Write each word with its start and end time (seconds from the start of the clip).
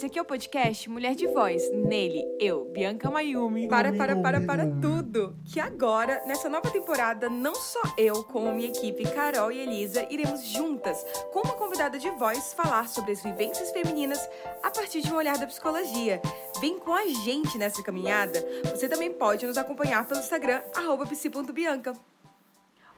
Esse 0.00 0.06
aqui 0.06 0.18
é 0.18 0.22
o 0.22 0.24
podcast 0.24 0.88
Mulher 0.88 1.14
de 1.14 1.26
Voz. 1.26 1.70
Nele, 1.74 2.24
eu, 2.40 2.64
Bianca 2.72 3.10
Mayumi. 3.10 3.68
Para, 3.68 3.92
para, 3.92 4.16
para, 4.16 4.40
para 4.40 4.66
tudo! 4.80 5.36
Que 5.44 5.60
agora, 5.60 6.22
nessa 6.26 6.48
nova 6.48 6.70
temporada, 6.70 7.28
não 7.28 7.54
só 7.54 7.82
eu, 7.98 8.24
como 8.24 8.50
minha 8.50 8.70
equipe, 8.70 9.04
Carol 9.10 9.52
e 9.52 9.58
Elisa, 9.58 10.06
iremos 10.08 10.42
juntas, 10.42 11.04
com 11.30 11.40
uma 11.40 11.52
convidada 11.52 11.98
de 11.98 12.08
voz, 12.12 12.54
falar 12.54 12.88
sobre 12.88 13.12
as 13.12 13.22
vivências 13.22 13.72
femininas 13.72 14.26
a 14.62 14.70
partir 14.70 15.02
de 15.02 15.12
um 15.12 15.16
olhar 15.16 15.36
da 15.36 15.46
psicologia. 15.46 16.22
Vem 16.62 16.78
com 16.78 16.94
a 16.94 17.06
gente 17.06 17.58
nessa 17.58 17.82
caminhada. 17.82 18.42
Você 18.70 18.88
também 18.88 19.12
pode 19.12 19.44
nos 19.44 19.58
acompanhar 19.58 20.08
pelo 20.08 20.20
Instagram, 20.20 20.62
arroba 20.74 21.04
psi.bianca. 21.04 21.92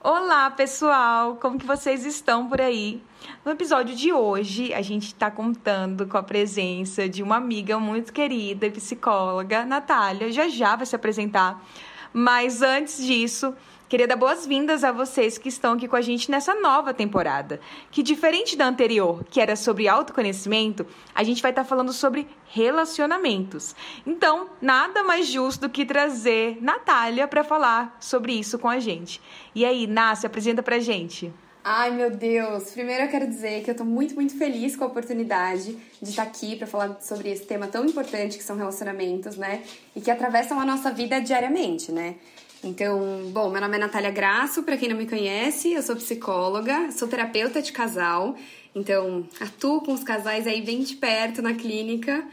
Olá, 0.05 0.51
pessoal! 0.51 1.37
Como 1.37 1.57
que 1.57 1.65
vocês 1.65 2.05
estão 2.05 2.49
por 2.49 2.61
aí? 2.61 3.01
No 3.45 3.53
episódio 3.53 3.95
de 3.95 4.13
hoje, 4.13 4.75
a 4.75 4.83
gente 4.83 5.07
está 5.07 5.31
contando 5.31 6.09
com 6.09 6.19
a 6.19 6.23
presença 6.25 7.09
de 7.09 7.23
uma 7.23 7.37
amiga 7.37 7.79
muito 7.79 8.13
querida 8.13 8.67
e 8.67 8.71
psicóloga, 8.73 9.65
Natália. 9.65 10.33
Já 10.33 10.49
já 10.49 10.75
vai 10.75 10.87
se 10.87 10.97
apresentar. 10.97 11.65
Mas 12.13 12.63
antes 12.63 12.97
disso, 13.07 13.55
Queria 13.93 14.09
dar 14.09 14.17
boas-vindas 14.17 14.85
a 14.85 14.91
vocês 14.91 15.37
que 15.37 15.51
estão 15.51 15.75
aqui 15.75 15.87
com 15.87 15.97
a 15.97 16.01
gente 16.01 16.31
nessa 16.31 16.55
nova 16.55 16.95
temporada, 16.95 17.61
que 17.91 18.03
diferente 18.03 18.57
da 18.57 18.67
anterior, 18.67 19.23
que 19.31 19.39
era 19.39 19.55
sobre 19.55 19.87
autoconhecimento, 19.87 20.87
a 21.15 21.23
gente 21.23 21.43
vai 21.43 21.51
estar 21.51 21.65
tá 21.65 21.69
falando 21.69 21.93
sobre 21.93 22.27
relacionamentos. 22.47 23.77
Então, 24.07 24.49
nada 24.63 25.05
mais 25.05 25.27
justo 25.27 25.69
do 25.69 25.69
que 25.69 25.85
trazer 25.85 26.57
Natália 26.63 27.29
para 27.29 27.45
falar 27.45 27.95
sobre 28.01 28.33
isso 28.33 28.59
com 28.59 28.67
a 28.67 28.79
gente. 28.79 29.21
E 29.55 29.63
aí, 29.63 29.87
Ná, 29.87 30.15
apresenta 30.25 30.63
pra 30.63 30.79
gente. 30.79 31.31
Ai, 31.63 31.91
meu 31.91 32.11
Deus! 32.11 32.71
Primeiro 32.71 33.05
eu 33.05 33.09
quero 33.09 33.27
dizer 33.27 33.63
que 33.63 33.71
eu 33.71 33.75
tô 33.77 33.85
muito, 33.85 34.15
muito 34.15 34.37
feliz 34.37 34.75
com 34.75 34.83
a 34.83 34.87
oportunidade 34.89 35.77
de 36.01 36.11
estar 36.11 36.23
aqui 36.23 36.57
para 36.57 36.67
falar 36.67 36.97
sobre 37.01 37.31
esse 37.31 37.45
tema 37.45 37.69
tão 37.69 37.85
importante 37.85 38.37
que 38.37 38.43
são 38.43 38.57
relacionamentos, 38.57 39.37
né? 39.37 39.63
E 39.95 40.01
que 40.01 40.11
atravessam 40.11 40.59
a 40.59 40.65
nossa 40.65 40.91
vida 40.91 41.21
diariamente, 41.21 41.93
né? 41.93 42.17
Então, 42.65 43.29
bom, 43.33 43.51
meu 43.51 43.61
nome 43.61 43.75
é 43.75 43.79
Natália 43.81 44.13
Graço, 44.13 44.63
para 44.63 44.77
quem 44.77 44.89
não 44.89 44.97
me 44.97 45.05
conhece, 45.05 45.73
eu 45.73 45.83
sou 45.83 45.97
psicóloga, 45.97 46.93
sou 46.93 47.09
terapeuta 47.09 47.61
de 47.61 47.73
casal, 47.73 48.37
então 48.73 49.27
atuo 49.41 49.81
com 49.81 49.93
os 49.93 50.05
casais 50.05 50.47
aí 50.47 50.63
bem 50.63 50.81
de 50.81 50.95
perto 50.95 51.43
na 51.43 51.55
clínica 51.55 52.25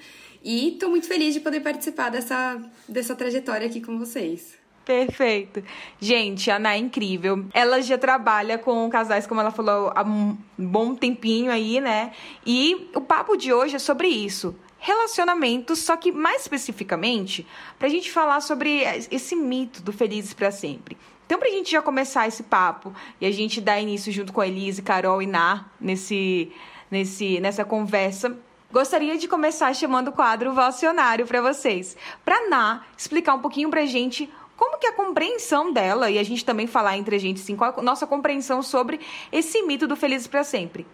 e 0.44 0.77
tô 0.80 0.88
muito 0.88 1.08
feliz 1.08 1.33
de 1.33 1.39
poder 1.39 1.61
participar 1.61 2.09
dessa, 2.09 2.61
dessa 2.88 3.16
trajetória 3.16 3.66
aqui 3.66 3.81
com 3.81 3.97
vocês. 3.97 4.55
Perfeito. 4.86 5.63
Gente, 5.99 6.52
a 6.52 6.58
Ana 6.58 6.73
é 6.73 6.77
incrível. 6.77 7.45
Ela 7.52 7.81
já 7.81 7.97
trabalha 7.97 8.59
com 8.59 8.88
casais, 8.88 9.25
como 9.25 9.41
ela 9.41 9.52
falou, 9.52 9.91
há 9.95 10.03
um 10.03 10.38
bom 10.55 10.93
tempinho 10.93 11.52
aí, 11.52 11.81
né? 11.81 12.11
E 12.45 12.89
o 12.93 13.02
papo 13.02 13.36
de 13.36 13.52
hoje 13.52 13.77
é 13.77 13.80
sobre 13.80 14.08
isso 14.08 14.55
relacionamentos, 14.80 15.80
só 15.80 15.95
que 15.95 16.11
mais 16.11 16.41
especificamente, 16.41 17.45
para 17.77 17.88
a 17.88 17.91
gente 17.91 18.11
falar 18.11 18.41
sobre 18.41 18.81
esse 19.11 19.36
mito 19.36 19.81
do 19.81 19.94
felizes 19.94 20.33
para 20.33 20.52
sempre. 20.52 20.97
Então, 21.25 21.38
para 21.38 21.47
a 21.47 21.52
gente 21.52 21.69
já 21.69 21.81
começar 21.81 22.27
esse 22.27 22.41
papo 22.41 22.91
e 23.21 23.25
a 23.25 23.31
gente 23.31 23.61
dar 23.61 23.80
início 23.80 24.11
junto 24.11 24.33
com 24.33 24.41
a 24.41 24.47
Elise, 24.47 24.81
Carol 24.81 25.21
e 25.21 25.27
Ná 25.27 25.66
nesse, 25.80 26.52
nesse, 26.89 27.39
nessa 27.39 27.63
conversa, 27.63 28.36
gostaria 28.71 29.16
de 29.16 29.27
começar 29.27 29.71
chamando 29.75 30.08
o 30.08 30.11
quadro 30.11 30.53
Vocionário 30.53 31.27
para 31.27 31.39
vocês. 31.39 31.95
Para 32.25 32.49
Ná 32.49 32.83
explicar 32.97 33.36
um 33.36 33.41
pouquinho 33.41 33.69
para 33.69 33.81
a 33.81 33.86
gente 33.86 34.27
como 34.58 34.77
que 34.77 34.88
é 34.88 34.89
a 34.89 34.93
compreensão 34.93 35.71
dela, 35.71 36.11
e 36.11 36.19
a 36.19 36.23
gente 36.23 36.43
também 36.43 36.67
falar 36.67 36.97
entre 36.97 37.16
a 37.16 37.19
gente, 37.19 37.41
assim, 37.41 37.55
qual 37.55 37.71
é 37.71 37.80
a 37.80 37.81
nossa 37.81 38.05
compreensão 38.05 38.61
sobre 38.61 38.99
esse 39.31 39.61
mito 39.61 39.88
do 39.88 39.95
felizes 39.95 40.27
para 40.27 40.43
sempre. 40.43 40.86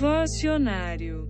Vocionário. 0.00 1.26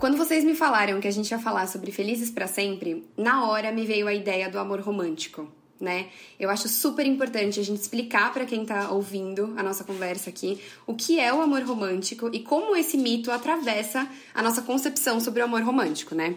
Quando 0.00 0.16
vocês 0.16 0.42
me 0.42 0.56
falaram 0.56 0.98
que 1.00 1.06
a 1.06 1.12
gente 1.12 1.30
ia 1.30 1.38
falar 1.38 1.68
sobre 1.68 1.92
Felizes 1.92 2.28
para 2.28 2.48
Sempre, 2.48 3.08
na 3.16 3.48
hora 3.48 3.70
me 3.70 3.86
veio 3.86 4.08
a 4.08 4.12
ideia 4.12 4.50
do 4.50 4.58
amor 4.58 4.80
romântico, 4.80 5.46
né? 5.80 6.08
Eu 6.40 6.50
acho 6.50 6.68
super 6.68 7.06
importante 7.06 7.60
a 7.60 7.62
gente 7.62 7.80
explicar 7.80 8.32
para 8.32 8.44
quem 8.44 8.64
tá 8.64 8.90
ouvindo 8.90 9.54
a 9.56 9.62
nossa 9.62 9.84
conversa 9.84 10.28
aqui 10.28 10.60
o 10.88 10.94
que 10.96 11.20
é 11.20 11.32
o 11.32 11.40
amor 11.40 11.62
romântico 11.62 12.28
e 12.32 12.40
como 12.40 12.74
esse 12.74 12.96
mito 12.96 13.30
atravessa 13.30 14.10
a 14.34 14.42
nossa 14.42 14.60
concepção 14.62 15.20
sobre 15.20 15.40
o 15.40 15.44
amor 15.44 15.62
romântico, 15.62 16.16
né? 16.16 16.34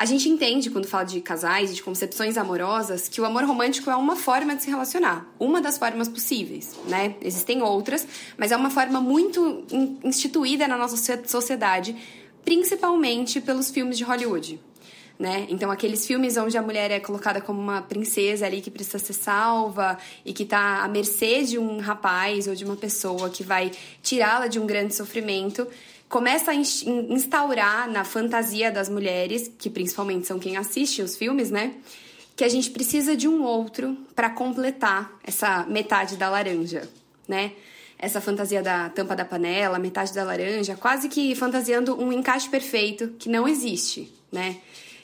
A 0.00 0.06
gente 0.06 0.30
entende, 0.30 0.70
quando 0.70 0.86
fala 0.86 1.04
de 1.04 1.20
casais 1.20 1.70
e 1.70 1.74
de 1.74 1.82
concepções 1.82 2.38
amorosas, 2.38 3.06
que 3.06 3.20
o 3.20 3.24
amor 3.26 3.44
romântico 3.44 3.90
é 3.90 3.96
uma 3.96 4.16
forma 4.16 4.56
de 4.56 4.62
se 4.62 4.70
relacionar, 4.70 5.30
uma 5.38 5.60
das 5.60 5.76
formas 5.76 6.08
possíveis, 6.08 6.74
né? 6.88 7.16
Existem 7.20 7.60
outras, 7.60 8.08
mas 8.38 8.50
é 8.50 8.56
uma 8.56 8.70
forma 8.70 8.98
muito 8.98 9.62
instituída 10.02 10.66
na 10.66 10.78
nossa 10.78 10.96
sociedade, 11.26 11.94
principalmente 12.42 13.42
pelos 13.42 13.70
filmes 13.70 13.98
de 13.98 14.04
Hollywood. 14.04 14.58
Né? 15.18 15.46
Então, 15.50 15.70
aqueles 15.70 16.06
filmes 16.06 16.38
onde 16.38 16.56
a 16.56 16.62
mulher 16.62 16.90
é 16.90 16.98
colocada 16.98 17.38
como 17.42 17.60
uma 17.60 17.82
princesa 17.82 18.46
ali 18.46 18.62
que 18.62 18.70
precisa 18.70 18.98
ser 18.98 19.12
salva 19.12 19.98
e 20.24 20.32
que 20.32 20.44
está 20.44 20.82
à 20.82 20.88
mercê 20.88 21.42
de 21.44 21.58
um 21.58 21.78
rapaz 21.78 22.48
ou 22.48 22.54
de 22.54 22.64
uma 22.64 22.74
pessoa 22.74 23.28
que 23.28 23.44
vai 23.44 23.70
tirá-la 24.02 24.46
de 24.46 24.58
um 24.58 24.66
grande 24.66 24.94
sofrimento, 24.94 25.68
começa 26.10 26.50
a 26.50 26.54
instaurar 26.54 27.88
na 27.88 28.04
fantasia 28.04 28.70
das 28.70 28.88
mulheres, 28.88 29.50
que 29.56 29.70
principalmente 29.70 30.26
são 30.26 30.40
quem 30.40 30.56
assiste 30.56 31.00
os 31.00 31.16
filmes, 31.16 31.50
né? 31.52 31.74
Que 32.36 32.42
a 32.42 32.48
gente 32.48 32.68
precisa 32.70 33.16
de 33.16 33.28
um 33.28 33.44
outro 33.44 33.96
para 34.14 34.28
completar 34.28 35.16
essa 35.22 35.64
metade 35.66 36.16
da 36.16 36.28
laranja, 36.28 36.88
né? 37.28 37.52
Essa 37.96 38.20
fantasia 38.20 38.60
da 38.60 38.88
tampa 38.88 39.14
da 39.14 39.24
panela, 39.24 39.78
metade 39.78 40.12
da 40.12 40.24
laranja, 40.24 40.74
quase 40.74 41.08
que 41.08 41.32
fantasiando 41.36 41.96
um 42.02 42.12
encaixe 42.12 42.48
perfeito 42.48 43.14
que 43.16 43.28
não 43.28 43.46
existe, 43.46 44.12
né? 44.32 44.56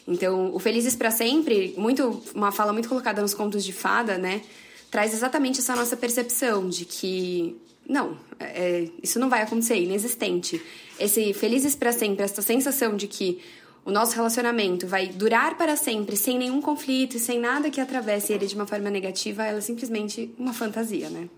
Então, 0.09 0.53
o 0.53 0.59
Felizes 0.59 0.97
para 0.97 1.12
Sempre, 1.12 1.72
muito 1.77 2.21
uma 2.34 2.50
fala 2.50 2.72
muito 2.72 2.89
colocada 2.89 3.22
nos 3.22 3.34
contos 3.34 3.65
de 3.65 3.72
fada, 3.72 4.19
né? 4.19 4.43
Traz 4.91 5.15
exatamente 5.15 5.61
essa 5.61 5.77
nossa 5.77 5.97
percepção 5.97 6.69
de 6.69 6.84
que 6.84 7.56
não, 7.89 8.17
é, 8.39 8.89
isso 9.03 9.19
não 9.19 9.29
vai 9.29 9.43
acontecer, 9.43 9.75
é 9.75 9.81
inexistente. 9.81 10.61
Esse 10.99 11.33
felizes 11.33 11.75
para 11.75 11.93
sempre, 11.93 12.25
essa 12.25 12.43
sensação 12.43 12.97
de 12.97 13.07
que 13.07 13.39
o 13.85 13.91
nosso 13.91 14.17
relacionamento 14.17 14.87
vai 14.87 15.07
durar 15.07 15.57
para 15.57 15.77
sempre, 15.77 16.17
sem 16.17 16.37
nenhum 16.37 16.61
conflito, 16.61 17.19
sem 17.19 17.39
nada 17.39 17.71
que 17.71 17.81
atravesse 17.81 18.33
ele 18.33 18.47
de 18.47 18.55
uma 18.55 18.67
forma 18.67 18.91
negativa, 18.91 19.45
ela 19.45 19.59
é 19.59 19.61
simplesmente 19.61 20.35
uma 20.37 20.53
fantasia, 20.53 21.09
né? 21.09 21.29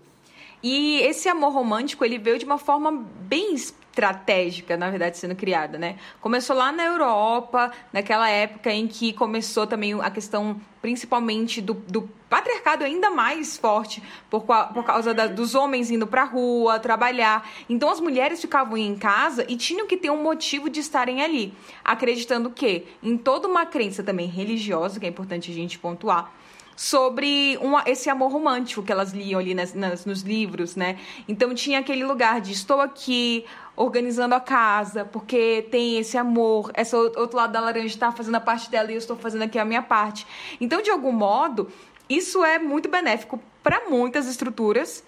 E 0.61 0.99
esse 1.01 1.29
amor 1.29 1.53
romântico, 1.53 2.03
ele 2.03 2.17
veio 2.17 2.37
de 2.37 2.45
uma 2.45 2.57
forma 2.57 2.91
bem 2.91 3.53
estratégica, 3.53 4.75
na 4.77 4.89
verdade, 4.89 5.17
sendo 5.17 5.35
criada, 5.35 5.77
né? 5.77 5.97
Começou 6.21 6.55
lá 6.55 6.71
na 6.71 6.85
Europa, 6.85 7.71
naquela 7.93 8.29
época 8.29 8.71
em 8.71 8.87
que 8.87 9.13
começou 9.13 9.65
também 9.65 9.99
a 10.01 10.09
questão, 10.11 10.59
principalmente, 10.81 11.61
do, 11.61 11.73
do 11.73 12.09
patriarcado 12.29 12.83
ainda 12.83 13.09
mais 13.09 13.57
forte, 13.57 14.03
por, 14.29 14.43
por 14.43 14.83
causa 14.83 15.13
da, 15.13 15.27
dos 15.27 15.55
homens 15.55 15.89
indo 15.89 16.05
pra 16.05 16.23
rua, 16.23 16.77
trabalhar. 16.79 17.49
Então, 17.69 17.89
as 17.89 17.99
mulheres 17.99 18.41
ficavam 18.41 18.77
em 18.77 18.95
casa 18.95 19.45
e 19.47 19.55
tinham 19.55 19.87
que 19.87 19.97
ter 19.97 20.09
um 20.09 20.21
motivo 20.21 20.69
de 20.69 20.79
estarem 20.79 21.21
ali, 21.21 21.53
acreditando 21.83 22.49
que, 22.49 22.85
em 23.01 23.17
toda 23.17 23.47
uma 23.47 23.65
crença 23.65 24.03
também 24.03 24.27
religiosa, 24.27 24.99
que 24.99 25.05
é 25.05 25.09
importante 25.09 25.51
a 25.51 25.53
gente 25.53 25.79
pontuar, 25.79 26.31
sobre 26.79 27.59
esse 27.85 28.09
amor 28.09 28.31
romântico 28.31 28.81
que 28.81 28.89
elas 28.89 29.11
liam 29.11 29.37
ali 29.37 29.53
nas, 29.53 29.73
nas, 29.73 30.05
nos 30.05 30.21
livros, 30.21 30.77
né? 30.77 30.97
Então 31.27 31.53
tinha 31.53 31.79
aquele 31.79 32.05
lugar 32.05 32.39
de 32.39 32.53
estou 32.53 32.79
aqui 32.79 33.43
organizando 33.75 34.33
a 34.33 34.39
casa, 34.39 35.03
porque 35.03 35.67
tem 35.69 35.97
esse 35.97 36.17
amor, 36.17 36.71
esse 36.77 36.95
outro 36.95 37.35
lado 37.35 37.51
da 37.51 37.59
laranja 37.59 37.87
está 37.87 38.13
fazendo 38.13 38.35
a 38.35 38.39
parte 38.39 38.71
dela 38.71 38.89
e 38.89 38.93
eu 38.93 38.97
estou 38.97 39.17
fazendo 39.17 39.41
aqui 39.41 39.59
a 39.59 39.65
minha 39.65 39.81
parte. 39.81 40.25
Então, 40.61 40.81
de 40.81 40.89
algum 40.89 41.11
modo, 41.11 41.69
isso 42.07 42.45
é 42.45 42.57
muito 42.57 42.87
benéfico 42.87 43.43
para 43.61 43.89
muitas 43.89 44.25
estruturas 44.25 45.03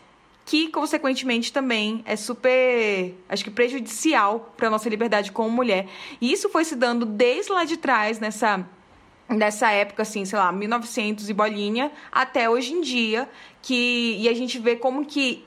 que 0.45 0.67
consequentemente 0.67 1.53
também 1.53 2.03
é 2.05 2.17
super, 2.17 3.15
acho 3.29 3.45
que 3.45 3.49
prejudicial 3.49 4.53
para 4.57 4.69
nossa 4.69 4.89
liberdade 4.89 5.31
como 5.31 5.49
mulher. 5.49 5.87
E 6.19 6.33
isso 6.33 6.49
foi 6.49 6.65
se 6.65 6.75
dando 6.75 7.05
desde 7.05 7.49
lá 7.53 7.63
de 7.63 7.77
trás 7.77 8.19
nessa 8.19 8.67
dessa 9.37 9.71
época, 9.71 10.03
assim, 10.03 10.25
sei 10.25 10.37
lá, 10.37 10.51
1900 10.51 11.29
e 11.29 11.33
bolinha, 11.33 11.91
até 12.11 12.49
hoje 12.49 12.73
em 12.73 12.81
dia, 12.81 13.29
que 13.61 14.17
e 14.19 14.27
a 14.27 14.33
gente 14.33 14.59
vê 14.59 14.75
como 14.75 15.05
que 15.05 15.45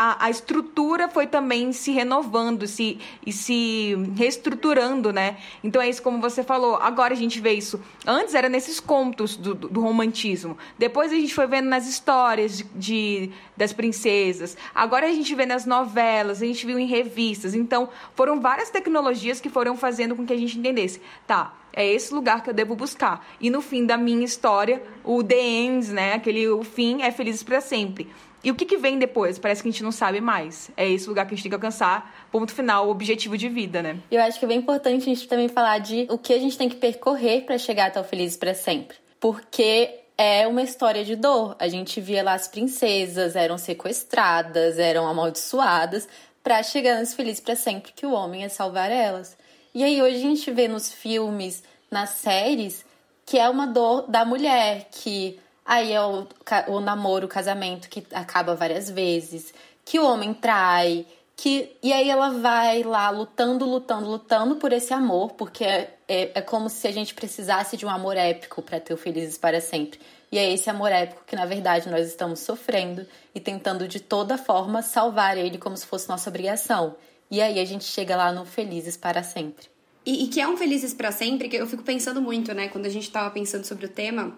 a, 0.00 0.26
a 0.26 0.30
estrutura 0.30 1.08
foi 1.08 1.26
também 1.26 1.72
se 1.72 1.90
renovando 1.90 2.68
se, 2.68 3.00
e 3.26 3.32
se 3.32 3.96
reestruturando, 4.16 5.12
né? 5.12 5.38
Então 5.64 5.82
é 5.82 5.88
isso 5.88 6.00
como 6.00 6.20
você 6.20 6.44
falou. 6.44 6.76
Agora 6.76 7.14
a 7.14 7.16
gente 7.16 7.40
vê 7.40 7.54
isso. 7.54 7.82
Antes 8.06 8.32
era 8.32 8.48
nesses 8.48 8.78
contos 8.78 9.36
do, 9.36 9.56
do, 9.56 9.68
do 9.68 9.80
romantismo. 9.80 10.56
Depois 10.78 11.10
a 11.10 11.16
gente 11.16 11.34
foi 11.34 11.48
vendo 11.48 11.66
nas 11.68 11.88
histórias 11.88 12.58
de, 12.58 12.64
de, 12.76 13.32
das 13.56 13.72
princesas. 13.72 14.56
Agora 14.72 15.04
a 15.04 15.12
gente 15.12 15.34
vê 15.34 15.44
nas 15.44 15.66
novelas, 15.66 16.40
a 16.40 16.46
gente 16.46 16.64
viu 16.64 16.78
em 16.78 16.86
revistas. 16.86 17.52
Então 17.52 17.88
foram 18.14 18.40
várias 18.40 18.70
tecnologias 18.70 19.40
que 19.40 19.50
foram 19.50 19.76
fazendo 19.76 20.14
com 20.14 20.24
que 20.24 20.32
a 20.32 20.38
gente 20.38 20.56
entendesse. 20.56 21.02
Tá, 21.26 21.56
é 21.78 21.86
esse 21.86 22.12
lugar 22.12 22.42
que 22.42 22.50
eu 22.50 22.54
devo 22.54 22.74
buscar. 22.74 23.24
E 23.40 23.48
no 23.48 23.62
fim 23.62 23.86
da 23.86 23.96
minha 23.96 24.24
história, 24.24 24.82
o 25.04 25.22
the 25.22 25.40
ends, 25.40 25.90
né? 25.90 26.14
Aquele 26.14 26.48
o 26.48 26.64
fim 26.64 27.02
é 27.02 27.12
felizes 27.12 27.44
para 27.44 27.60
sempre. 27.60 28.08
E 28.42 28.50
o 28.50 28.54
que, 28.56 28.64
que 28.64 28.76
vem 28.76 28.98
depois? 28.98 29.38
Parece 29.38 29.62
que 29.62 29.68
a 29.68 29.70
gente 29.70 29.84
não 29.84 29.92
sabe 29.92 30.20
mais. 30.20 30.72
É 30.76 30.88
esse 30.88 31.08
lugar 31.08 31.24
que 31.24 31.34
a 31.34 31.36
gente 31.36 31.44
tem 31.44 31.50
que 31.50 31.54
alcançar, 31.54 32.26
ponto 32.32 32.52
final, 32.52 32.88
o 32.88 32.90
objetivo 32.90 33.38
de 33.38 33.48
vida, 33.48 33.80
né? 33.80 34.00
Eu 34.10 34.20
acho 34.20 34.40
que 34.40 34.44
é 34.44 34.48
bem 34.48 34.58
importante 34.58 35.02
a 35.02 35.14
gente 35.14 35.28
também 35.28 35.46
falar 35.46 35.78
de 35.78 36.08
o 36.10 36.18
que 36.18 36.32
a 36.32 36.38
gente 36.40 36.58
tem 36.58 36.68
que 36.68 36.76
percorrer 36.76 37.42
para 37.42 37.56
chegar 37.58 37.86
até 37.86 38.00
o 38.00 38.04
Felizes 38.04 38.36
para 38.36 38.54
Sempre. 38.54 38.96
Porque 39.20 40.00
é 40.16 40.48
uma 40.48 40.62
história 40.62 41.04
de 41.04 41.14
dor. 41.14 41.54
A 41.60 41.68
gente 41.68 42.00
via 42.00 42.24
lá 42.24 42.34
as 42.34 42.48
princesas, 42.48 43.36
eram 43.36 43.56
sequestradas, 43.56 44.80
eram 44.80 45.06
amaldiçoadas, 45.06 46.08
para 46.42 46.60
chegar 46.64 46.96
nesse 46.96 47.14
Felizes 47.14 47.40
para 47.40 47.54
Sempre, 47.54 47.92
que 47.92 48.04
o 48.04 48.10
homem 48.10 48.42
é 48.42 48.48
salvar 48.48 48.90
elas. 48.90 49.37
E 49.78 49.84
aí 49.84 50.02
hoje 50.02 50.16
a 50.16 50.20
gente 50.20 50.50
vê 50.50 50.66
nos 50.66 50.92
filmes, 50.92 51.62
nas 51.88 52.10
séries, 52.10 52.84
que 53.24 53.38
é 53.38 53.48
uma 53.48 53.64
dor 53.64 54.10
da 54.10 54.24
mulher, 54.24 54.88
que 54.90 55.38
Aí 55.68 55.92
é 55.92 56.00
o, 56.00 56.26
o 56.68 56.80
namoro, 56.80 57.26
o 57.26 57.28
casamento 57.28 57.90
que 57.90 58.02
acaba 58.14 58.54
várias 58.54 58.88
vezes, 58.88 59.52
que 59.84 59.98
o 59.98 60.06
homem 60.06 60.32
trai, 60.32 61.04
que 61.36 61.76
e 61.82 61.92
aí 61.92 62.08
ela 62.08 62.30
vai 62.30 62.82
lá 62.82 63.10
lutando, 63.10 63.66
lutando, 63.66 64.08
lutando 64.08 64.56
por 64.56 64.72
esse 64.72 64.94
amor, 64.94 65.32
porque 65.32 65.62
é, 65.62 65.94
é, 66.08 66.30
é 66.36 66.40
como 66.40 66.70
se 66.70 66.88
a 66.88 66.90
gente 66.90 67.12
precisasse 67.12 67.76
de 67.76 67.84
um 67.84 67.90
amor 67.90 68.16
épico 68.16 68.62
para 68.62 68.80
ter 68.80 68.94
o 68.94 68.96
felizes 68.96 69.36
para 69.36 69.60
sempre. 69.60 70.00
E 70.30 70.38
é 70.38 70.52
esse 70.52 70.68
amor 70.68 70.92
épico 70.92 71.22
que 71.26 71.36
na 71.36 71.46
verdade 71.46 71.88
nós 71.88 72.06
estamos 72.06 72.40
sofrendo 72.40 73.06
e 73.34 73.40
tentando 73.40 73.88
de 73.88 74.00
toda 74.00 74.36
forma 74.36 74.82
salvar 74.82 75.36
ele 75.36 75.58
como 75.58 75.76
se 75.76 75.86
fosse 75.86 76.08
nossa 76.08 76.28
obrigação. 76.28 76.96
E 77.30 77.40
aí 77.40 77.58
a 77.58 77.64
gente 77.64 77.84
chega 77.84 78.16
lá 78.16 78.32
no 78.32 78.44
felizes 78.44 78.96
para 78.96 79.22
sempre. 79.22 79.66
E, 80.04 80.24
e 80.24 80.28
que 80.28 80.40
é 80.40 80.48
um 80.48 80.56
felizes 80.56 80.94
para 80.94 81.12
sempre, 81.12 81.48
que 81.48 81.56
eu 81.56 81.66
fico 81.66 81.82
pensando 81.82 82.20
muito, 82.20 82.54
né, 82.54 82.68
quando 82.68 82.86
a 82.86 82.90
gente 82.90 83.04
estava 83.04 83.30
pensando 83.30 83.64
sobre 83.64 83.86
o 83.86 83.88
tema, 83.88 84.36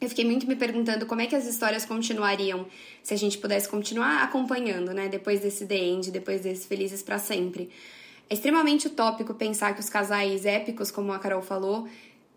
eu 0.00 0.08
fiquei 0.08 0.24
muito 0.24 0.48
me 0.48 0.56
perguntando 0.56 1.06
como 1.06 1.20
é 1.20 1.26
que 1.26 1.36
as 1.36 1.46
histórias 1.46 1.84
continuariam 1.84 2.66
se 3.04 3.14
a 3.14 3.16
gente 3.16 3.38
pudesse 3.38 3.68
continuar 3.68 4.24
acompanhando, 4.24 4.92
né? 4.92 5.08
Depois 5.08 5.40
desse 5.40 5.64
The 5.64 5.76
End, 5.76 6.10
depois 6.10 6.40
desses 6.40 6.66
Felizes 6.66 7.04
para 7.04 7.20
Sempre. 7.20 7.70
É 8.28 8.34
extremamente 8.34 8.88
utópico 8.88 9.32
pensar 9.32 9.74
que 9.74 9.80
os 9.80 9.88
casais 9.88 10.44
épicos, 10.44 10.90
como 10.90 11.12
a 11.12 11.20
Carol 11.20 11.40
falou, 11.40 11.86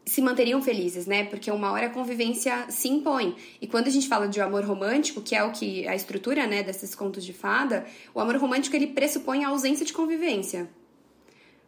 se 0.05 0.21
manteriam 0.21 0.61
felizes, 0.61 1.07
né? 1.07 1.23
Porque 1.25 1.49
uma 1.49 1.71
hora 1.71 1.87
a 1.87 1.89
convivência 1.89 2.65
se 2.69 2.87
impõe. 2.87 3.35
E 3.59 3.65
quando 3.65 3.87
a 3.87 3.89
gente 3.89 4.07
fala 4.07 4.27
de 4.27 4.39
amor 4.39 4.63
romântico, 4.63 5.21
que 5.21 5.35
é 5.35 5.43
o 5.43 5.51
que 5.51 5.87
a 5.87 5.95
estrutura, 5.95 6.45
né, 6.45 6.61
desses 6.61 6.93
contos 6.93 7.25
de 7.25 7.33
fada, 7.33 7.85
o 8.13 8.19
amor 8.19 8.37
romântico 8.37 8.75
ele 8.75 8.87
pressupõe 8.87 9.43
a 9.43 9.49
ausência 9.49 9.85
de 9.85 9.93
convivência. 9.93 10.69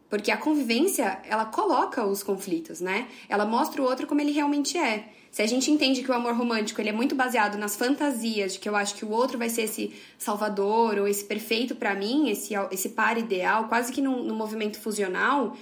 Porque 0.09 0.31
a 0.31 0.37
convivência, 0.37 1.19
ela 1.25 1.45
coloca 1.45 2.05
os 2.05 2.23
conflitos, 2.23 2.79
né? 2.79 3.07
Ela 3.27 3.45
mostra 3.45 3.81
o 3.81 3.85
outro 3.85 4.07
como 4.07 4.21
ele 4.21 4.31
realmente 4.31 4.77
é. 4.77 5.09
Se 5.31 5.41
a 5.41 5.45
gente 5.45 5.69
entende 5.69 6.01
que 6.01 6.09
o 6.09 6.13
amor 6.13 6.33
romântico 6.33 6.79
ele 6.79 6.89
é 6.89 6.93
muito 6.93 7.13
baseado 7.13 7.57
nas 7.57 7.75
fantasias 7.75 8.53
de 8.53 8.59
que 8.59 8.69
eu 8.69 8.75
acho 8.75 8.95
que 8.95 9.03
o 9.03 9.09
outro 9.09 9.37
vai 9.37 9.49
ser 9.49 9.63
esse 9.63 9.93
salvador 10.17 10.97
ou 10.97 11.07
esse 11.07 11.25
perfeito 11.25 11.75
para 11.75 11.93
mim, 11.93 12.29
esse, 12.29 12.53
esse 12.71 12.89
par 12.89 13.17
ideal, 13.17 13.67
quase 13.67 13.91
que 13.91 14.01
no, 14.01 14.23
no 14.23 14.33
movimento 14.33 14.79
fusional, 14.79 15.55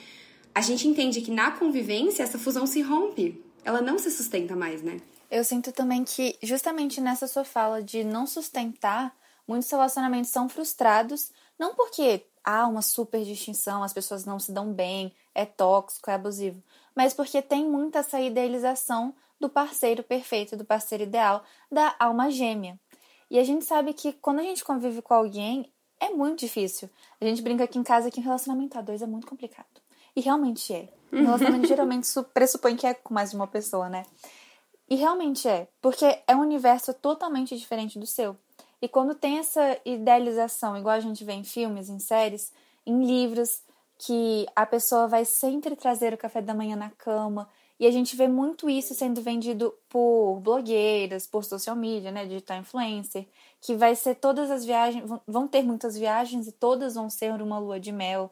a 0.56 0.62
gente 0.62 0.88
entende 0.88 1.20
que 1.20 1.32
na 1.32 1.52
convivência 1.52 2.24
essa 2.24 2.40
fusão 2.40 2.66
se 2.66 2.82
rompe. 2.82 3.44
Ela 3.66 3.82
não 3.82 4.00
se 4.00 4.10
sustenta 4.10 4.56
mais, 4.56 4.82
né? 4.82 5.02
Eu 5.30 5.44
sinto 5.44 5.74
também 5.74 6.06
que, 6.06 6.38
justamente 6.42 7.02
nessa 7.02 7.28
sua 7.28 7.44
fala 7.44 7.84
de 7.84 8.06
não 8.06 8.26
sustentar, 8.26 9.14
muitos 9.46 9.70
relacionamentos 9.70 10.32
são 10.32 10.48
frustrados, 10.48 11.30
não 11.60 11.76
porque 11.76 12.26
há 12.42 12.66
uma 12.68 12.82
super 12.82 13.22
distinção, 13.26 13.84
as 13.84 13.92
pessoas 13.92 14.24
não 14.24 14.40
se 14.40 14.54
dão 14.54 14.72
bem, 14.72 15.14
é 15.34 15.46
tóxico, 15.46 16.10
é 16.10 16.14
abusivo, 16.14 16.64
mas 16.96 17.14
porque 17.14 17.42
tem 17.42 17.68
muita 17.68 18.00
essa 18.00 18.22
idealização 18.22 19.14
do 19.38 19.50
parceiro 19.50 20.04
perfeito, 20.04 20.56
do 20.56 20.64
parceiro 20.64 21.04
ideal, 21.04 21.44
da 21.70 21.94
alma 22.00 22.32
gêmea. 22.32 22.80
E 23.30 23.38
a 23.38 23.44
gente 23.44 23.66
sabe 23.66 23.92
que 23.92 24.14
quando 24.14 24.40
a 24.40 24.44
gente 24.44 24.64
convive 24.64 25.02
com 25.02 25.14
alguém, 25.14 25.70
é 26.00 26.12
muito 26.12 26.40
difícil. 26.40 26.90
A 27.20 27.26
gente 27.26 27.42
brinca 27.42 27.66
aqui 27.66 27.78
em 27.78 27.84
casa 27.84 28.10
que 28.10 28.22
um 28.22 28.24
relacionamento 28.24 28.78
a 28.78 28.82
dois 28.82 29.02
é 29.02 29.06
muito 29.06 29.28
complicado. 29.28 29.85
E 30.16 30.22
realmente 30.22 30.74
é. 30.74 30.90
Um 31.12 31.26
relacionamento 31.26 31.68
geralmente 31.70 32.08
pressupõe 32.34 32.76
que 32.76 32.88
é 32.88 32.94
com 32.94 33.14
mais 33.14 33.32
de 33.32 33.36
uma 33.36 33.48
pessoa, 33.48 33.90
né? 33.90 34.06
E 34.90 34.96
realmente 34.96 35.48
é, 35.48 35.68
porque 35.82 36.06
é 36.28 36.36
um 36.36 36.42
universo 36.42 36.94
totalmente 36.94 37.58
diferente 37.58 37.98
do 37.98 38.06
seu. 38.06 38.38
E 38.82 38.88
quando 38.88 39.16
tem 39.16 39.40
essa 39.40 39.80
idealização, 39.84 40.78
igual 40.78 40.96
a 40.96 41.00
gente 41.00 41.24
vê 41.24 41.34
em 41.34 41.44
filmes, 41.44 41.90
em 41.90 41.98
séries, 41.98 42.54
em 42.86 43.04
livros, 43.04 43.64
que 43.98 44.46
a 44.56 44.66
pessoa 44.66 45.08
vai 45.08 45.26
sempre 45.26 45.76
trazer 45.76 46.14
o 46.14 46.18
café 46.18 46.42
da 46.42 46.54
manhã 46.54 46.76
na 46.76 46.90
cama, 46.92 47.50
e 47.80 47.86
a 47.86 47.92
gente 47.92 48.16
vê 48.16 48.28
muito 48.28 48.70
isso 48.70 48.94
sendo 48.94 49.22
vendido 49.22 49.74
por 49.90 50.40
blogueiras, 50.40 51.28
por 51.28 51.44
social 51.44 51.76
media, 51.76 52.12
né, 52.12 52.26
digital 52.26 52.58
influencer, 52.58 53.28
que 53.60 53.76
vai 53.76 53.96
ser 53.96 54.16
todas 54.16 54.50
as 54.50 54.64
viagens, 54.64 55.04
vão 55.28 55.48
ter 55.48 55.62
muitas 55.62 55.98
viagens 55.98 56.48
e 56.48 56.52
todas 56.54 56.96
vão 56.96 57.10
ser 57.10 57.42
uma 57.42 57.60
lua 57.60 57.80
de 57.80 57.92
mel. 57.92 58.32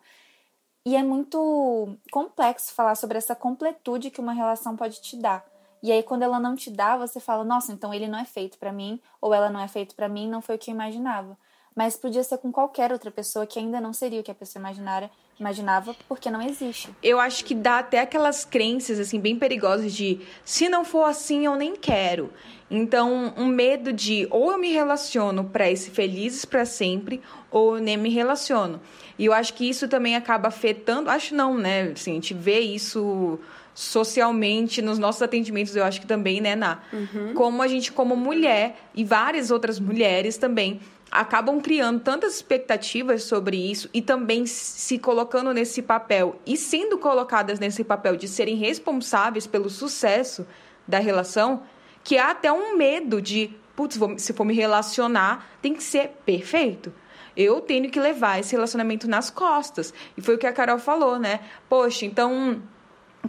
E 0.85 0.95
é 0.95 1.03
muito 1.03 1.97
complexo 2.11 2.73
falar 2.73 2.95
sobre 2.95 3.17
essa 3.17 3.35
completude 3.35 4.11
que 4.11 4.19
uma 4.19 4.33
relação 4.33 4.75
pode 4.75 5.01
te 5.01 5.15
dar. 5.17 5.45
E 5.81 5.91
aí 5.91 6.03
quando 6.03 6.23
ela 6.23 6.39
não 6.39 6.55
te 6.55 6.69
dá, 6.71 6.97
você 6.97 7.19
fala: 7.19 7.43
"Nossa, 7.43 7.71
então 7.71 7.93
ele 7.93 8.07
não 8.07 8.19
é 8.19 8.25
feito 8.25 8.57
para 8.57 8.71
mim", 8.71 8.99
ou 9.21 9.33
ela 9.33 9.49
não 9.49 9.59
é 9.59 9.67
feito 9.67 9.95
para 9.95 10.09
mim, 10.09 10.29
não 10.29 10.41
foi 10.41 10.55
o 10.55 10.59
que 10.59 10.71
eu 10.71 10.75
imaginava 10.75 11.37
mas 11.75 11.95
podia 11.95 12.23
ser 12.23 12.37
com 12.37 12.51
qualquer 12.51 12.91
outra 12.91 13.09
pessoa 13.09 13.45
que 13.45 13.59
ainda 13.59 13.81
não 13.81 13.93
seria 13.93 14.19
o 14.19 14.23
que 14.23 14.31
a 14.31 14.35
pessoa 14.35 14.61
imaginara, 14.61 15.09
imaginava, 15.39 15.95
porque 16.07 16.29
não 16.29 16.41
existe. 16.41 16.89
Eu 17.01 17.19
acho 17.19 17.43
que 17.43 17.55
dá 17.55 17.79
até 17.79 17.99
aquelas 17.99 18.45
crenças 18.45 18.99
assim 18.99 19.19
bem 19.19 19.37
perigosas 19.37 19.93
de 19.93 20.19
se 20.45 20.69
não 20.69 20.85
for 20.85 21.05
assim 21.05 21.45
eu 21.45 21.55
nem 21.55 21.75
quero. 21.75 22.31
Então, 22.69 23.33
um 23.37 23.45
medo 23.45 23.93
de 23.93 24.27
ou 24.31 24.51
eu 24.51 24.57
me 24.57 24.71
relaciono 24.71 25.43
para 25.43 25.69
esse 25.69 25.91
felizes 25.91 26.45
para 26.45 26.65
sempre 26.65 27.21
ou 27.51 27.77
eu 27.77 27.83
nem 27.83 27.97
me 27.97 28.09
relaciono. 28.09 28.81
E 29.17 29.25
eu 29.25 29.33
acho 29.33 29.53
que 29.53 29.69
isso 29.69 29.87
também 29.87 30.15
acaba 30.15 30.47
afetando, 30.47 31.09
acho 31.09 31.35
não, 31.35 31.55
né? 31.55 31.91
Assim, 31.91 32.11
a 32.11 32.15
gente 32.15 32.33
vê 32.33 32.59
isso 32.59 33.39
socialmente 33.75 34.81
nos 34.81 34.99
nossos 34.99 35.21
atendimentos, 35.21 35.75
eu 35.75 35.83
acho 35.83 35.99
que 35.99 36.07
também, 36.07 36.39
né, 36.39 36.55
Na? 36.55 36.79
Uhum. 36.91 37.33
Como 37.33 37.61
a 37.61 37.67
gente, 37.67 37.91
como 37.91 38.15
mulher, 38.15 38.75
e 38.93 39.03
várias 39.03 39.51
outras 39.51 39.79
mulheres 39.79 40.37
também, 40.37 40.79
acabam 41.13 41.61
criando 41.61 41.99
tantas 41.99 42.35
expectativas 42.35 43.23
sobre 43.23 43.55
isso 43.55 43.87
e 43.93 44.01
também 44.01 44.47
se 44.47 44.97
colocando 44.97 45.53
nesse 45.53 45.81
papel 45.83 46.39
e 46.43 46.57
sendo 46.57 46.97
colocadas 46.97 47.59
nesse 47.59 47.83
papel 47.83 48.17
de 48.17 48.27
serem 48.27 48.55
responsáveis 48.55 49.45
pelo 49.45 49.69
sucesso 49.69 50.45
da 50.87 50.97
relação, 50.97 51.61
que 52.03 52.17
há 52.17 52.31
até 52.31 52.51
um 52.51 52.75
medo 52.75 53.21
de, 53.21 53.51
putz, 53.75 53.99
se 54.17 54.33
for 54.33 54.43
me 54.43 54.55
relacionar, 54.55 55.47
tem 55.61 55.75
que 55.75 55.83
ser 55.83 56.13
perfeito. 56.25 56.91
Eu 57.37 57.61
tenho 57.61 57.89
que 57.91 57.99
levar 57.99 58.39
esse 58.39 58.53
relacionamento 58.53 59.07
nas 59.07 59.29
costas. 59.29 59.93
E 60.17 60.21
foi 60.21 60.35
o 60.35 60.37
que 60.37 60.47
a 60.47 60.51
Carol 60.51 60.79
falou, 60.79 61.19
né? 61.19 61.41
Poxa, 61.69 62.05
então 62.05 62.61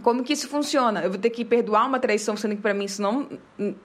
como 0.01 0.23
que 0.23 0.33
isso 0.33 0.47
funciona? 0.49 1.01
Eu 1.03 1.11
vou 1.11 1.19
ter 1.19 1.29
que 1.29 1.45
perdoar 1.45 1.87
uma 1.87 1.99
traição, 1.99 2.35
sendo 2.35 2.55
que 2.55 2.61
para 2.61 2.73
mim 2.73 2.85
isso 2.85 3.01
não, 3.01 3.29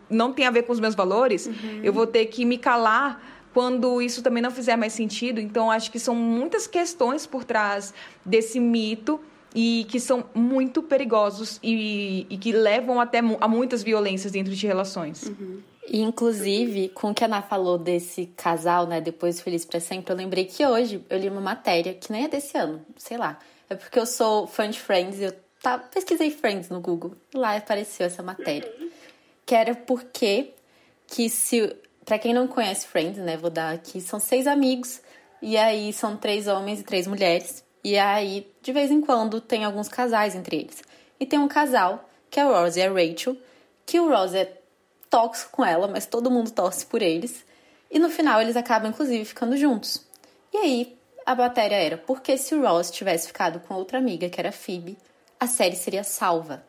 não 0.09 0.33
tem 0.33 0.47
a 0.47 0.51
ver 0.51 0.63
com 0.63 0.73
os 0.73 0.81
meus 0.81 0.95
valores? 0.95 1.47
Uhum. 1.47 1.81
Eu 1.83 1.93
vou 1.93 2.07
ter 2.07 2.27
que 2.27 2.45
me 2.45 2.59
calar 2.59 3.40
quando 3.53 4.01
isso 4.01 4.23
também 4.23 4.43
não 4.43 4.51
fizer 4.51 4.77
mais 4.77 4.93
sentido. 4.93 5.41
Então, 5.41 5.71
acho 5.71 5.91
que 5.91 5.99
são 5.99 6.15
muitas 6.15 6.67
questões 6.67 7.27
por 7.27 7.45
trás 7.45 7.93
desse 8.25 8.61
mito 8.61 9.21
e 9.55 9.87
que 9.89 9.99
são 9.99 10.25
muito 10.35 10.83
perigosos 10.83 11.59
e, 11.63 12.27
e 12.31 12.39
que 12.39 12.53
levam 12.53 13.01
até 13.01 13.19
a 13.19 13.49
muitas 13.49 13.83
violências 13.83 14.33
dentro 14.33 14.55
de 14.55 14.67
relações. 14.67 15.25
Uhum. 15.25 15.61
E, 15.89 16.01
inclusive, 16.01 16.89
com 16.91 17.11
o 17.11 17.15
que 17.15 17.25
a 17.25 17.27
Ana 17.27 17.43
falou 17.43 17.77
desse 17.77 18.27
casal, 18.37 18.87
né, 18.87 19.01
depois 19.01 19.41
Feliz 19.41 19.65
para 19.65 19.81
Sempre, 19.81 20.13
eu 20.13 20.17
lembrei 20.17 20.45
que 20.45 20.65
hoje 20.65 21.05
eu 21.11 21.19
li 21.19 21.29
uma 21.29 21.41
matéria, 21.41 21.95
que 21.95 22.13
nem 22.13 22.25
é 22.25 22.29
desse 22.29 22.57
ano, 22.57 22.81
sei 22.97 23.17
lá. 23.17 23.39
É 23.69 23.75
porque 23.75 23.99
eu 23.99 24.07
sou 24.07 24.47
fã 24.47 24.71
de 24.71 24.79
Friends 24.79 25.19
e 25.19 25.25
eu 25.25 25.35
tá, 25.61 25.79
pesquisei 25.79 26.31
Friends 26.31 26.69
no 26.69 26.81
Google. 26.81 27.17
E 27.35 27.37
lá 27.37 27.57
apareceu 27.57 28.07
essa 28.07 28.23
matéria. 28.23 28.73
Que 29.45 29.55
era 29.55 29.75
porque 29.75 30.51
que 31.09 31.29
se 31.29 31.77
para 32.11 32.19
quem 32.19 32.35
não 32.35 32.49
conhece 32.49 32.89
Friends, 32.89 33.19
né, 33.19 33.37
vou 33.37 33.51
dar 33.51 33.73
aqui, 33.73 34.01
são 34.01 34.19
seis 34.19 34.49
amigos 34.49 35.01
e 35.41 35.57
aí 35.57 35.93
são 35.93 36.17
três 36.17 36.49
homens 36.49 36.81
e 36.81 36.83
três 36.83 37.07
mulheres. 37.07 37.63
E 37.85 37.97
aí, 37.97 38.53
de 38.61 38.73
vez 38.73 38.91
em 38.91 39.01
quando, 39.01 39.41
tem 39.41 39.65
alguns 39.65 39.87
casais 39.87 40.35
entre 40.35 40.57
eles. 40.57 40.83
E 41.21 41.25
tem 41.25 41.39
um 41.39 41.47
casal, 41.47 42.11
que 42.29 42.41
é 42.41 42.45
o 42.45 42.53
Rose 42.53 42.81
e 42.81 42.83
a 42.83 42.91
Rachel, 42.91 43.37
que 43.87 44.01
o 44.01 44.09
Rose 44.09 44.37
é 44.37 44.53
tóxico 45.09 45.53
com 45.53 45.65
ela, 45.65 45.87
mas 45.87 46.05
todo 46.05 46.33
mundo 46.33 46.51
torce 46.51 46.85
por 46.85 47.01
eles. 47.01 47.45
E 47.89 48.01
no 48.01 48.11
final 48.11 48.43
eles 48.43 48.57
acabam, 48.57 48.91
inclusive, 48.91 49.25
ficando 49.25 49.57
juntos. 49.57 50.05
E 50.53 50.57
aí, 50.57 50.99
a 51.25 51.37
matéria 51.37 51.77
era 51.77 51.97
porque 51.97 52.37
se 52.37 52.57
o 52.57 52.63
Ross 52.63 52.91
tivesse 52.91 53.29
ficado 53.29 53.61
com 53.61 53.75
outra 53.75 53.99
amiga, 53.99 54.29
que 54.29 54.41
era 54.41 54.49
a 54.49 54.53
Phoebe, 54.53 54.99
a 55.39 55.47
série 55.47 55.77
seria 55.77 56.03
salva. 56.03 56.65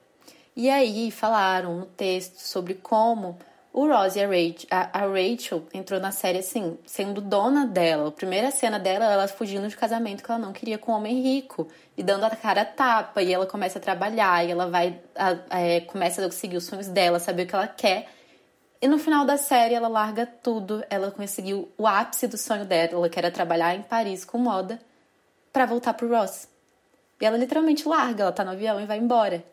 E 0.56 0.70
aí 0.70 1.10
falaram 1.10 1.80
no 1.80 1.86
texto 1.88 2.38
sobre 2.38 2.76
como 2.76 3.40
O 3.74 3.88
Ross 3.88 4.18
e 4.18 4.22
a 4.22 4.28
Rachel, 4.28 4.68
a, 4.70 5.00
a 5.00 5.08
Rachel 5.08 5.64
entrou 5.74 5.98
na 5.98 6.12
série 6.12 6.40
assim, 6.40 6.78
sendo 6.86 7.22
dona 7.22 7.66
dela. 7.66 8.10
A 8.10 8.12
primeira 8.12 8.52
cena 8.52 8.78
dela, 8.78 9.06
ela 9.06 9.28
fugindo 9.30 9.68
de 9.70 9.78
casamento 9.78 10.22
que 10.22 10.30
ela 10.30 10.40
não 10.40 10.52
queria 10.52 10.78
com 10.78 10.92
um 10.92 10.96
homem 10.96 11.22
rico 11.22 11.70
e 11.96 12.04
dando 12.04 12.26
a 12.26 12.30
cara 12.32 12.64
a 12.64 12.66
tapa. 12.66 13.22
E 13.22 13.34
ela 13.34 13.46
começa 13.46 13.80
a 13.80 13.82
trabalhar 13.82 14.46
e 14.46 14.52
ela 14.52 14.70
vai, 14.70 15.00
a, 15.16 15.58
é, 15.58 15.80
começa 15.82 16.26
a 16.26 16.30
seguir 16.32 16.58
os 16.58 16.66
sonhos 16.66 16.90
dela, 16.90 17.18
saber 17.18 17.44
o 17.44 17.48
que 17.48 17.56
ela 17.56 17.68
quer. 17.68 18.10
E 18.82 18.90
no 18.90 18.98
final 18.98 19.24
da 19.24 19.38
série, 19.38 19.74
ela 19.74 19.88
larga 19.88 20.26
tudo. 20.26 20.84
Ela 20.90 21.10
conseguiu 21.10 21.72
o 21.78 21.88
ápice 21.88 22.28
do 22.28 22.38
sonho 22.38 22.66
dela, 22.66 22.94
ela 22.94 23.10
quer 23.10 23.32
trabalhar 23.32 23.74
em 23.74 23.84
Paris 23.84 24.26
com 24.26 24.38
moda, 24.38 24.82
para 25.54 25.66
voltar 25.66 25.94
pro 25.94 26.10
Ross. 26.10 26.50
E 27.22 27.26
ela 27.26 27.38
literalmente 27.38 27.88
larga, 27.88 28.24
ela 28.24 28.32
tá 28.34 28.44
no 28.44 28.52
avião 28.52 28.82
e 28.82 28.86
vai 28.86 28.98
embora. 28.98 29.46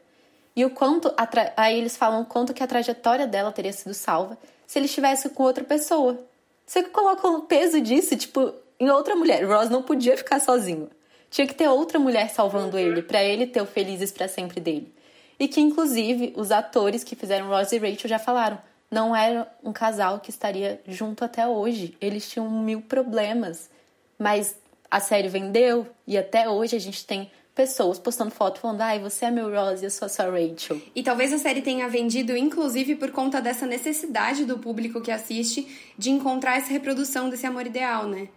E 0.58 0.64
o 0.64 0.70
quanto. 0.70 1.14
Aí 1.56 1.78
eles 1.78 1.96
falam 1.96 2.22
o 2.22 2.26
quanto 2.26 2.52
que 2.52 2.64
a 2.64 2.66
trajetória 2.66 3.28
dela 3.28 3.52
teria 3.52 3.72
sido 3.72 3.94
salva 3.94 4.36
se 4.66 4.76
ele 4.76 4.86
estivesse 4.86 5.28
com 5.28 5.44
outra 5.44 5.62
pessoa. 5.62 6.18
Você 6.66 6.82
coloca 6.82 7.28
o 7.28 7.42
peso 7.42 7.80
disso, 7.80 8.16
tipo, 8.16 8.52
em 8.80 8.90
outra 8.90 9.14
mulher. 9.14 9.44
Ross 9.44 9.70
não 9.70 9.84
podia 9.84 10.16
ficar 10.16 10.40
sozinho. 10.40 10.90
Tinha 11.30 11.46
que 11.46 11.54
ter 11.54 11.68
outra 11.68 12.00
mulher 12.00 12.28
salvando 12.30 12.76
ele, 12.76 13.02
para 13.02 13.22
ele 13.22 13.46
ter 13.46 13.62
o 13.62 13.66
felizes 13.66 14.10
para 14.10 14.26
sempre 14.26 14.58
dele. 14.58 14.92
E 15.38 15.46
que, 15.46 15.60
inclusive, 15.60 16.34
os 16.36 16.50
atores 16.50 17.04
que 17.04 17.14
fizeram 17.14 17.46
Ross 17.46 17.70
e 17.70 17.78
Rachel 17.78 18.10
já 18.10 18.18
falaram: 18.18 18.58
não 18.90 19.14
era 19.14 19.46
um 19.62 19.72
casal 19.72 20.18
que 20.18 20.30
estaria 20.30 20.82
junto 20.88 21.24
até 21.24 21.46
hoje. 21.46 21.96
Eles 22.00 22.28
tinham 22.28 22.50
mil 22.50 22.82
problemas. 22.82 23.70
Mas 24.18 24.56
a 24.90 24.98
série 24.98 25.28
vendeu 25.28 25.86
e 26.04 26.18
até 26.18 26.50
hoje 26.50 26.74
a 26.74 26.80
gente 26.80 27.06
tem 27.06 27.30
pessoas 27.58 27.98
postando 27.98 28.30
foto 28.30 28.60
falando, 28.60 28.82
ai, 28.82 29.00
você 29.00 29.24
é 29.24 29.30
meu 29.32 29.50
Rose, 29.50 29.82
eu 29.82 29.90
sou 29.90 30.06
a 30.06 30.08
sua 30.08 30.26
Rachel. 30.26 30.80
E 30.94 31.02
talvez 31.02 31.32
a 31.32 31.38
série 31.38 31.60
tenha 31.60 31.88
vendido, 31.88 32.36
inclusive, 32.36 32.94
por 32.94 33.10
conta 33.10 33.40
dessa 33.40 33.66
necessidade 33.66 34.44
do 34.44 34.60
público 34.60 35.00
que 35.00 35.10
assiste 35.10 35.66
de 35.98 36.08
encontrar 36.08 36.58
essa 36.58 36.70
reprodução 36.70 37.28
desse 37.28 37.46
amor 37.46 37.66
ideal, 37.66 38.06
né? 38.06 38.28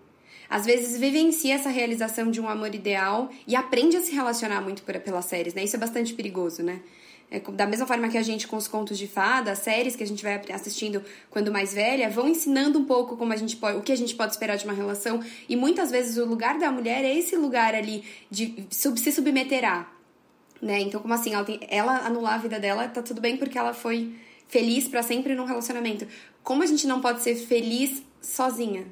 Às 0.50 0.66
vezes 0.66 1.00
vivencia 1.00 1.54
essa 1.54 1.70
realização 1.70 2.32
de 2.32 2.42
um 2.42 2.50
amor 2.50 2.74
ideal 2.74 3.30
e 3.46 3.56
aprende 3.56 3.96
a 3.96 4.02
se 4.02 4.12
relacionar 4.12 4.60
muito 4.60 4.82
pelas 4.82 5.26
séries, 5.26 5.54
né? 5.54 5.64
Isso 5.64 5.76
é 5.76 5.80
bastante 5.80 6.16
perigoso, 6.16 6.64
né? 6.64 6.82
É, 7.34 7.40
da 7.40 7.66
mesma 7.66 7.88
forma 7.88 8.10
que 8.10 8.18
a 8.18 8.22
gente 8.22 8.46
com 8.46 8.58
os 8.58 8.68
contos 8.68 8.98
de 8.98 9.08
fada, 9.08 9.54
as 9.54 9.60
séries 9.60 9.96
que 9.96 10.04
a 10.04 10.08
gente 10.08 10.22
vai 10.22 10.42
assistindo 10.54 11.02
quando 11.30 11.50
mais 11.50 11.74
velha, 11.74 12.10
vão 12.10 12.28
ensinando 12.28 12.78
um 12.78 12.84
pouco 12.84 13.16
como 13.16 13.32
a 13.32 13.38
gente 13.38 13.56
pode, 13.56 13.78
o 13.78 13.82
que 13.82 13.94
a 13.94 13.96
gente 13.96 14.14
pode 14.16 14.34
esperar 14.34 14.58
de 14.58 14.66
uma 14.66 14.74
relação. 14.74 15.24
E 15.48 15.56
muitas 15.56 15.90
vezes 15.90 16.18
o 16.18 16.26
lugar 16.26 16.60
da 16.60 16.70
mulher 16.70 17.06
é 17.06 17.18
esse 17.18 17.38
lugar 17.38 17.74
ali 17.74 18.04
de 18.30 18.68
sub, 18.70 19.00
se 19.00 19.14
submeter 19.14 19.64
a. 19.64 19.90
Né? 20.62 20.82
Então, 20.82 21.02
como 21.02 21.14
assim? 21.14 21.34
Ela, 21.34 21.46
tem, 21.46 21.60
ela 21.70 22.00
anular 22.00 22.34
a 22.34 22.38
vida 22.38 22.60
dela, 22.60 22.90
tá 22.90 23.02
tudo 23.02 23.22
bem 23.22 23.38
porque 23.38 23.58
ela 23.58 23.74
foi 23.74 24.14
feliz 24.50 24.90
para 24.90 25.02
sempre 25.02 25.34
num 25.34 25.46
relacionamento. 25.46 26.06
Como 26.44 26.62
a 26.62 26.66
gente 26.66 26.86
não 26.86 27.00
pode 27.00 27.22
ser 27.22 27.36
feliz 27.36 28.04
sozinha? 28.22 28.86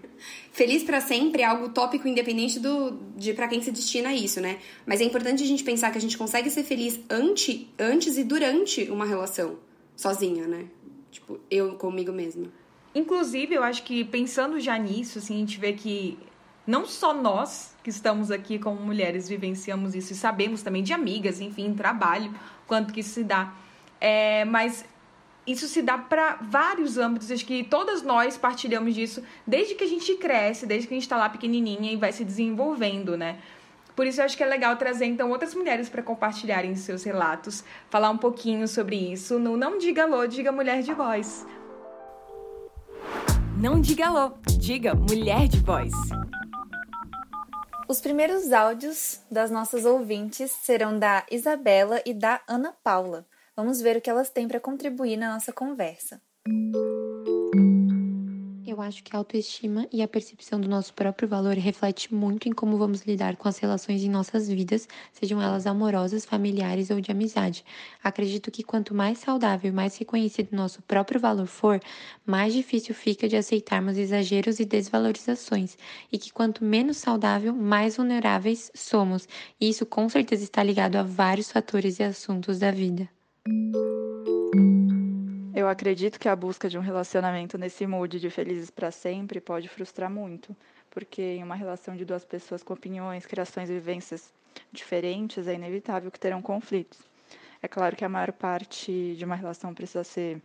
Feliz 0.51 0.83
para 0.83 1.00
sempre 1.00 1.43
é 1.43 1.45
algo 1.45 1.69
tópico 1.69 2.07
independente 2.07 2.59
do 2.59 3.00
de 3.15 3.33
para 3.33 3.48
quem 3.48 3.62
se 3.62 3.71
destina 3.71 4.09
a 4.09 4.13
isso, 4.13 4.41
né? 4.41 4.59
Mas 4.86 5.00
é 5.00 5.03
importante 5.03 5.43
a 5.43 5.45
gente 5.45 5.63
pensar 5.63 5.91
que 5.91 5.98
a 5.98 6.01
gente 6.01 6.17
consegue 6.17 6.50
ser 6.50 6.63
feliz 6.63 7.00
antes, 7.09 7.67
antes 7.77 8.17
e 8.17 8.24
durante 8.24 8.89
uma 8.89 9.05
relação 9.05 9.57
sozinha, 9.95 10.48
né? 10.48 10.65
Tipo, 11.12 11.39
eu 11.50 11.75
comigo 11.75 12.12
mesma. 12.12 12.48
Inclusive, 12.93 13.55
eu 13.55 13.63
acho 13.63 13.83
que 13.83 14.03
pensando 14.03 14.59
já 14.59 14.77
nisso, 14.77 15.19
assim, 15.19 15.36
a 15.36 15.39
gente 15.39 15.59
vê 15.59 15.74
que 15.74 16.17
não 16.65 16.86
só 16.86 17.13
nós 17.13 17.75
que 17.83 17.89
estamos 17.89 18.31
aqui 18.31 18.59
como 18.59 18.79
mulheres 18.79 19.27
vivenciamos 19.27 19.95
isso 19.95 20.13
e 20.13 20.15
sabemos 20.15 20.62
também 20.62 20.83
de 20.83 20.93
amigas, 20.93 21.39
enfim, 21.39 21.74
trabalho, 21.74 22.33
quanto 22.67 22.93
que 22.93 23.00
isso 23.00 23.12
se 23.12 23.24
dá. 23.24 23.53
É, 24.01 24.45
mas 24.45 24.86
isso 25.51 25.68
se 25.68 25.82
dá 25.82 25.98
para 25.98 26.38
vários 26.41 26.98
âmbitos, 26.98 27.32
acho 27.32 27.46
que 27.46 27.63
todas 27.63 28.01
nós 28.01 28.38
partilhamos 28.38 28.94
disso 28.94 29.24
desde 29.46 29.75
que 29.75 29.84
a 29.84 29.88
gente 29.88 30.15
cresce, 30.15 30.65
desde 30.65 30.88
que 30.88 30.94
a 30.94 30.98
gente 30.98 31.03
está 31.03 31.18
lá 31.18 31.29
pequenininha 31.29 31.91
e 31.91 31.96
vai 31.96 32.12
se 32.12 32.24
desenvolvendo, 32.24 33.18
né? 33.18 33.39
Por 33.96 34.08
isso 34.08 34.22
eu 34.22 34.25
acho 34.25 34.38
que 34.38 34.44
é 34.44 34.48
legal 34.48 34.77
trazer 34.77 35.06
então 35.06 35.29
outras 35.29 35.53
mulheres 35.53 35.89
para 35.89 36.01
compartilharem 36.01 36.75
seus 36.75 37.03
relatos, 37.03 37.63
falar 37.89 38.10
um 38.10 38.18
pouquinho 38.18 38.68
sobre 38.68 38.96
isso 38.96 39.38
no 39.38 39.58
Não 39.58 39.77
Diga 39.77 40.03
Alô, 40.03 40.25
Diga 40.25 40.51
Mulher 40.51 40.82
de 40.82 40.94
Voz. 40.94 41.46
Não 43.62 43.82
diga 43.82 44.08
alô, 44.08 44.32
diga 44.58 44.96
mulher 44.96 45.50
de 45.50 45.60
voz. 45.60 45.91
Os 47.89 48.00
primeiros 48.00 48.53
áudios 48.53 49.20
das 49.29 49.51
nossas 49.51 49.84
ouvintes 49.84 50.50
serão 50.50 50.98
da 50.98 51.25
Isabela 51.29 52.01
e 52.06 52.13
da 52.13 52.39
Ana 52.48 52.74
Paula. 52.82 53.25
Vamos 53.59 53.81
ver 53.81 53.97
o 53.97 54.01
que 54.01 54.09
elas 54.09 54.29
têm 54.29 54.47
para 54.47 54.57
contribuir 54.57 55.17
na 55.17 55.33
nossa 55.33 55.51
conversa. 55.51 56.21
Eu 58.65 58.79
acho 58.79 59.03
que 59.03 59.13
a 59.13 59.19
autoestima 59.19 59.85
e 59.91 60.01
a 60.01 60.07
percepção 60.07 60.61
do 60.61 60.69
nosso 60.69 60.93
próprio 60.93 61.27
valor 61.27 61.55
reflete 61.55 62.15
muito 62.15 62.47
em 62.47 62.53
como 62.53 62.77
vamos 62.77 63.01
lidar 63.01 63.35
com 63.35 63.49
as 63.49 63.57
relações 63.57 64.01
em 64.01 64.09
nossas 64.09 64.47
vidas, 64.47 64.87
sejam 65.11 65.41
elas 65.41 65.67
amorosas, 65.67 66.23
familiares 66.23 66.89
ou 66.89 67.01
de 67.01 67.11
amizade. 67.11 67.65
Acredito 68.01 68.49
que 68.49 68.63
quanto 68.63 68.95
mais 68.95 69.17
saudável 69.17 69.69
e 69.69 69.75
mais 69.75 69.97
reconhecido 69.97 70.55
nosso 70.55 70.81
próprio 70.83 71.19
valor 71.19 71.45
for, 71.45 71.81
mais 72.25 72.53
difícil 72.53 72.95
fica 72.95 73.27
de 73.27 73.35
aceitarmos 73.35 73.97
exageros 73.97 74.61
e 74.61 74.65
desvalorizações, 74.65 75.77
e 76.09 76.17
que 76.17 76.31
quanto 76.31 76.63
menos 76.63 76.95
saudável, 76.95 77.53
mais 77.53 77.97
vulneráveis 77.97 78.71
somos. 78.73 79.27
E 79.59 79.67
isso 79.67 79.85
com 79.85 80.07
certeza 80.07 80.45
está 80.45 80.63
ligado 80.63 80.95
a 80.95 81.03
vários 81.03 81.51
fatores 81.51 81.99
e 81.99 82.03
assuntos 82.03 82.59
da 82.59 82.71
vida. 82.71 83.09
Eu 85.55 85.67
acredito 85.67 86.19
que 86.19 86.29
a 86.29 86.36
busca 86.36 86.69
de 86.69 86.77
um 86.77 86.81
relacionamento 86.81 87.58
nesse 87.58 87.86
mood 87.86 88.19
de 88.19 88.29
felizes 88.29 88.69
para 88.69 88.91
sempre 88.91 89.41
pode 89.41 89.67
frustrar 89.67 90.10
muito, 90.10 90.55
porque 90.89 91.22
em 91.22 91.43
uma 91.43 91.55
relação 91.55 91.96
de 91.96 92.05
duas 92.05 92.24
pessoas 92.24 92.63
com 92.63 92.74
opiniões, 92.74 93.25
criações 93.25 93.69
e 93.69 93.74
vivências 93.74 94.34
diferentes, 94.72 95.48
é 95.48 95.55
inevitável 95.55 96.10
que 96.10 96.19
terão 96.19 96.41
conflitos. 96.41 97.00
É 97.62 97.67
claro 97.67 97.96
que 97.96 98.05
a 98.05 98.10
maior 98.10 98.31
parte 98.31 99.15
de 99.17 99.25
uma 99.25 99.36
relação 99.36 99.74
precisa 99.74 100.03
ser 100.03 100.41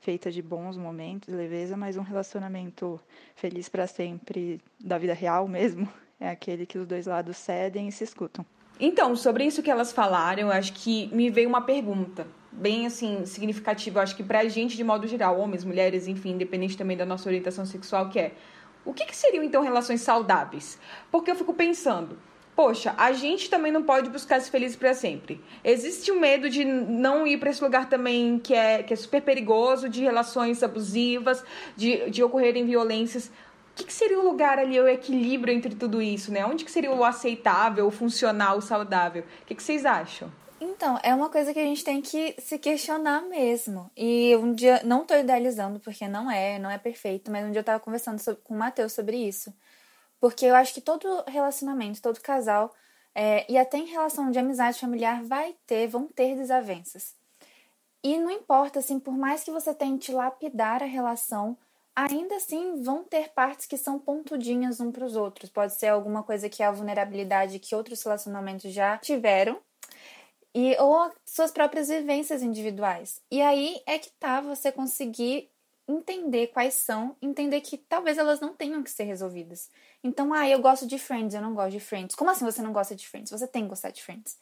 feita 0.00 0.30
de 0.30 0.42
bons 0.42 0.76
momentos, 0.76 1.32
leveza, 1.32 1.76
mas 1.76 1.96
um 1.96 2.02
relacionamento 2.02 3.00
feliz 3.34 3.68
para 3.68 3.86
sempre 3.86 4.60
da 4.80 4.98
vida 4.98 5.14
real 5.14 5.48
mesmo 5.48 5.88
é 6.18 6.28
aquele 6.28 6.66
que 6.66 6.78
os 6.78 6.86
dois 6.86 7.06
lados 7.06 7.36
cedem 7.36 7.88
e 7.88 7.92
se 7.92 8.04
escutam. 8.04 8.44
Então, 8.78 9.16
sobre 9.16 9.44
isso 9.44 9.62
que 9.62 9.70
elas 9.70 9.92
falaram, 9.92 10.50
acho 10.50 10.72
que 10.72 11.08
me 11.12 11.30
veio 11.30 11.48
uma 11.48 11.62
pergunta 11.62 12.26
bem 12.52 12.86
assim 12.86 13.24
significativa, 13.26 14.00
acho 14.00 14.16
que 14.16 14.22
pra 14.22 14.46
gente 14.48 14.76
de 14.76 14.84
modo 14.84 15.06
geral, 15.06 15.38
homens, 15.38 15.64
mulheres, 15.64 16.06
enfim, 16.06 16.30
independente 16.30 16.76
também 16.76 16.96
da 16.96 17.04
nossa 17.04 17.28
orientação 17.28 17.66
sexual, 17.66 18.08
que 18.08 18.18
é 18.18 18.32
o 18.84 18.94
que, 18.94 19.04
que 19.04 19.16
seriam 19.16 19.42
então 19.42 19.62
relações 19.62 20.00
saudáveis? 20.00 20.78
Porque 21.10 21.30
eu 21.30 21.34
fico 21.34 21.52
pensando, 21.52 22.16
poxa, 22.54 22.94
a 22.96 23.12
gente 23.12 23.50
também 23.50 23.72
não 23.72 23.82
pode 23.82 24.08
buscar 24.08 24.40
ser 24.40 24.50
feliz 24.50 24.76
para 24.76 24.94
sempre. 24.94 25.40
Existe 25.64 26.12
o 26.12 26.20
medo 26.20 26.48
de 26.48 26.64
não 26.64 27.26
ir 27.26 27.38
para 27.38 27.50
esse 27.50 27.62
lugar 27.62 27.88
também 27.88 28.38
que 28.38 28.54
é, 28.54 28.84
que 28.84 28.94
é 28.94 28.96
super 28.96 29.20
perigoso, 29.22 29.88
de 29.88 30.02
relações 30.02 30.62
abusivas, 30.62 31.44
de, 31.76 32.08
de 32.10 32.22
ocorrerem 32.22 32.64
violências 32.64 33.30
que, 33.76 33.84
que 33.84 33.92
seria 33.92 34.18
o 34.18 34.24
lugar 34.24 34.58
ali, 34.58 34.80
o 34.80 34.88
equilíbrio 34.88 35.54
entre 35.54 35.74
tudo 35.74 36.00
isso, 36.00 36.32
né? 36.32 36.44
Onde 36.46 36.64
que 36.64 36.70
seria 36.70 36.90
o 36.90 37.04
aceitável, 37.04 37.86
o 37.86 37.90
funcional, 37.90 38.56
o 38.56 38.62
saudável? 38.62 39.22
O 39.42 39.46
que, 39.46 39.54
que 39.54 39.62
vocês 39.62 39.84
acham? 39.84 40.32
Então, 40.58 40.98
é 41.02 41.14
uma 41.14 41.28
coisa 41.28 41.52
que 41.52 41.60
a 41.60 41.64
gente 41.64 41.84
tem 41.84 42.00
que 42.00 42.34
se 42.38 42.58
questionar 42.58 43.20
mesmo. 43.22 43.90
E 43.94 44.34
um 44.36 44.54
dia, 44.54 44.80
não 44.82 45.04
tô 45.04 45.14
idealizando, 45.14 45.78
porque 45.78 46.08
não 46.08 46.30
é, 46.30 46.58
não 46.58 46.70
é 46.70 46.78
perfeito, 46.78 47.30
mas 47.30 47.44
um 47.44 47.50
dia 47.50 47.60
eu 47.60 47.64
tava 47.64 47.78
conversando 47.78 48.18
sobre, 48.18 48.40
com 48.42 48.54
o 48.54 48.58
Matheus 48.58 48.94
sobre 48.94 49.18
isso. 49.18 49.52
Porque 50.18 50.46
eu 50.46 50.54
acho 50.54 50.72
que 50.72 50.80
todo 50.80 51.22
relacionamento, 51.28 52.00
todo 52.00 52.18
casal, 52.20 52.74
é, 53.14 53.44
e 53.52 53.58
até 53.58 53.76
em 53.76 53.86
relação 53.86 54.30
de 54.30 54.38
amizade 54.38 54.80
familiar, 54.80 55.22
vai 55.22 55.54
ter, 55.66 55.86
vão 55.86 56.08
ter 56.08 56.34
desavenças. 56.34 57.14
E 58.02 58.18
não 58.18 58.30
importa, 58.30 58.78
assim, 58.78 58.98
por 58.98 59.12
mais 59.12 59.44
que 59.44 59.50
você 59.50 59.74
tente 59.74 60.12
lapidar 60.12 60.82
a 60.82 60.86
relação, 60.86 61.58
ainda 61.96 62.36
assim 62.36 62.82
vão 62.82 63.02
ter 63.02 63.30
partes 63.32 63.66
que 63.66 63.78
são 63.78 63.98
pontudinhas 63.98 64.80
um 64.80 64.92
para 64.92 65.04
os 65.04 65.16
outros. 65.16 65.48
Pode 65.48 65.74
ser 65.74 65.88
alguma 65.88 66.22
coisa 66.22 66.48
que 66.48 66.62
é 66.62 66.66
a 66.66 66.70
vulnerabilidade 66.70 67.58
que 67.58 67.74
outros 67.74 68.02
relacionamentos 68.02 68.70
já 68.72 68.98
tiveram. 68.98 69.58
E, 70.54 70.76
ou 70.78 71.10
suas 71.24 71.50
próprias 71.50 71.88
vivências 71.88 72.42
individuais. 72.42 73.22
E 73.30 73.42
aí 73.42 73.80
é 73.86 73.98
que 73.98 74.10
tá 74.12 74.40
você 74.40 74.70
conseguir 74.70 75.50
entender 75.88 76.48
quais 76.48 76.74
são, 76.74 77.16
entender 77.22 77.60
que 77.60 77.78
talvez 77.78 78.18
elas 78.18 78.40
não 78.40 78.54
tenham 78.54 78.82
que 78.82 78.90
ser 78.90 79.04
resolvidas. 79.04 79.70
Então, 80.02 80.32
ah, 80.32 80.48
eu 80.48 80.60
gosto 80.60 80.86
de 80.86 80.98
Friends, 80.98 81.34
eu 81.34 81.40
não 81.40 81.54
gosto 81.54 81.72
de 81.72 81.80
Friends. 81.80 82.16
Como 82.16 82.30
assim 82.30 82.44
você 82.44 82.60
não 82.62 82.72
gosta 82.72 82.94
de 82.94 83.06
Friends? 83.06 83.30
Você 83.30 83.46
tem 83.46 83.62
que 83.62 83.68
gostar 83.68 83.90
de 83.90 84.02
Friends. 84.02 84.38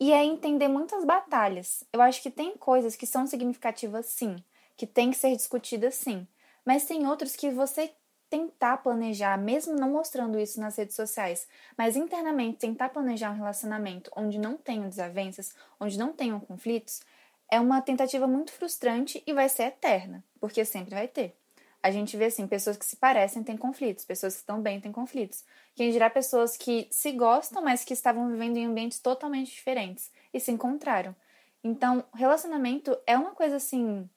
E 0.00 0.12
é 0.12 0.24
entender 0.24 0.68
muitas 0.68 1.04
batalhas. 1.04 1.84
Eu 1.92 2.02
acho 2.02 2.22
que 2.22 2.30
tem 2.30 2.56
coisas 2.56 2.96
que 2.96 3.06
são 3.06 3.26
significativas, 3.26 4.06
sim, 4.06 4.36
que 4.76 4.86
tem 4.86 5.10
que 5.10 5.16
ser 5.16 5.36
discutidas, 5.36 5.94
sim. 5.94 6.26
Mas 6.64 6.84
tem 6.84 7.06
outros 7.06 7.34
que 7.34 7.50
você 7.50 7.92
tentar 8.32 8.78
planejar, 8.78 9.36
mesmo 9.36 9.74
não 9.74 9.90
mostrando 9.90 10.40
isso 10.40 10.58
nas 10.58 10.76
redes 10.76 10.96
sociais, 10.96 11.46
mas 11.76 11.96
internamente 11.96 12.60
tentar 12.60 12.88
planejar 12.88 13.30
um 13.30 13.36
relacionamento 13.36 14.10
onde 14.16 14.38
não 14.38 14.56
tenham 14.56 14.88
desavenças, 14.88 15.54
onde 15.78 15.98
não 15.98 16.14
tenham 16.14 16.40
conflitos, 16.40 17.02
é 17.50 17.60
uma 17.60 17.82
tentativa 17.82 18.26
muito 18.26 18.50
frustrante 18.50 19.22
e 19.26 19.34
vai 19.34 19.50
ser 19.50 19.64
eterna, 19.64 20.24
porque 20.40 20.64
sempre 20.64 20.94
vai 20.94 21.06
ter. 21.06 21.36
A 21.82 21.90
gente 21.90 22.16
vê 22.16 22.26
assim, 22.26 22.46
pessoas 22.46 22.78
que 22.78 22.86
se 22.86 22.96
parecem 22.96 23.42
têm 23.42 23.56
conflitos, 23.58 24.06
pessoas 24.06 24.32
que 24.32 24.40
estão 24.40 24.62
bem 24.62 24.80
têm 24.80 24.90
conflitos. 24.90 25.44
Quem 25.74 25.90
dirá 25.90 26.08
pessoas 26.08 26.56
que 26.56 26.88
se 26.90 27.12
gostam, 27.12 27.62
mas 27.62 27.84
que 27.84 27.92
estavam 27.92 28.30
vivendo 28.30 28.56
em 28.56 28.64
ambientes 28.64 28.98
totalmente 28.98 29.50
diferentes 29.50 30.10
e 30.32 30.40
se 30.40 30.50
encontraram. 30.50 31.14
Então, 31.62 32.02
relacionamento 32.14 32.96
é 33.06 33.18
uma 33.18 33.32
coisa 33.32 33.56
assim 33.56 34.08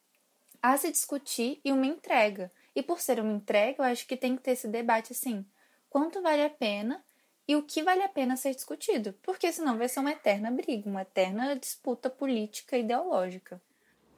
a 0.74 0.78
se 0.78 0.92
discutir 0.92 1.60
e 1.64 1.72
uma 1.72 1.86
entrega. 1.86 2.52
E 2.76 2.82
por 2.82 3.00
ser 3.00 3.20
uma 3.20 3.32
entrega, 3.32 3.76
eu 3.80 3.86
acho 3.86 4.08
que 4.08 4.18
tem 4.18 4.36
que 4.36 4.44
ter 4.44 4.52
esse 4.52 4.68
debate 4.68 5.14
assim: 5.14 5.46
quanto 5.90 6.22
vale 6.22 6.44
a 6.44 6.50
pena 6.50 7.04
e 7.48 7.56
o 7.56 7.64
que 7.64 7.84
vale 7.84 8.02
a 8.02 8.10
pena 8.10 8.36
ser 8.36 8.56
discutido, 8.56 9.14
porque 9.22 9.52
senão 9.52 9.78
vai 9.78 9.88
ser 9.88 10.00
uma 10.00 10.12
eterna 10.12 10.50
briga, 10.50 10.90
uma 10.90 11.04
eterna 11.04 11.56
disputa 11.56 12.10
política 12.10 12.76
e 12.76 12.82
ideológica. 12.82 13.62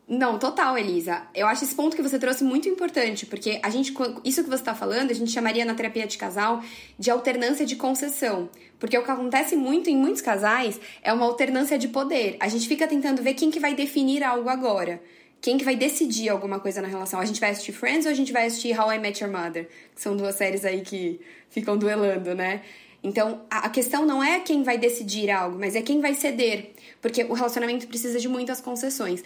Não, 0.08 0.40
total, 0.40 0.78
Elisa. 0.78 1.28
Eu 1.36 1.48
acho 1.48 1.66
esse 1.66 1.76
ponto 1.76 1.94
que 1.94 2.02
você 2.02 2.18
trouxe 2.18 2.42
muito 2.42 2.70
importante, 2.70 3.26
porque 3.26 3.60
a 3.62 3.70
gente, 3.70 3.94
isso 4.24 4.42
que 4.42 4.50
você 4.50 4.62
está 4.62 4.74
falando, 4.74 5.12
a 5.12 5.14
gente 5.14 5.30
chamaria 5.30 5.66
na 5.66 5.76
terapia 5.76 6.08
de 6.08 6.18
casal 6.18 6.64
de 6.98 7.12
alternância 7.12 7.66
de 7.66 7.76
concessão. 7.76 8.50
Porque 8.80 8.98
o 8.98 9.04
que 9.04 9.12
acontece 9.12 9.58
muito 9.58 9.90
em 9.90 9.98
muitos 9.98 10.22
casais 10.22 10.80
é 11.04 11.12
uma 11.12 11.26
alternância 11.26 11.78
de 11.78 11.90
poder. 11.90 12.38
A 12.40 12.48
gente 12.48 12.70
fica 12.70 12.88
tentando 12.88 13.22
ver 13.22 13.34
quem 13.34 13.52
que 13.52 13.60
vai 13.60 13.76
definir 13.76 14.24
algo 14.24 14.48
agora. 14.48 15.04
Quem 15.42 15.58
que 15.58 15.64
vai 15.64 15.76
decidir 15.76 16.30
alguma 16.30 16.60
coisa 16.60 16.82
na 16.82 16.88
relação? 16.88 17.20
A 17.20 17.26
gente 17.26 17.40
vai 17.40 17.52
assistir 17.52 17.72
Friends 17.72 18.06
ou 18.06 18.12
a 18.12 18.16
gente 18.16 18.34
vai 18.34 18.48
assistir 18.48 18.78
How 18.78 18.94
I 18.94 19.00
Met 19.00 19.24
Your 19.24 19.32
Mother? 19.32 19.68
Que 19.96 20.02
são 20.02 20.16
duas 20.16 20.36
séries 20.36 20.66
aí 20.66 20.82
que 20.82 21.20
ficam 21.50 21.78
duelando, 21.78 22.34
né? 22.36 22.62
Então, 23.04 23.42
a 23.50 23.70
questão 23.70 24.06
não 24.06 24.24
é 24.24 24.40
quem 24.40 24.64
vai 24.64 24.78
decidir 24.78 25.30
algo, 25.30 25.58
mas 25.58 25.76
é 25.76 25.82
quem 25.82 26.02
vai 26.02 26.14
ceder, 26.14 26.72
porque 27.02 27.24
o 27.24 27.34
relacionamento 27.34 27.88
precisa 27.88 28.20
de 28.20 28.28
muitas 28.28 28.60
concessões. 28.60 29.24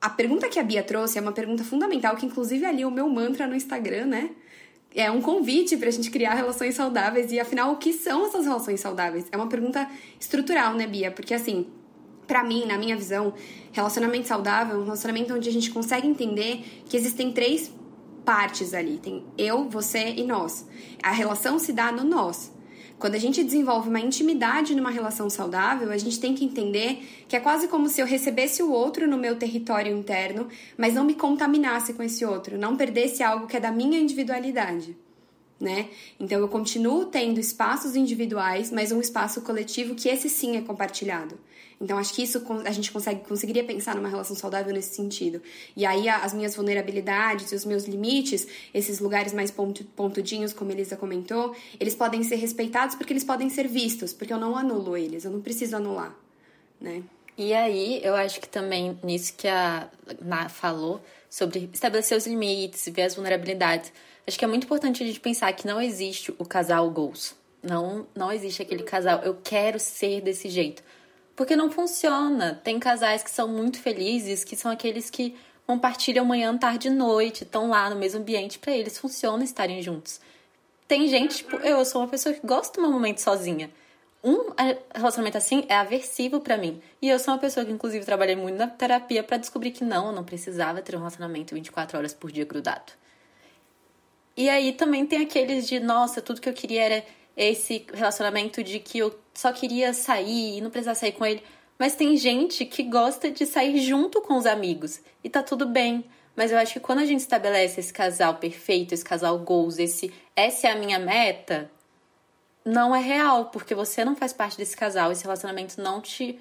A 0.00 0.10
pergunta 0.10 0.48
que 0.48 0.60
a 0.60 0.62
Bia 0.62 0.82
trouxe 0.82 1.18
é 1.18 1.20
uma 1.20 1.32
pergunta 1.32 1.64
fundamental, 1.64 2.14
que 2.16 2.26
inclusive 2.26 2.64
ali 2.66 2.82
é 2.82 2.86
o 2.86 2.90
meu 2.90 3.08
mantra 3.08 3.46
no 3.46 3.56
Instagram, 3.56 4.06
né? 4.06 4.30
É 4.94 5.10
um 5.10 5.20
convite 5.20 5.76
para 5.76 5.88
a 5.88 5.90
gente 5.90 6.10
criar 6.10 6.34
relações 6.34 6.74
saudáveis 6.74 7.32
e 7.32 7.40
afinal, 7.40 7.72
o 7.72 7.76
que 7.76 7.92
são 7.92 8.26
essas 8.26 8.44
relações 8.44 8.80
saudáveis? 8.80 9.24
É 9.32 9.36
uma 9.36 9.48
pergunta 9.48 9.90
estrutural, 10.20 10.74
né, 10.74 10.86
Bia? 10.86 11.10
Porque 11.10 11.34
assim, 11.34 11.66
para 12.26 12.42
mim, 12.44 12.64
na 12.66 12.78
minha 12.78 12.96
visão, 12.96 13.34
relacionamento 13.72 14.28
saudável 14.28 14.76
é 14.76 14.78
um 14.78 14.84
relacionamento 14.84 15.34
onde 15.34 15.48
a 15.48 15.52
gente 15.52 15.70
consegue 15.70 16.06
entender 16.06 16.82
que 16.88 16.96
existem 16.96 17.32
três 17.32 17.70
partes 18.24 18.74
ali. 18.74 18.98
Tem 18.98 19.24
eu, 19.36 19.68
você 19.68 20.14
e 20.16 20.24
nós. 20.24 20.66
A 21.02 21.10
relação 21.10 21.58
se 21.58 21.72
dá 21.72 21.92
no 21.92 22.04
nós. 22.04 22.52
Quando 22.98 23.16
a 23.16 23.18
gente 23.18 23.42
desenvolve 23.42 23.88
uma 23.88 24.00
intimidade 24.00 24.74
numa 24.74 24.90
relação 24.90 25.28
saudável, 25.28 25.90
a 25.90 25.96
gente 25.98 26.18
tem 26.20 26.34
que 26.34 26.44
entender 26.44 27.24
que 27.28 27.36
é 27.36 27.40
quase 27.40 27.68
como 27.68 27.88
se 27.88 28.00
eu 28.00 28.06
recebesse 28.06 28.62
o 28.62 28.70
outro 28.70 29.06
no 29.06 29.18
meu 29.18 29.36
território 29.36 29.94
interno, 29.94 30.48
mas 30.76 30.94
não 30.94 31.04
me 31.04 31.14
contaminasse 31.14 31.92
com 31.92 32.02
esse 32.02 32.24
outro, 32.24 32.56
não 32.56 32.76
perdesse 32.76 33.22
algo 33.22 33.46
que 33.46 33.56
é 33.56 33.60
da 33.60 33.70
minha 33.70 33.98
individualidade. 33.98 34.96
Né? 35.60 35.88
Então 36.18 36.38
eu 36.38 36.48
continuo 36.48 37.06
tendo 37.06 37.38
espaços 37.38 37.96
individuais, 37.96 38.70
mas 38.70 38.92
um 38.92 39.00
espaço 39.00 39.42
coletivo 39.42 39.94
que 39.94 40.08
esse 40.08 40.28
sim 40.28 40.56
é 40.56 40.60
compartilhado. 40.60 41.38
Então, 41.80 41.98
acho 41.98 42.14
que 42.14 42.22
isso 42.22 42.42
a 42.64 42.70
gente 42.70 42.90
consegue, 42.92 43.20
conseguiria 43.26 43.64
pensar 43.64 43.94
numa 43.94 44.08
relação 44.08 44.34
saudável 44.34 44.72
nesse 44.72 44.94
sentido. 44.94 45.42
E 45.76 45.84
aí, 45.84 46.08
as 46.08 46.32
minhas 46.32 46.54
vulnerabilidades 46.54 47.52
e 47.52 47.54
os 47.54 47.64
meus 47.64 47.84
limites, 47.84 48.46
esses 48.72 49.00
lugares 49.00 49.32
mais 49.32 49.50
pontudinhos, 49.50 50.52
como 50.52 50.70
Elisa 50.70 50.96
comentou, 50.96 51.54
eles 51.78 51.94
podem 51.94 52.22
ser 52.22 52.36
respeitados 52.36 52.94
porque 52.94 53.12
eles 53.12 53.24
podem 53.24 53.50
ser 53.50 53.68
vistos, 53.68 54.12
porque 54.12 54.32
eu 54.32 54.38
não 54.38 54.56
anulo 54.56 54.96
eles, 54.96 55.24
eu 55.24 55.30
não 55.30 55.40
preciso 55.40 55.76
anular, 55.76 56.14
né? 56.80 57.02
E 57.36 57.52
aí, 57.52 58.00
eu 58.04 58.14
acho 58.14 58.40
que 58.40 58.48
também 58.48 58.96
nisso 59.02 59.34
que 59.36 59.48
a 59.48 59.88
Na 60.22 60.48
falou, 60.48 61.00
sobre 61.28 61.68
estabelecer 61.72 62.16
os 62.16 62.28
limites, 62.28 62.88
ver 62.92 63.02
as 63.02 63.16
vulnerabilidades, 63.16 63.92
acho 64.24 64.38
que 64.38 64.44
é 64.44 64.48
muito 64.48 64.64
importante 64.64 65.02
a 65.02 65.06
gente 65.06 65.18
pensar 65.18 65.52
que 65.52 65.66
não 65.66 65.82
existe 65.82 66.32
o 66.38 66.44
casal 66.44 66.88
goals. 66.90 67.34
Não, 67.60 68.06
não 68.14 68.30
existe 68.30 68.62
aquele 68.62 68.84
casal, 68.84 69.20
eu 69.24 69.36
quero 69.42 69.80
ser 69.80 70.20
desse 70.20 70.48
jeito. 70.48 70.82
Porque 71.36 71.56
não 71.56 71.70
funciona. 71.70 72.60
Tem 72.62 72.78
casais 72.78 73.22
que 73.22 73.30
são 73.30 73.48
muito 73.48 73.78
felizes, 73.80 74.44
que 74.44 74.56
são 74.56 74.70
aqueles 74.70 75.10
que 75.10 75.36
compartilham 75.66 76.24
manhã, 76.24 76.56
tarde 76.56 76.88
e 76.88 76.90
noite, 76.90 77.44
estão 77.44 77.68
lá 77.68 77.88
no 77.90 77.96
mesmo 77.96 78.20
ambiente, 78.20 78.58
para 78.58 78.72
eles 78.72 78.98
funciona 78.98 79.42
estarem 79.42 79.82
juntos. 79.82 80.20
Tem 80.86 81.08
gente, 81.08 81.38
tipo, 81.38 81.56
eu 81.56 81.84
sou 81.84 82.02
uma 82.02 82.08
pessoa 82.08 82.34
que 82.34 82.46
gosta 82.46 82.80
de 82.80 82.86
um 82.86 82.92
momento 82.92 83.18
sozinha. 83.18 83.70
Um 84.22 84.52
relacionamento 84.94 85.36
assim 85.36 85.64
é 85.68 85.74
aversivo 85.74 86.40
para 86.40 86.56
mim. 86.56 86.80
E 87.00 87.08
eu 87.08 87.18
sou 87.18 87.34
uma 87.34 87.40
pessoa 87.40 87.64
que, 87.64 87.72
inclusive, 87.72 88.04
trabalhei 88.04 88.36
muito 88.36 88.56
na 88.56 88.66
terapia 88.66 89.22
para 89.22 89.36
descobrir 89.36 89.70
que 89.70 89.84
não, 89.84 90.06
eu 90.08 90.12
não 90.12 90.24
precisava 90.24 90.82
ter 90.82 90.94
um 90.94 90.98
relacionamento 90.98 91.54
24 91.54 91.98
horas 91.98 92.14
por 92.14 92.30
dia 92.30 92.44
grudado. 92.44 92.92
E 94.36 94.48
aí 94.48 94.72
também 94.72 95.06
tem 95.06 95.22
aqueles 95.22 95.66
de, 95.66 95.78
nossa, 95.78 96.20
tudo 96.20 96.40
que 96.40 96.48
eu 96.48 96.54
queria 96.54 96.82
era 96.82 97.04
esse 97.36 97.86
relacionamento 97.92 98.62
de 98.62 98.78
que 98.78 98.98
eu 98.98 99.14
só 99.34 99.52
queria 99.52 99.92
sair 99.92 100.58
e 100.58 100.60
não 100.60 100.70
precisava 100.70 100.94
sair 100.94 101.12
com 101.12 101.26
ele. 101.26 101.42
Mas 101.78 101.96
tem 101.96 102.16
gente 102.16 102.64
que 102.64 102.82
gosta 102.82 103.30
de 103.30 103.44
sair 103.44 103.78
junto 103.80 104.20
com 104.20 104.36
os 104.36 104.46
amigos 104.46 105.00
e 105.22 105.28
tá 105.28 105.42
tudo 105.42 105.66
bem. 105.66 106.04
Mas 106.36 106.50
eu 106.50 106.58
acho 106.58 106.74
que 106.74 106.80
quando 106.80 107.00
a 107.00 107.04
gente 107.04 107.20
estabelece 107.20 107.80
esse 107.80 107.92
casal 107.92 108.34
perfeito, 108.34 108.94
esse 108.94 109.04
casal 109.04 109.38
goals, 109.38 109.78
esse 109.78 110.12
essa 110.34 110.68
é 110.68 110.72
a 110.72 110.76
minha 110.76 110.98
meta, 110.98 111.70
não 112.64 112.94
é 112.94 113.00
real, 113.00 113.46
porque 113.46 113.74
você 113.74 114.04
não 114.04 114.16
faz 114.16 114.32
parte 114.32 114.56
desse 114.56 114.76
casal, 114.76 115.12
esse 115.12 115.22
relacionamento 115.22 115.80
não 115.80 116.00
te 116.00 116.40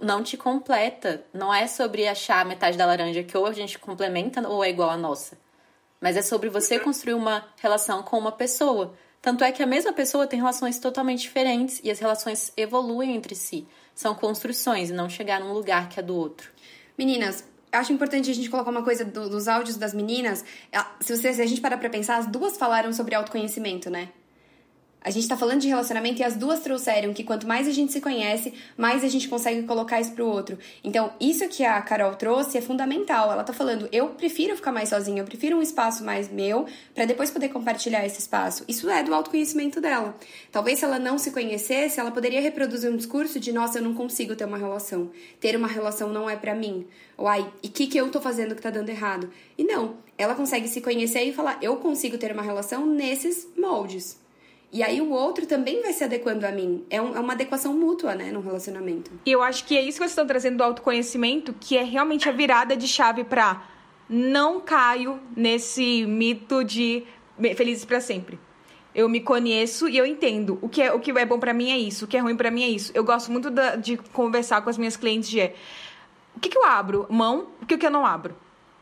não 0.00 0.22
te 0.22 0.36
completa. 0.36 1.24
Não 1.32 1.52
é 1.52 1.66
sobre 1.66 2.06
achar 2.06 2.40
a 2.40 2.44
metade 2.44 2.76
da 2.76 2.86
laranja 2.86 3.22
que 3.22 3.36
ou 3.36 3.46
a 3.46 3.52
gente 3.52 3.78
complementa 3.78 4.46
ou 4.46 4.62
é 4.62 4.70
igual 4.70 4.90
a 4.90 4.96
nossa. 4.96 5.38
Mas 6.00 6.16
é 6.16 6.22
sobre 6.22 6.50
você 6.50 6.78
construir 6.78 7.14
uma 7.14 7.46
relação 7.56 8.02
com 8.02 8.18
uma 8.18 8.32
pessoa. 8.32 8.94
Tanto 9.26 9.42
é 9.42 9.50
que 9.50 9.60
a 9.60 9.66
mesma 9.66 9.92
pessoa 9.92 10.24
tem 10.24 10.38
relações 10.38 10.78
totalmente 10.78 11.22
diferentes 11.22 11.80
e 11.82 11.90
as 11.90 11.98
relações 11.98 12.52
evoluem 12.56 13.16
entre 13.16 13.34
si. 13.34 13.66
São 13.92 14.14
construções 14.14 14.88
e 14.88 14.92
não 14.92 15.10
chegar 15.10 15.40
num 15.40 15.52
lugar 15.52 15.88
que 15.88 15.98
é 15.98 16.02
do 16.04 16.14
outro. 16.14 16.48
Meninas, 16.96 17.42
acho 17.72 17.92
importante 17.92 18.30
a 18.30 18.32
gente 18.32 18.48
colocar 18.48 18.70
uma 18.70 18.84
coisa 18.84 19.04
do, 19.04 19.28
dos 19.28 19.48
áudios 19.48 19.76
das 19.76 19.92
meninas. 19.92 20.44
Se, 21.00 21.16
você, 21.16 21.32
se 21.32 21.42
a 21.42 21.46
gente 21.46 21.60
parar 21.60 21.76
pra 21.76 21.90
pensar, 21.90 22.18
as 22.18 22.28
duas 22.28 22.56
falaram 22.56 22.92
sobre 22.92 23.16
autoconhecimento, 23.16 23.90
né? 23.90 24.10
A 25.06 25.10
gente 25.10 25.28
tá 25.28 25.36
falando 25.36 25.60
de 25.60 25.68
relacionamento 25.68 26.20
e 26.20 26.24
as 26.24 26.34
duas 26.34 26.58
trouxeram 26.58 27.14
que 27.14 27.22
quanto 27.22 27.46
mais 27.46 27.68
a 27.68 27.70
gente 27.70 27.92
se 27.92 28.00
conhece, 28.00 28.52
mais 28.76 29.04
a 29.04 29.08
gente 29.08 29.28
consegue 29.28 29.62
colocar 29.62 30.00
isso 30.00 30.10
pro 30.10 30.26
outro. 30.26 30.58
Então, 30.82 31.12
isso 31.20 31.48
que 31.48 31.64
a 31.64 31.80
Carol 31.80 32.16
trouxe 32.16 32.58
é 32.58 32.60
fundamental. 32.60 33.30
Ela 33.30 33.44
tá 33.44 33.52
falando, 33.52 33.88
eu 33.92 34.08
prefiro 34.08 34.56
ficar 34.56 34.72
mais 34.72 34.88
sozinha, 34.88 35.22
eu 35.22 35.24
prefiro 35.24 35.58
um 35.58 35.62
espaço 35.62 36.02
mais 36.02 36.28
meu 36.28 36.66
para 36.92 37.04
depois 37.04 37.30
poder 37.30 37.50
compartilhar 37.50 38.04
esse 38.04 38.18
espaço. 38.18 38.64
Isso 38.66 38.90
é 38.90 39.04
do 39.04 39.14
autoconhecimento 39.14 39.80
dela. 39.80 40.12
Talvez 40.50 40.80
se 40.80 40.84
ela 40.84 40.98
não 40.98 41.18
se 41.18 41.30
conhecesse, 41.30 42.00
ela 42.00 42.10
poderia 42.10 42.40
reproduzir 42.40 42.90
um 42.90 42.96
discurso 42.96 43.38
de, 43.38 43.52
nossa, 43.52 43.78
eu 43.78 43.84
não 43.84 43.94
consigo 43.94 44.34
ter 44.34 44.44
uma 44.44 44.58
relação. 44.58 45.12
Ter 45.38 45.54
uma 45.54 45.68
relação 45.68 46.12
não 46.12 46.28
é 46.28 46.34
para 46.34 46.52
mim. 46.52 46.84
Ou 47.16 47.28
ai, 47.28 47.48
e 47.62 47.68
o 47.68 47.70
que, 47.70 47.86
que 47.86 47.96
eu 47.96 48.10
tô 48.10 48.20
fazendo 48.20 48.56
que 48.56 48.62
tá 48.62 48.70
dando 48.70 48.88
errado? 48.88 49.30
E 49.56 49.62
não, 49.62 49.98
ela 50.18 50.34
consegue 50.34 50.66
se 50.66 50.80
conhecer 50.80 51.22
e 51.22 51.32
falar, 51.32 51.58
eu 51.62 51.76
consigo 51.76 52.18
ter 52.18 52.32
uma 52.32 52.42
relação 52.42 52.84
nesses 52.84 53.46
moldes. 53.56 54.25
E 54.72 54.82
aí 54.82 55.00
o 55.00 55.10
outro 55.10 55.46
também 55.46 55.80
vai 55.80 55.92
se 55.92 56.04
adequando 56.04 56.46
a 56.46 56.52
mim. 56.52 56.84
É, 56.90 57.00
um, 57.00 57.16
é 57.16 57.20
uma 57.20 57.32
adequação 57.32 57.72
mútua, 57.72 58.14
né, 58.14 58.30
no 58.30 58.40
relacionamento. 58.40 59.10
E 59.24 59.32
eu 59.32 59.42
acho 59.42 59.64
que 59.64 59.76
é 59.76 59.80
isso 59.80 59.92
que 59.92 59.98
vocês 59.98 60.10
estão 60.10 60.26
trazendo 60.26 60.58
do 60.58 60.64
autoconhecimento, 60.64 61.54
que 61.58 61.76
é 61.76 61.82
realmente 61.82 62.28
a 62.28 62.32
virada 62.32 62.76
de 62.76 62.86
chave 62.86 63.24
para 63.24 63.62
não 64.08 64.60
caio 64.60 65.20
nesse 65.36 66.04
mito 66.06 66.64
de 66.64 67.04
felizes 67.56 67.84
para 67.84 68.00
sempre. 68.00 68.38
Eu 68.94 69.08
me 69.08 69.20
conheço 69.20 69.88
e 69.88 69.96
eu 69.96 70.06
entendo. 70.06 70.58
O 70.62 70.68
que 70.68 70.82
é, 70.82 70.92
o 70.92 71.00
que 71.00 71.10
é 71.10 71.26
bom 71.26 71.38
para 71.38 71.52
mim 71.52 71.70
é 71.70 71.78
isso, 71.78 72.04
o 72.04 72.08
que 72.08 72.16
é 72.16 72.20
ruim 72.20 72.36
para 72.36 72.50
mim 72.50 72.62
é 72.62 72.68
isso. 72.68 72.90
Eu 72.94 73.04
gosto 73.04 73.30
muito 73.30 73.50
da, 73.50 73.76
de 73.76 73.96
conversar 73.96 74.62
com 74.62 74.70
as 74.70 74.78
minhas 74.78 74.96
clientes 74.96 75.28
de 75.28 75.52
o 76.34 76.40
que, 76.40 76.48
que 76.48 76.58
eu 76.58 76.64
abro 76.64 77.06
mão, 77.08 77.48
o 77.62 77.66
que, 77.66 77.76
que 77.76 77.86
eu 77.86 77.90
não 77.90 78.04
abro. 78.04 78.34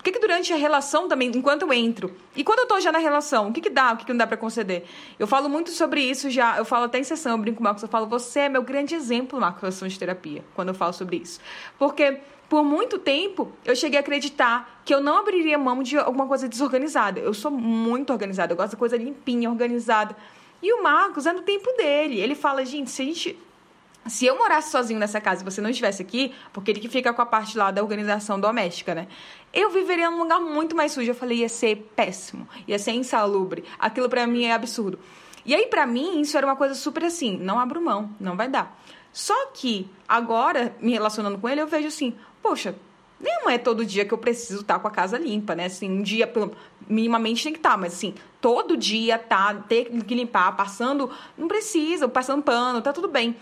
Que, 0.04 0.12
que 0.12 0.18
durante 0.18 0.52
a 0.52 0.56
relação 0.56 1.08
também, 1.08 1.32
enquanto 1.34 1.62
eu 1.62 1.72
entro, 1.72 2.14
e 2.36 2.44
quando 2.44 2.58
eu 2.58 2.66
tô 2.66 2.78
já 2.78 2.92
na 2.92 2.98
relação, 2.98 3.48
o 3.48 3.52
que, 3.54 3.62
que 3.62 3.70
dá, 3.70 3.94
o 3.94 3.96
que, 3.96 4.04
que 4.04 4.12
não 4.12 4.18
dá 4.18 4.26
para 4.26 4.36
conceder? 4.36 4.84
Eu 5.18 5.26
falo 5.26 5.48
muito 5.48 5.70
sobre 5.70 6.02
isso 6.02 6.28
já, 6.28 6.58
eu 6.58 6.64
falo 6.66 6.84
até 6.84 6.98
em 6.98 7.04
sessão, 7.04 7.32
eu 7.32 7.38
brinco 7.38 7.56
com 7.56 7.62
o 7.62 7.64
Marcos, 7.64 7.82
eu 7.82 7.88
falo, 7.88 8.06
você 8.06 8.40
é 8.40 8.48
meu 8.50 8.62
grande 8.62 8.94
exemplo, 8.94 9.40
Marcos, 9.40 9.62
relação 9.62 9.88
de 9.88 9.98
terapia, 9.98 10.44
quando 10.54 10.68
eu 10.68 10.74
falo 10.74 10.92
sobre 10.92 11.16
isso. 11.16 11.40
Porque 11.78 12.20
por 12.50 12.62
muito 12.62 12.98
tempo 12.98 13.50
eu 13.64 13.74
cheguei 13.74 13.98
a 13.98 14.00
acreditar 14.00 14.82
que 14.84 14.94
eu 14.94 15.00
não 15.00 15.16
abriria 15.16 15.56
mão 15.56 15.82
de 15.82 15.96
alguma 15.96 16.26
coisa 16.26 16.46
desorganizada. 16.46 17.18
Eu 17.18 17.32
sou 17.32 17.50
muito 17.50 18.12
organizada, 18.12 18.52
eu 18.52 18.56
gosto 18.58 18.72
da 18.72 18.78
coisa 18.78 18.98
limpinha, 18.98 19.48
organizada. 19.48 20.14
E 20.62 20.70
o 20.70 20.82
Marcos 20.82 21.24
é 21.24 21.32
no 21.32 21.40
tempo 21.40 21.72
dele. 21.78 22.20
Ele 22.20 22.34
fala, 22.34 22.62
gente, 22.66 22.90
se 22.90 23.00
a 23.00 23.04
gente 23.06 23.38
se 24.06 24.26
eu 24.26 24.36
morasse 24.36 24.70
sozinho 24.70 24.98
nessa 24.98 25.20
casa 25.20 25.42
e 25.42 25.44
você 25.44 25.60
não 25.60 25.70
estivesse 25.70 26.02
aqui, 26.02 26.34
porque 26.52 26.70
ele 26.70 26.80
que 26.80 26.88
fica 26.88 27.12
com 27.12 27.22
a 27.22 27.26
parte 27.26 27.56
lá 27.56 27.70
da 27.70 27.82
organização 27.82 28.38
doméstica, 28.38 28.94
né? 28.94 29.08
Eu 29.52 29.70
viveria 29.70 30.10
num 30.10 30.22
lugar 30.22 30.40
muito 30.40 30.76
mais 30.76 30.92
sujo. 30.92 31.10
Eu 31.10 31.14
falei, 31.14 31.38
ia 31.38 31.48
ser 31.48 31.90
péssimo, 31.96 32.48
ia 32.66 32.78
ser 32.78 32.92
insalubre. 32.92 33.64
Aquilo 33.78 34.08
para 34.08 34.26
mim 34.26 34.44
é 34.44 34.52
absurdo. 34.52 34.98
E 35.46 35.54
aí, 35.54 35.66
para 35.66 35.86
mim, 35.86 36.20
isso 36.20 36.36
era 36.36 36.46
uma 36.46 36.56
coisa 36.56 36.74
super 36.74 37.04
assim: 37.04 37.36
não 37.36 37.58
abro 37.58 37.80
mão, 37.80 38.10
não 38.18 38.36
vai 38.36 38.48
dar. 38.48 38.78
Só 39.12 39.46
que 39.52 39.88
agora, 40.08 40.74
me 40.80 40.92
relacionando 40.92 41.38
com 41.38 41.48
ele, 41.48 41.60
eu 41.60 41.66
vejo 41.66 41.88
assim: 41.88 42.14
poxa, 42.42 42.74
não 43.20 43.48
é 43.48 43.56
todo 43.58 43.84
dia 43.84 44.04
que 44.04 44.12
eu 44.12 44.18
preciso 44.18 44.62
estar 44.62 44.78
com 44.78 44.88
a 44.88 44.90
casa 44.90 45.16
limpa, 45.18 45.54
né? 45.54 45.66
Assim, 45.66 45.90
um 45.90 46.02
dia, 46.02 46.30
minimamente 46.88 47.44
tem 47.44 47.52
que 47.52 47.58
estar, 47.58 47.76
mas 47.76 47.94
assim, 47.94 48.14
todo 48.40 48.76
dia 48.76 49.18
tá, 49.18 49.54
ter 49.54 49.84
que 49.84 50.14
limpar, 50.14 50.56
passando, 50.56 51.10
não 51.36 51.48
precisa, 51.48 52.08
passando 52.08 52.42
pano, 52.42 52.82
tá 52.82 52.92
tudo 52.92 53.08
bem. 53.08 53.36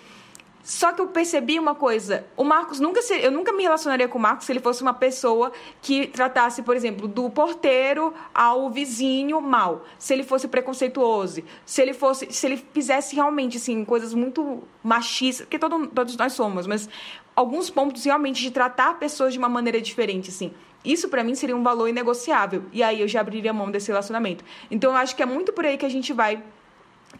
Só 0.62 0.92
que 0.92 1.00
eu 1.00 1.08
percebi 1.08 1.58
uma 1.58 1.74
coisa, 1.74 2.24
o 2.36 2.44
Marcos 2.44 2.78
nunca 2.78 3.00
eu 3.14 3.32
nunca 3.32 3.52
me 3.52 3.64
relacionaria 3.64 4.06
com 4.06 4.16
o 4.16 4.20
Marcos 4.20 4.46
se 4.46 4.52
ele 4.52 4.60
fosse 4.60 4.80
uma 4.80 4.94
pessoa 4.94 5.50
que 5.80 6.06
tratasse, 6.06 6.62
por 6.62 6.76
exemplo, 6.76 7.08
do 7.08 7.28
porteiro 7.28 8.14
ao 8.32 8.70
vizinho 8.70 9.40
mal, 9.40 9.84
se 9.98 10.14
ele 10.14 10.22
fosse 10.22 10.46
preconceituoso, 10.46 11.42
se 11.66 11.82
ele 11.82 11.92
fosse, 11.92 12.32
se 12.32 12.46
ele 12.46 12.64
fizesse 12.72 13.16
realmente 13.16 13.56
assim 13.56 13.84
coisas 13.84 14.14
muito 14.14 14.62
machistas, 14.84 15.46
porque 15.46 15.58
todo, 15.58 15.88
todos 15.88 16.16
nós 16.16 16.32
somos, 16.32 16.66
mas 16.66 16.88
alguns 17.34 17.68
pontos 17.68 18.04
realmente 18.04 18.40
de 18.40 18.50
tratar 18.50 18.98
pessoas 19.00 19.32
de 19.32 19.38
uma 19.40 19.48
maneira 19.48 19.80
diferente, 19.80 20.30
assim. 20.30 20.52
Isso 20.84 21.08
para 21.08 21.22
mim 21.22 21.34
seria 21.34 21.56
um 21.56 21.62
valor 21.62 21.88
inegociável. 21.88 22.64
E 22.72 22.82
aí 22.82 23.00
eu 23.00 23.08
já 23.08 23.20
abriria 23.20 23.52
mão 23.52 23.70
desse 23.70 23.88
relacionamento. 23.88 24.44
Então 24.70 24.90
eu 24.90 24.96
acho 24.96 25.14
que 25.14 25.22
é 25.22 25.26
muito 25.26 25.52
por 25.52 25.64
aí 25.64 25.76
que 25.76 25.86
a 25.86 25.88
gente 25.88 26.12
vai 26.12 26.42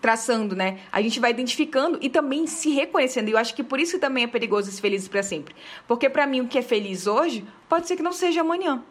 traçando, 0.03 0.57
né? 0.57 0.81
A 0.91 1.01
gente 1.01 1.21
vai 1.21 1.31
identificando 1.31 1.97
e 2.03 2.11
também 2.11 2.47
se 2.47 2.71
reconhecendo. 2.71 3.29
E 3.29 3.33
eu 3.33 3.39
acho 3.39 3.55
que 3.55 3.63
por 3.63 3.79
isso 3.79 4.01
também 4.01 4.25
é 4.25 4.27
perigoso 4.27 4.69
esse 4.69 4.81
felizes 4.81 5.07
para 5.07 5.23
sempre. 5.23 5.55
Porque 5.87 6.11
para 6.11 6.27
mim 6.27 6.41
o 6.41 6.49
que 6.49 6.59
é 6.59 6.63
feliz 6.63 7.07
hoje 7.07 7.47
pode 7.69 7.87
ser 7.87 7.97
que 7.97 8.03
não 8.03 8.13
seja 8.13 8.41
amanhã. 8.41 8.83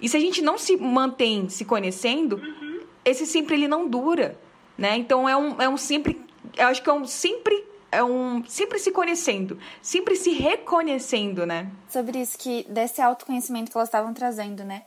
E 0.00 0.08
se 0.08 0.16
a 0.16 0.20
gente 0.20 0.40
não 0.40 0.56
se 0.56 0.76
mantém 0.76 1.48
se 1.48 1.64
conhecendo, 1.64 2.36
uhum. 2.36 2.80
esse 3.04 3.26
sempre 3.26 3.56
ele 3.56 3.66
não 3.66 3.88
dura, 3.88 4.38
né? 4.78 4.96
Então 4.96 5.28
é 5.28 5.36
um, 5.36 5.60
é 5.60 5.68
um 5.68 5.76
sempre, 5.76 6.24
eu 6.56 6.68
acho 6.68 6.82
que 6.82 6.88
é 6.88 6.92
um 6.92 7.04
sempre 7.04 7.66
é 7.90 8.04
um 8.04 8.44
sempre 8.44 8.78
se 8.78 8.92
conhecendo, 8.92 9.58
sempre 9.80 10.14
se 10.14 10.30
reconhecendo, 10.30 11.46
né? 11.46 11.70
Sobre 11.88 12.20
isso 12.20 12.38
que 12.38 12.66
desse 12.68 13.00
autoconhecimento 13.00 13.70
que 13.70 13.76
elas 13.76 13.88
estavam 13.88 14.12
trazendo, 14.12 14.62
né? 14.62 14.82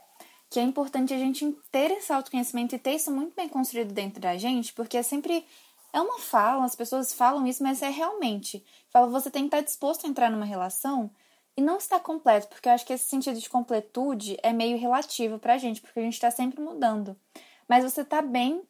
Que 0.52 0.60
é 0.60 0.62
importante 0.62 1.14
a 1.14 1.18
gente 1.18 1.50
ter 1.70 1.90
esse 1.92 2.12
autoconhecimento 2.12 2.74
e 2.74 2.78
ter 2.78 2.92
isso 2.92 3.10
muito 3.10 3.34
bem 3.34 3.48
construído 3.48 3.94
dentro 3.94 4.20
da 4.20 4.36
gente, 4.36 4.70
porque 4.74 4.98
é 4.98 5.02
sempre 5.02 5.46
é 5.94 5.98
uma 5.98 6.18
fala, 6.18 6.62
as 6.62 6.76
pessoas 6.76 7.14
falam 7.14 7.46
isso, 7.46 7.62
mas 7.62 7.80
é 7.80 7.88
realmente. 7.88 8.62
Fala, 8.90 9.06
você 9.06 9.30
tem 9.30 9.44
que 9.44 9.46
estar 9.48 9.62
disposto 9.62 10.06
a 10.06 10.10
entrar 10.10 10.30
numa 10.30 10.44
relação 10.44 11.10
e 11.56 11.62
não 11.62 11.78
estar 11.78 12.00
completo, 12.00 12.48
porque 12.48 12.68
eu 12.68 12.72
acho 12.74 12.84
que 12.84 12.92
esse 12.92 13.08
sentido 13.08 13.40
de 13.40 13.48
completude 13.48 14.36
é 14.42 14.52
meio 14.52 14.76
relativo 14.76 15.38
pra 15.38 15.56
gente, 15.56 15.80
porque 15.80 16.00
a 16.00 16.02
gente 16.02 16.12
está 16.12 16.30
sempre 16.30 16.60
mudando. 16.60 17.16
Mas 17.66 17.82
você 17.82 18.04
tá 18.04 18.20
bem 18.20 18.62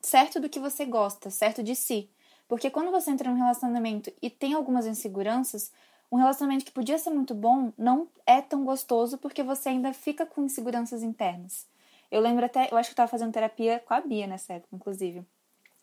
certo 0.00 0.38
do 0.38 0.48
que 0.48 0.60
você 0.60 0.84
gosta, 0.84 1.28
certo 1.28 1.60
de 1.60 1.74
si. 1.74 2.08
Porque 2.46 2.70
quando 2.70 2.92
você 2.92 3.10
entra 3.10 3.28
num 3.28 3.36
relacionamento 3.36 4.12
e 4.22 4.30
tem 4.30 4.54
algumas 4.54 4.86
inseguranças, 4.86 5.72
um 6.10 6.16
relacionamento 6.16 6.64
que 6.64 6.72
podia 6.72 6.98
ser 6.98 7.10
muito 7.10 7.34
bom 7.34 7.72
não 7.76 8.08
é 8.26 8.40
tão 8.40 8.64
gostoso 8.64 9.18
porque 9.18 9.42
você 9.42 9.70
ainda 9.70 9.92
fica 9.92 10.24
com 10.24 10.44
inseguranças 10.44 11.02
internas. 11.02 11.66
Eu 12.10 12.20
lembro 12.20 12.44
até, 12.44 12.68
eu 12.70 12.76
acho 12.76 12.90
que 12.90 12.92
eu 12.92 12.96
tava 12.96 13.10
fazendo 13.10 13.32
terapia 13.32 13.82
com 13.84 13.94
a 13.94 14.00
Bia 14.00 14.26
nessa 14.26 14.54
época, 14.54 14.76
inclusive. 14.76 15.24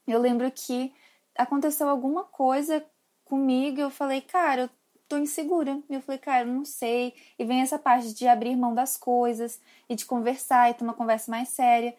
Eu 0.08 0.20
lembro 0.20 0.50
que 0.52 0.94
aconteceu 1.38 1.90
alguma 1.90 2.24
coisa 2.24 2.86
comigo 3.26 3.80
e 3.80 3.82
eu 3.82 3.90
falei, 3.90 4.22
cara, 4.22 4.64
eu 4.64 4.70
tô 5.08 5.18
insegura. 5.18 5.78
E 5.90 5.96
eu 5.96 6.02
falei, 6.02 6.20
cara, 6.20 6.48
eu 6.48 6.54
não 6.54 6.64
sei. 6.64 7.14
E 7.38 7.44
vem 7.44 7.62
essa 7.62 7.78
parte 7.78 8.14
de 8.14 8.28
abrir 8.28 8.56
mão 8.56 8.74
das 8.74 8.96
coisas 8.98 9.60
e 9.90 9.96
de 9.96 10.06
conversar 10.06 10.70
e 10.70 10.74
ter 10.74 10.84
uma 10.84 10.94
conversa 10.94 11.30
mais 11.30 11.50
séria. 11.50 11.96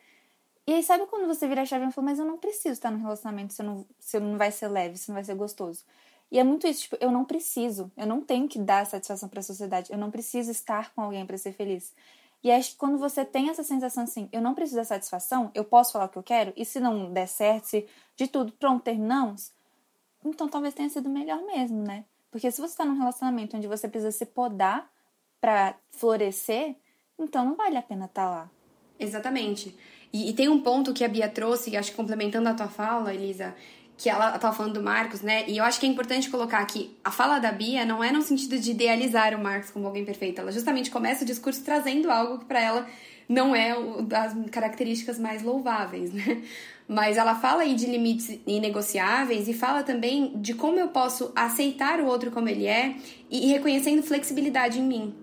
E 0.67 0.73
aí, 0.73 0.83
sabe 0.83 1.07
quando 1.07 1.27
você 1.27 1.47
vira 1.49 1.63
a 1.63 1.67
chave 1.67 1.87
e 1.87 1.93
fala, 1.93 2.07
mas 2.07 2.19
eu 2.19 2.25
não 2.25 2.39
preciso 2.39 2.75
estar 2.75 2.91
no 2.91 2.99
relacionamento 2.99 3.53
se 3.53 3.63
eu 3.63 3.67
não, 3.67 3.87
se 3.99 4.17
eu 4.17 4.21
não 4.21 4.39
vai 4.39 4.51
ser 4.53 4.69
leve, 4.69 4.97
se 4.97 5.09
não 5.09 5.15
vai 5.15 5.25
ser 5.25 5.35
gostoso. 5.35 5.85
E 6.33 6.39
é 6.39 6.45
muito 6.45 6.67
isso, 6.67 6.85
tipo, 6.85 6.97
eu 6.99 7.13
não 7.13 7.27
preciso, 7.27 7.93
eu 7.95 8.07
não 8.07 8.23
tenho 8.23 8.49
que 8.49 8.59
dar 8.59 8.87
satisfação 8.87 9.29
para 9.29 9.41
a 9.41 9.43
sociedade, 9.43 9.93
eu 9.93 9.99
não 9.99 10.11
preciso 10.11 10.51
estar 10.51 10.95
com 10.95 11.03
alguém 11.03 11.27
para 11.27 11.37
ser 11.37 11.53
feliz. 11.53 11.93
E 12.43 12.51
acho 12.51 12.71
que 12.71 12.77
quando 12.79 12.97
você 12.97 13.23
tem 13.23 13.51
essa 13.51 13.63
sensação 13.63 14.05
assim, 14.05 14.31
eu 14.33 14.41
não 14.41 14.55
preciso 14.55 14.79
da 14.79 14.85
satisfação, 14.85 15.51
eu 15.55 15.63
posso 15.63 15.93
falar 15.93 16.07
o 16.07 16.09
que 16.09 16.17
eu 16.17 16.23
quero, 16.23 16.51
e 16.57 16.65
se 16.65 16.81
não 16.81 17.13
der 17.13 17.29
certo, 17.29 17.67
se 17.67 17.87
de 18.17 18.27
tudo, 18.27 18.51
pronto, 18.53 18.83
terminamos, 18.83 19.53
então 20.25 20.49
talvez 20.49 20.73
tenha 20.73 20.89
sido 20.89 21.11
melhor 21.11 21.45
mesmo, 21.45 21.83
né? 21.83 22.03
Porque 22.31 22.51
se 22.51 22.63
você 22.63 22.73
está 22.73 22.85
num 22.87 22.97
relacionamento 22.97 23.55
onde 23.55 23.67
você 23.67 23.87
precisa 23.87 24.11
se 24.11 24.25
podar 24.25 24.91
para 25.39 25.75
florescer, 25.91 26.75
então 27.19 27.45
não 27.45 27.57
vale 27.57 27.77
a 27.77 27.83
pena 27.83 28.07
estar 28.07 28.25
tá 28.25 28.31
lá. 28.31 28.51
Exatamente. 28.99 29.77
E, 30.11 30.31
e, 30.31 30.33
tem 30.33 30.49
um 30.49 30.63
ponto 30.63 30.95
que 30.95 31.05
a 31.05 31.09
Bia 31.09 31.29
trouxe, 31.29 31.77
acho 31.77 31.91
que 31.91 31.97
complementando 31.97 32.49
a 32.49 32.55
tua 32.55 32.69
fala, 32.69 33.13
Elisa, 33.15 33.55
que 34.03 34.11
ela 34.11 34.35
estava 34.35 34.53
falando 34.53 34.75
do 34.75 34.83
Marcos, 34.83 35.21
né? 35.21 35.45
E 35.47 35.59
eu 35.59 35.65
acho 35.65 35.79
que 35.79 35.87
é 35.87 35.89
importante 35.89 36.29
colocar 36.29 36.59
aqui, 36.59 36.91
a 37.05 37.11
fala 37.13 37.39
da 37.39 37.53
Bia 37.53 37.85
não 37.85 38.03
é 38.03 38.11
no 38.11 38.21
sentido 38.21 38.59
de 38.59 38.73
idealizar 38.73 39.33
o 39.33 39.41
Marcos 39.41 39.71
como 39.71 39.87
alguém 39.87 40.05
perfeito, 40.05 40.41
ela 40.41 40.51
justamente 40.51 40.91
começa 40.91 41.23
o 41.23 41.27
discurso 41.27 41.63
trazendo 41.63 42.11
algo 42.11 42.41
que 42.41 42.45
para 42.45 42.61
ela 42.61 42.87
não 43.29 43.55
é 43.55 43.73
das 44.03 44.35
características 44.51 45.21
mais 45.21 45.45
louváveis, 45.45 46.13
né? 46.13 46.43
Mas 46.89 47.17
ela 47.17 47.37
fala 47.37 47.63
aí 47.63 47.77
de 47.77 47.87
limites 47.87 48.41
inegociáveis 48.45 49.47
e 49.47 49.55
fala 49.55 49.85
também 49.85 50.33
de 50.35 50.53
como 50.53 50.81
eu 50.81 50.89
posso 50.89 51.31
aceitar 51.37 52.01
o 52.01 52.07
outro 52.07 52.33
como 52.33 52.49
ele 52.49 52.67
é 52.67 52.97
e 53.31 53.47
reconhecendo 53.53 54.03
flexibilidade 54.03 54.81
em 54.81 54.83
mim. 54.83 55.15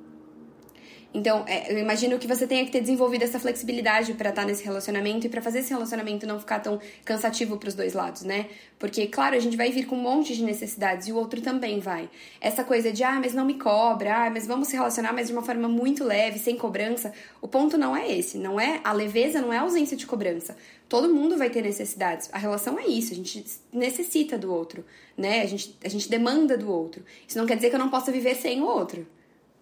Então, 1.11 1.43
é, 1.47 1.73
eu 1.73 1.79
imagino 1.79 2.19
que 2.19 2.27
você 2.27 2.45
tenha 2.45 2.63
que 2.63 2.71
ter 2.71 2.81
desenvolvido 2.81 3.23
essa 3.23 3.39
flexibilidade 3.39 4.13
para 4.13 4.29
estar 4.29 4.43
tá 4.43 4.47
nesse 4.47 4.63
relacionamento 4.63 5.25
e 5.25 5.29
para 5.29 5.41
fazer 5.41 5.59
esse 5.59 5.71
relacionamento 5.71 6.27
não 6.27 6.39
ficar 6.39 6.59
tão 6.59 6.79
cansativo 7.03 7.57
para 7.57 7.67
os 7.67 7.73
dois 7.73 7.93
lados, 7.93 8.21
né? 8.21 8.45
Porque, 8.77 9.07
claro, 9.07 9.35
a 9.35 9.39
gente 9.39 9.57
vai 9.57 9.71
vir 9.71 9.87
com 9.87 9.95
um 9.95 10.01
monte 10.01 10.35
de 10.35 10.43
necessidades 10.43 11.07
e 11.07 11.11
o 11.11 11.15
outro 11.15 11.41
também 11.41 11.79
vai. 11.79 12.07
Essa 12.39 12.63
coisa 12.63 12.91
de, 12.91 13.03
ah, 13.03 13.19
mas 13.19 13.33
não 13.33 13.43
me 13.43 13.55
cobra, 13.55 14.27
ah, 14.27 14.29
mas 14.29 14.45
vamos 14.45 14.67
se 14.67 14.75
relacionar, 14.75 15.11
mas 15.11 15.27
de 15.27 15.33
uma 15.33 15.41
forma 15.41 15.67
muito 15.67 16.03
leve, 16.03 16.37
sem 16.37 16.55
cobrança. 16.55 17.11
O 17.41 17.47
ponto 17.47 17.75
não 17.75 17.97
é 17.97 18.11
esse, 18.11 18.37
não 18.37 18.59
é 18.59 18.79
a 18.83 18.93
leveza, 18.93 19.41
não 19.41 19.51
é 19.51 19.57
a 19.57 19.61
ausência 19.61 19.97
de 19.97 20.05
cobrança. 20.05 20.55
Todo 20.87 21.11
mundo 21.11 21.37
vai 21.37 21.49
ter 21.49 21.63
necessidades. 21.63 22.29
A 22.31 22.37
relação 22.37 22.77
é 22.77 22.85
isso, 22.85 23.13
a 23.13 23.15
gente 23.15 23.43
necessita 23.73 24.37
do 24.37 24.53
outro, 24.53 24.85
né? 25.17 25.41
A 25.41 25.45
gente, 25.47 25.75
a 25.83 25.89
gente 25.89 26.07
demanda 26.07 26.55
do 26.55 26.71
outro. 26.71 27.03
Isso 27.27 27.37
não 27.37 27.47
quer 27.47 27.55
dizer 27.55 27.69
que 27.69 27.75
eu 27.75 27.79
não 27.79 27.89
possa 27.89 28.11
viver 28.11 28.35
sem 28.35 28.61
o 28.61 28.65
outro, 28.65 29.07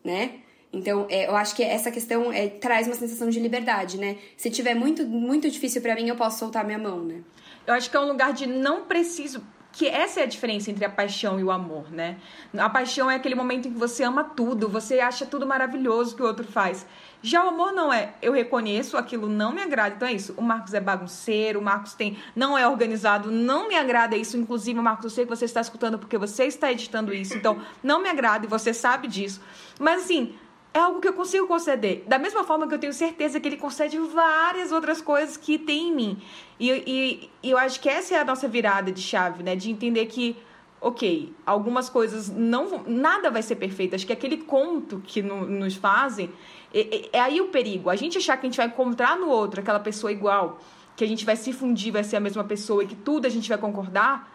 né? 0.03 0.41
Então, 0.71 1.07
é, 1.09 1.27
eu 1.27 1.35
acho 1.35 1.55
que 1.55 1.63
essa 1.63 1.89
questão 1.89 2.31
é, 2.31 2.47
traz 2.47 2.87
uma 2.87 2.95
sensação 2.95 3.29
de 3.29 3.39
liberdade, 3.39 3.97
né? 3.97 4.17
Se 4.35 4.49
tiver 4.49 4.75
muito, 4.75 5.05
muito 5.05 5.49
difícil 5.49 5.81
para 5.81 5.95
mim, 5.95 6.07
eu 6.09 6.15
posso 6.15 6.39
soltar 6.39 6.65
minha 6.65 6.77
mão, 6.77 7.03
né? 7.03 7.21
Eu 7.65 7.73
acho 7.73 7.89
que 7.89 7.95
é 7.95 7.99
um 7.99 8.07
lugar 8.07 8.33
de 8.33 8.45
não 8.45 8.85
preciso 8.85 9.41
que 9.77 9.87
essa 9.87 10.21
é 10.21 10.23
a 10.23 10.25
diferença 10.25 10.71
entre 10.71 10.83
a 10.83 10.89
paixão 10.89 11.39
e 11.39 11.43
o 11.43 11.51
amor, 11.51 11.91
né? 11.91 12.17
A 12.57 12.67
paixão 12.67 13.11
é 13.11 13.15
aquele 13.15 13.35
momento 13.35 13.67
em 13.67 13.71
que 13.71 13.77
você 13.77 14.03
ama 14.03 14.23
tudo, 14.23 14.67
você 14.67 14.99
acha 14.99 15.23
tudo 15.23 15.45
maravilhoso 15.45 16.15
que 16.15 16.23
o 16.23 16.25
outro 16.25 16.47
faz. 16.47 16.85
Já 17.21 17.45
o 17.45 17.49
amor 17.49 17.73
não 17.73 17.93
é, 17.93 18.13
eu 18.19 18.31
reconheço, 18.33 18.97
aquilo 18.97 19.29
não 19.29 19.51
me 19.51 19.61
agrada, 19.61 19.95
então 19.95 20.07
é 20.07 20.13
isso. 20.13 20.33
O 20.35 20.41
Marcos 20.41 20.73
é 20.73 20.79
bagunceiro, 20.79 21.59
o 21.59 21.63
Marcos 21.63 21.93
tem, 21.93 22.17
não 22.35 22.57
é 22.57 22.67
organizado, 22.67 23.29
não 23.29 23.67
me 23.67 23.75
agrada 23.75 24.17
isso. 24.17 24.35
Inclusive, 24.35 24.79
Marcos, 24.79 25.05
eu 25.05 25.11
sei 25.11 25.25
que 25.25 25.29
você 25.29 25.45
está 25.45 25.61
escutando 25.61 25.99
porque 25.99 26.17
você 26.17 26.45
está 26.45 26.71
editando 26.71 27.13
isso, 27.13 27.37
então 27.37 27.61
não 27.83 28.01
me 28.01 28.09
agrada 28.09 28.45
e 28.47 28.49
você 28.49 28.73
sabe 28.73 29.07
disso. 29.07 29.41
Mas 29.79 30.05
assim, 30.05 30.35
é 30.77 30.81
algo 30.81 31.01
que 31.01 31.07
eu 31.07 31.13
consigo 31.13 31.47
conceder. 31.47 32.03
Da 32.07 32.19
mesma 32.19 32.43
forma 32.43 32.67
que 32.67 32.73
eu 32.73 32.79
tenho 32.79 32.93
certeza 32.93 33.39
que 33.39 33.47
ele 33.47 33.57
concede 33.57 33.97
várias 33.97 34.71
outras 34.71 35.01
coisas 35.01 35.35
que 35.35 35.57
tem 35.57 35.89
em 35.89 35.95
mim. 35.95 36.21
E, 36.59 36.69
e, 36.71 37.29
e 37.41 37.51
eu 37.51 37.57
acho 37.57 37.79
que 37.79 37.89
essa 37.89 38.15
é 38.15 38.19
a 38.19 38.23
nossa 38.23 38.47
virada 38.47 38.91
de 38.91 39.01
chave, 39.01 39.43
né? 39.43 39.55
De 39.55 39.71
entender 39.71 40.05
que, 40.05 40.35
ok, 40.79 41.33
algumas 41.45 41.89
coisas 41.89 42.29
não 42.29 42.83
nada 42.85 43.31
vai 43.31 43.41
ser 43.41 43.55
perfeito. 43.55 43.95
Acho 43.95 44.05
que 44.05 44.13
aquele 44.13 44.37
conto 44.37 45.01
que 45.05 45.21
no, 45.21 45.47
nos 45.47 45.75
fazem 45.75 46.29
é, 46.73 47.09
é, 47.11 47.19
aí 47.19 47.41
o 47.41 47.47
perigo. 47.47 47.89
A 47.89 47.95
gente 47.95 48.19
achar 48.19 48.37
que 48.37 48.45
a 48.45 48.49
gente 48.49 48.57
vai 48.57 48.67
encontrar 48.67 49.17
no 49.17 49.29
outro 49.29 49.59
aquela 49.61 49.79
pessoa 49.79 50.11
igual, 50.11 50.59
que 50.95 51.03
a 51.03 51.07
gente 51.07 51.25
vai 51.25 51.35
se 51.35 51.51
fundir, 51.53 51.91
vai 51.91 52.03
ser 52.03 52.17
a 52.17 52.19
mesma 52.19 52.43
pessoa 52.43 52.83
e 52.83 52.87
que 52.87 52.95
tudo 52.95 53.25
a 53.25 53.29
gente 53.29 53.49
vai 53.49 53.57
concordar. 53.57 54.31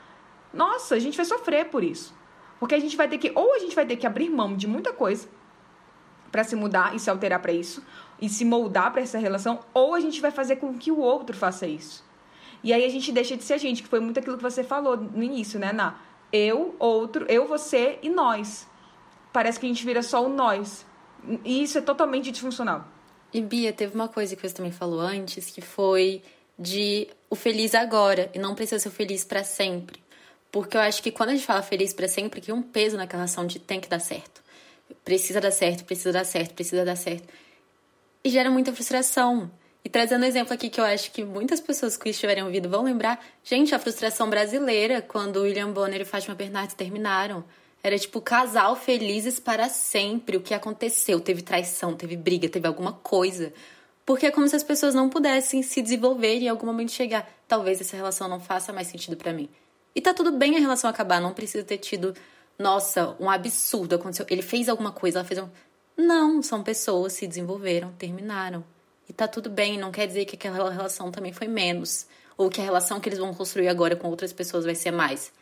Nossa, 0.53 0.97
a 0.97 0.99
gente 0.99 1.17
vai 1.17 1.25
sofrer 1.25 1.67
por 1.67 1.85
isso. 1.85 2.13
Porque 2.59 2.75
a 2.75 2.81
gente 2.81 2.97
vai 2.97 3.09
ter 3.09 3.19
que, 3.19 3.31
ou 3.35 3.55
a 3.55 3.59
gente 3.61 3.75
vai 3.77 3.87
ter 3.87 3.97
que 3.97 4.07
abrir 4.07 4.29
mão 4.29 4.57
de 4.57 4.67
muita 4.67 4.93
coisa 4.93 5.29
para 6.33 6.43
se 6.43 6.57
mudar 6.57 6.97
e 6.97 6.99
se 6.99 7.11
alterar 7.11 7.41
para 7.41 7.53
isso 7.53 7.85
e 8.21 8.29
se 8.29 8.45
moldar 8.45 8.93
para 8.93 9.03
essa 9.03 9.19
relação, 9.19 9.59
ou 9.75 9.95
a 9.95 10.01
gente 10.01 10.21
vai 10.21 10.31
fazer 10.31 10.57
com 10.57 10.73
que 10.79 10.93
o 10.93 10.99
outro 11.01 11.37
faça 11.37 11.67
isso. 11.67 12.05
E 12.63 12.73
aí 12.73 12.85
a 12.85 12.89
gente 12.89 13.11
deixa 13.11 13.37
de 13.37 13.43
ser 13.43 13.55
a 13.55 13.59
gente, 13.59 13.83
que 13.83 13.89
foi 13.89 13.99
muito 13.99 14.21
aquilo 14.21 14.37
que 14.37 14.43
você 14.43 14.63
falou 14.63 14.97
no 14.97 15.23
início, 15.23 15.59
né, 15.59 15.73
Na? 15.73 15.99
Eu, 16.33 16.77
outro, 16.79 17.27
eu, 17.29 17.49
você 17.49 17.99
e 18.01 18.09
nós. 18.09 18.67
Parece 19.33 19.59
que 19.59 19.67
a 19.67 19.69
gente 19.69 19.85
vira 19.85 20.03
só 20.03 20.25
o 20.25 20.29
nós. 20.29 20.87
E 21.45 21.65
isso 21.65 21.79
é 21.79 21.81
totalmente 21.81 22.31
disfuncional. 22.31 22.87
E 23.35 23.41
Bia, 23.43 23.73
teve 23.73 23.95
uma 23.95 24.09
coisa 24.09 24.37
que 24.37 24.49
você 24.49 24.55
também 24.55 24.73
falou 24.73 25.01
antes, 25.01 25.51
que 25.51 25.61
foi 25.61 26.23
de 26.57 27.09
o 27.29 27.35
feliz 27.35 27.75
agora 27.75 28.31
e 28.33 28.39
não 28.39 28.55
precisa 28.55 28.79
ser 28.79 28.91
feliz 28.91 29.25
para 29.25 29.43
sempre. 29.43 30.01
Porque 30.51 30.77
eu 30.77 30.81
acho 30.81 31.03
que 31.03 31.11
quando 31.11 31.31
a 31.31 31.33
gente 31.35 31.45
fala 31.45 31.61
feliz 31.61 31.93
para 31.93 32.07
sempre, 32.07 32.41
que 32.41 32.53
um 32.53 32.63
peso 32.63 32.97
naquela 32.97 33.23
relação 33.23 33.47
de 33.47 33.59
tem 33.59 33.81
que 33.81 33.89
dar 33.89 33.99
certo 33.99 34.42
precisa 35.05 35.41
dar 35.41 35.51
certo, 35.51 35.85
precisa 35.85 36.13
dar 36.13 36.25
certo, 36.25 36.55
precisa 36.55 36.85
dar 36.85 36.97
certo. 36.97 37.29
E 38.25 38.31
gera 38.31 38.51
muita 38.51 38.73
frustração. 38.73 39.51
E 39.85 39.89
trazendo 39.89 40.23
um 40.23 40.27
exemplo 40.27 40.55
aqui 40.55 40.71
que 40.71 40.81
eu 40.81 40.85
acho 40.85 41.11
que 41.11 41.25
muitas 41.25 41.61
pessoas 41.61 41.97
que 41.97 42.09
estiverem 42.09 42.45
ouvindo 42.45 42.69
vão 42.69 42.85
lembrar, 42.85 43.25
gente, 43.43 43.75
a 43.75 43.79
frustração 43.79 44.31
brasileira 44.31 45.03
quando 45.03 45.43
William 45.43 45.73
Bonner 45.73 46.01
e 46.01 46.05
Fátima 46.05 46.35
Bernardes 46.35 46.75
terminaram. 46.75 47.45
Era 47.83 47.99
tipo 47.99 48.21
casal 48.21 48.77
felizes 48.77 49.41
para 49.41 49.69
sempre. 49.69 50.37
O 50.37 50.41
que 50.41 50.55
aconteceu? 50.55 51.19
Teve 51.19 51.43
traição, 51.43 51.97
teve 51.97 52.17
briga, 52.17 52.49
teve 52.49 52.69
alguma 52.69 52.93
coisa. 52.93 53.53
Porque 54.07 54.27
é 54.27 54.31
como 54.31 54.47
se 54.47 54.55
as 54.55 54.63
pessoas 54.63 54.95
não 54.95 55.09
pudessem 55.09 55.63
se 55.63 55.83
desenvolver 55.83 56.37
e 56.37 56.45
em 56.45 56.49
algum 56.49 56.67
momento 56.67 56.93
chegar. 56.93 57.29
Talvez 57.49 57.81
essa 57.81 57.97
relação 57.97 58.29
não 58.29 58.39
faça 58.39 58.73
mais 58.73 58.87
sentido 58.87 59.17
para 59.17 59.33
mim. 59.33 59.49
E 59.95 60.01
tá 60.01 60.15
tudo 60.15 60.33
bem 60.33 60.57
a 60.57 60.61
relação 60.61 60.89
acabar, 60.89 61.21
não 61.21 61.35
precisa 61.35 61.65
ter 61.65 61.79
tido, 61.79 62.15
nossa, 62.59 63.17
um 63.19 63.29
absurdo 63.29 63.95
aconteceu. 63.95 64.27
Ele 64.29 64.43
fez 64.43 64.69
alguma 64.69 64.93
coisa, 64.93 65.19
ela 65.19 65.29
fez 65.29 65.41
um. 65.41 65.49
Não, 65.97 66.43
são 66.43 66.63
pessoas, 66.63 67.13
se 67.13 67.27
desenvolveram, 67.27 67.93
terminaram. 67.93 68.65
E 69.09 69.13
tá 69.13 69.27
tudo 69.27 69.51
bem, 69.51 69.79
não 69.79 69.91
quer 69.91 70.07
dizer 70.07 70.25
que 70.25 70.37
aquela 70.37 70.71
relação 70.71 71.11
também 71.11 71.33
foi 71.33 71.49
menos. 71.49 72.07
Ou 72.37 72.49
que 72.49 72.61
a 72.61 72.65
relação 72.65 73.01
que 73.01 73.09
eles 73.09 73.19
vão 73.19 73.35
construir 73.35 73.69
agora 73.69 73.97
com 73.97 74.09
outras 74.09 74.33
pessoas 74.33 74.65
vai 74.65 74.75
ser 74.75 74.91
mais. 74.91 75.33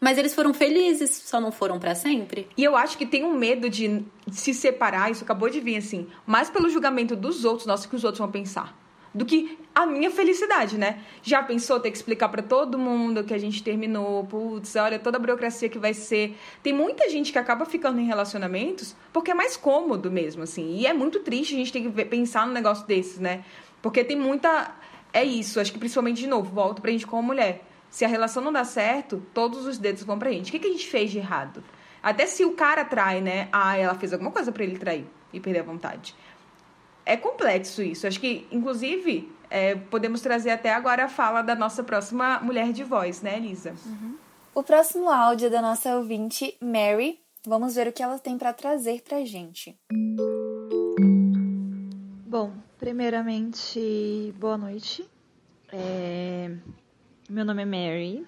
Mas 0.00 0.18
eles 0.18 0.34
foram 0.34 0.52
felizes, 0.52 1.10
só 1.24 1.40
não 1.40 1.50
foram 1.50 1.78
para 1.78 1.94
sempre. 1.94 2.48
E 2.56 2.62
eu 2.62 2.76
acho 2.76 2.98
que 2.98 3.06
tem 3.06 3.24
um 3.24 3.32
medo 3.34 3.70
de 3.70 4.04
se 4.30 4.52
separar, 4.52 5.10
isso 5.10 5.24
acabou 5.24 5.48
de 5.48 5.58
vir 5.58 5.78
assim, 5.78 6.06
mais 6.26 6.50
pelo 6.50 6.68
julgamento 6.68 7.16
dos 7.16 7.44
outros, 7.44 7.66
nossa, 7.66 7.88
que 7.88 7.96
os 7.96 8.04
outros 8.04 8.18
vão 8.18 8.30
pensar, 8.30 8.76
do 9.16 9.24
que 9.24 9.58
a 9.74 9.86
minha 9.86 10.10
felicidade, 10.10 10.78
né? 10.78 11.00
Já 11.22 11.42
pensou 11.42 11.80
ter 11.80 11.90
que 11.90 11.96
explicar 11.96 12.28
para 12.28 12.42
todo 12.42 12.78
mundo 12.78 13.24
que 13.24 13.32
a 13.32 13.38
gente 13.38 13.62
terminou, 13.62 14.24
putz, 14.24 14.76
olha 14.76 14.98
toda 14.98 15.16
a 15.16 15.20
burocracia 15.20 15.68
que 15.68 15.78
vai 15.78 15.94
ser. 15.94 16.36
Tem 16.62 16.72
muita 16.72 17.08
gente 17.08 17.32
que 17.32 17.38
acaba 17.38 17.64
ficando 17.64 17.98
em 17.98 18.04
relacionamentos 18.04 18.94
porque 19.12 19.30
é 19.30 19.34
mais 19.34 19.56
cômodo 19.56 20.10
mesmo, 20.10 20.42
assim. 20.42 20.76
E 20.76 20.86
é 20.86 20.92
muito 20.92 21.20
triste 21.20 21.54
a 21.54 21.58
gente 21.58 21.72
ter 21.72 21.80
que 21.80 22.04
pensar 22.04 22.46
num 22.46 22.52
negócio 22.52 22.86
desses, 22.86 23.18
né? 23.18 23.44
Porque 23.80 24.04
tem 24.04 24.16
muita. 24.16 24.74
É 25.12 25.24
isso, 25.24 25.58
acho 25.58 25.72
que 25.72 25.78
principalmente 25.78 26.20
de 26.20 26.26
novo, 26.26 26.52
volto 26.52 26.82
pra 26.82 26.90
gente 26.90 27.06
como 27.06 27.22
mulher 27.22 27.64
se 27.88 28.04
a 28.04 28.08
relação 28.08 28.42
não 28.42 28.52
dá 28.52 28.64
certo, 28.64 29.22
todos 29.32 29.64
os 29.64 29.78
dedos 29.78 30.02
vão 30.02 30.18
pra 30.18 30.30
gente. 30.30 30.48
O 30.48 30.52
que, 30.52 30.58
que 30.58 30.66
a 30.66 30.70
gente 30.70 30.86
fez 30.86 31.10
de 31.10 31.16
errado? 31.16 31.64
Até 32.02 32.26
se 32.26 32.44
o 32.44 32.52
cara 32.52 32.84
trai, 32.84 33.22
né? 33.22 33.48
Ah, 33.50 33.76
ela 33.76 33.94
fez 33.94 34.12
alguma 34.12 34.30
coisa 34.30 34.52
para 34.52 34.62
ele 34.64 34.78
trair 34.78 35.06
e 35.32 35.40
perder 35.40 35.60
a 35.60 35.62
vontade. 35.62 36.14
É 37.06 37.16
complexo 37.16 37.82
isso. 37.82 38.04
Acho 38.04 38.18
que, 38.18 38.48
inclusive, 38.50 39.32
é, 39.48 39.76
podemos 39.76 40.20
trazer 40.20 40.50
até 40.50 40.74
agora 40.74 41.04
a 41.04 41.08
fala 41.08 41.40
da 41.40 41.54
nossa 41.54 41.84
próxima 41.84 42.40
mulher 42.40 42.72
de 42.72 42.82
voz, 42.82 43.22
né, 43.22 43.36
Elisa? 43.36 43.76
Uhum. 43.86 44.18
O 44.52 44.62
próximo 44.64 45.08
áudio 45.08 45.46
é 45.46 45.50
da 45.50 45.62
nossa 45.62 45.96
ouvinte, 45.96 46.56
Mary. 46.60 47.20
Vamos 47.46 47.76
ver 47.76 47.86
o 47.86 47.92
que 47.92 48.02
ela 48.02 48.18
tem 48.18 48.36
para 48.36 48.52
trazer 48.52 49.02
pra 49.02 49.24
gente. 49.24 49.78
Bom, 52.26 52.52
primeiramente, 52.76 54.34
boa 54.36 54.58
noite. 54.58 55.08
É... 55.72 56.50
Meu 57.30 57.44
nome 57.44 57.62
é 57.62 57.66
Mary. 57.66 58.26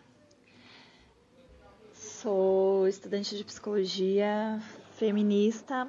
Sou 1.92 2.86
estudante 2.86 3.36
de 3.36 3.42
psicologia 3.42 4.60
feminista. 4.94 5.88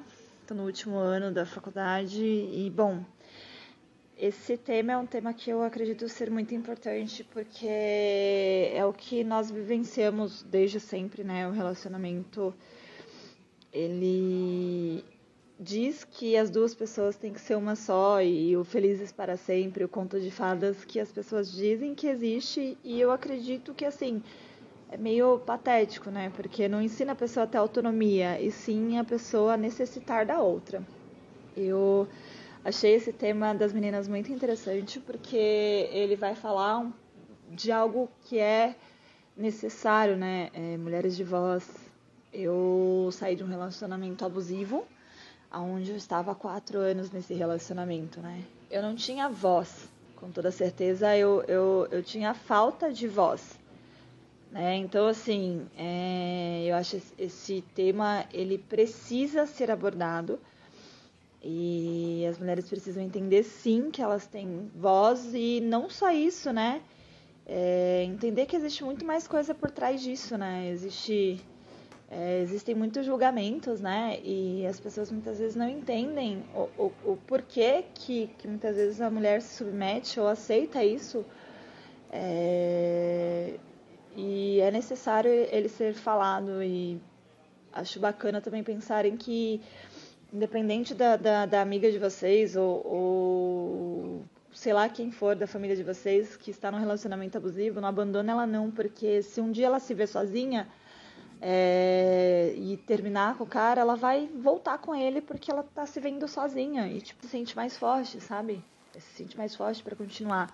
Estou 0.50 0.62
no 0.62 0.66
último 0.66 0.96
ano 0.96 1.30
da 1.32 1.46
faculdade 1.46 2.24
e, 2.24 2.68
bom, 2.74 3.04
esse 4.18 4.56
tema 4.56 4.90
é 4.90 4.96
um 4.96 5.06
tema 5.06 5.32
que 5.32 5.48
eu 5.48 5.62
acredito 5.62 6.08
ser 6.08 6.28
muito 6.28 6.52
importante 6.52 7.22
porque 7.22 7.68
é 7.68 8.84
o 8.84 8.92
que 8.92 9.22
nós 9.22 9.48
vivenciamos 9.48 10.42
desde 10.42 10.80
sempre, 10.80 11.22
né? 11.22 11.46
O 11.46 11.52
relacionamento 11.52 12.52
ele 13.72 15.04
diz 15.56 16.02
que 16.02 16.36
as 16.36 16.50
duas 16.50 16.74
pessoas 16.74 17.14
têm 17.14 17.32
que 17.32 17.40
ser 17.40 17.54
uma 17.54 17.76
só 17.76 18.20
e 18.20 18.56
o 18.56 18.64
Felizes 18.64 19.12
para 19.12 19.36
Sempre, 19.36 19.84
o 19.84 19.88
conto 19.88 20.18
de 20.20 20.32
fadas 20.32 20.84
que 20.84 20.98
as 20.98 21.12
pessoas 21.12 21.52
dizem 21.52 21.94
que 21.94 22.08
existe 22.08 22.76
e 22.82 23.00
eu 23.00 23.12
acredito 23.12 23.72
que 23.72 23.84
assim 23.84 24.20
é 24.90 24.96
meio 24.96 25.38
patético, 25.38 26.10
né? 26.10 26.32
Porque 26.34 26.66
não 26.68 26.82
ensina 26.82 27.12
a 27.12 27.14
pessoa 27.14 27.44
a 27.44 27.46
ter 27.46 27.58
autonomia 27.58 28.40
e 28.40 28.50
sim 28.50 28.98
a 28.98 29.04
pessoa 29.04 29.54
a 29.54 29.56
necessitar 29.56 30.26
da 30.26 30.40
outra. 30.40 30.82
Eu 31.56 32.08
achei 32.64 32.94
esse 32.94 33.12
tema 33.12 33.54
das 33.54 33.72
meninas 33.72 34.08
muito 34.08 34.32
interessante 34.32 34.98
porque 34.98 35.88
ele 35.92 36.16
vai 36.16 36.34
falar 36.34 36.90
de 37.50 37.70
algo 37.70 38.08
que 38.24 38.38
é 38.38 38.74
necessário, 39.36 40.16
né? 40.16 40.50
É, 40.52 40.76
mulheres 40.76 41.16
de 41.16 41.22
voz. 41.22 41.68
Eu 42.32 43.10
saí 43.12 43.36
de 43.36 43.44
um 43.44 43.48
relacionamento 43.48 44.24
abusivo 44.24 44.84
onde 45.52 45.90
eu 45.90 45.96
estava 45.96 46.32
há 46.32 46.34
quatro 46.34 46.78
anos 46.78 47.10
nesse 47.10 47.34
relacionamento, 47.34 48.20
né? 48.20 48.42
Eu 48.70 48.82
não 48.82 48.94
tinha 48.94 49.28
voz, 49.28 49.88
com 50.16 50.30
toda 50.30 50.50
certeza 50.50 51.16
eu, 51.16 51.42
eu, 51.48 51.88
eu 51.90 52.02
tinha 52.02 52.34
falta 52.34 52.92
de 52.92 53.08
voz. 53.08 53.58
Né? 54.50 54.76
Então, 54.76 55.06
assim, 55.06 55.66
é, 55.76 56.64
eu 56.66 56.74
acho 56.74 57.00
esse 57.16 57.62
tema 57.74 58.24
ele 58.32 58.58
precisa 58.58 59.46
ser 59.46 59.70
abordado 59.70 60.40
e 61.42 62.26
as 62.28 62.38
mulheres 62.38 62.68
precisam 62.68 63.02
entender 63.02 63.44
sim 63.44 63.90
que 63.90 64.02
elas 64.02 64.26
têm 64.26 64.70
voz 64.74 65.32
e 65.34 65.60
não 65.60 65.88
só 65.88 66.10
isso, 66.10 66.52
né? 66.52 66.82
É, 67.46 68.04
entender 68.04 68.46
que 68.46 68.56
existe 68.56 68.84
muito 68.84 69.04
mais 69.04 69.26
coisa 69.26 69.54
por 69.54 69.70
trás 69.70 70.02
disso, 70.02 70.36
né? 70.36 70.68
Existe 70.68 71.40
é, 72.10 72.40
existem 72.40 72.74
muitos 72.74 73.06
julgamentos, 73.06 73.80
né? 73.80 74.18
E 74.24 74.66
as 74.66 74.80
pessoas 74.80 75.12
muitas 75.12 75.38
vezes 75.38 75.54
não 75.54 75.68
entendem 75.68 76.42
o, 76.54 76.68
o, 76.76 76.92
o 77.12 77.16
porquê 77.24 77.84
que, 77.94 78.28
que 78.36 78.48
muitas 78.48 78.74
vezes 78.74 79.00
a 79.00 79.08
mulher 79.08 79.40
se 79.40 79.58
submete 79.58 80.18
ou 80.18 80.26
aceita 80.26 80.84
isso. 80.84 81.24
É, 82.12 83.54
e 84.16 84.60
é 84.60 84.70
necessário 84.70 85.30
ele 85.30 85.68
ser 85.68 85.94
falado 85.94 86.62
e 86.62 87.00
acho 87.72 88.00
bacana 88.00 88.40
também 88.40 88.62
pensarem 88.62 89.16
que 89.16 89.60
independente 90.32 90.94
da, 90.94 91.16
da, 91.16 91.46
da 91.46 91.60
amiga 91.60 91.90
de 91.90 91.98
vocês 91.98 92.56
ou, 92.56 92.86
ou, 92.86 94.24
sei 94.52 94.72
lá 94.72 94.88
quem 94.88 95.10
for 95.10 95.34
da 95.34 95.46
família 95.46 95.76
de 95.76 95.82
vocês 95.82 96.36
que 96.36 96.50
está 96.50 96.70
num 96.70 96.78
relacionamento 96.78 97.36
abusivo, 97.36 97.80
não 97.80 97.88
abandone 97.88 98.30
ela 98.30 98.46
não, 98.46 98.70
porque 98.70 99.22
se 99.22 99.40
um 99.40 99.50
dia 99.50 99.66
ela 99.66 99.80
se 99.80 99.94
vê 99.94 100.06
sozinha, 100.06 100.68
é, 101.40 102.52
e 102.54 102.76
terminar 102.76 103.36
com 103.36 103.44
o 103.44 103.46
cara, 103.46 103.80
ela 103.80 103.96
vai 103.96 104.28
voltar 104.28 104.78
com 104.78 104.94
ele 104.94 105.22
porque 105.22 105.50
ela 105.50 105.62
tá 105.62 105.86
se 105.86 105.98
vendo 105.98 106.28
sozinha 106.28 106.86
e 106.86 107.00
tipo 107.00 107.24
se 107.24 107.30
sente 107.30 107.56
mais 107.56 107.76
forte, 107.76 108.20
sabe? 108.20 108.62
Se 108.92 109.16
sente 109.16 109.36
mais 109.38 109.56
forte 109.56 109.82
para 109.82 109.96
continuar 109.96 110.52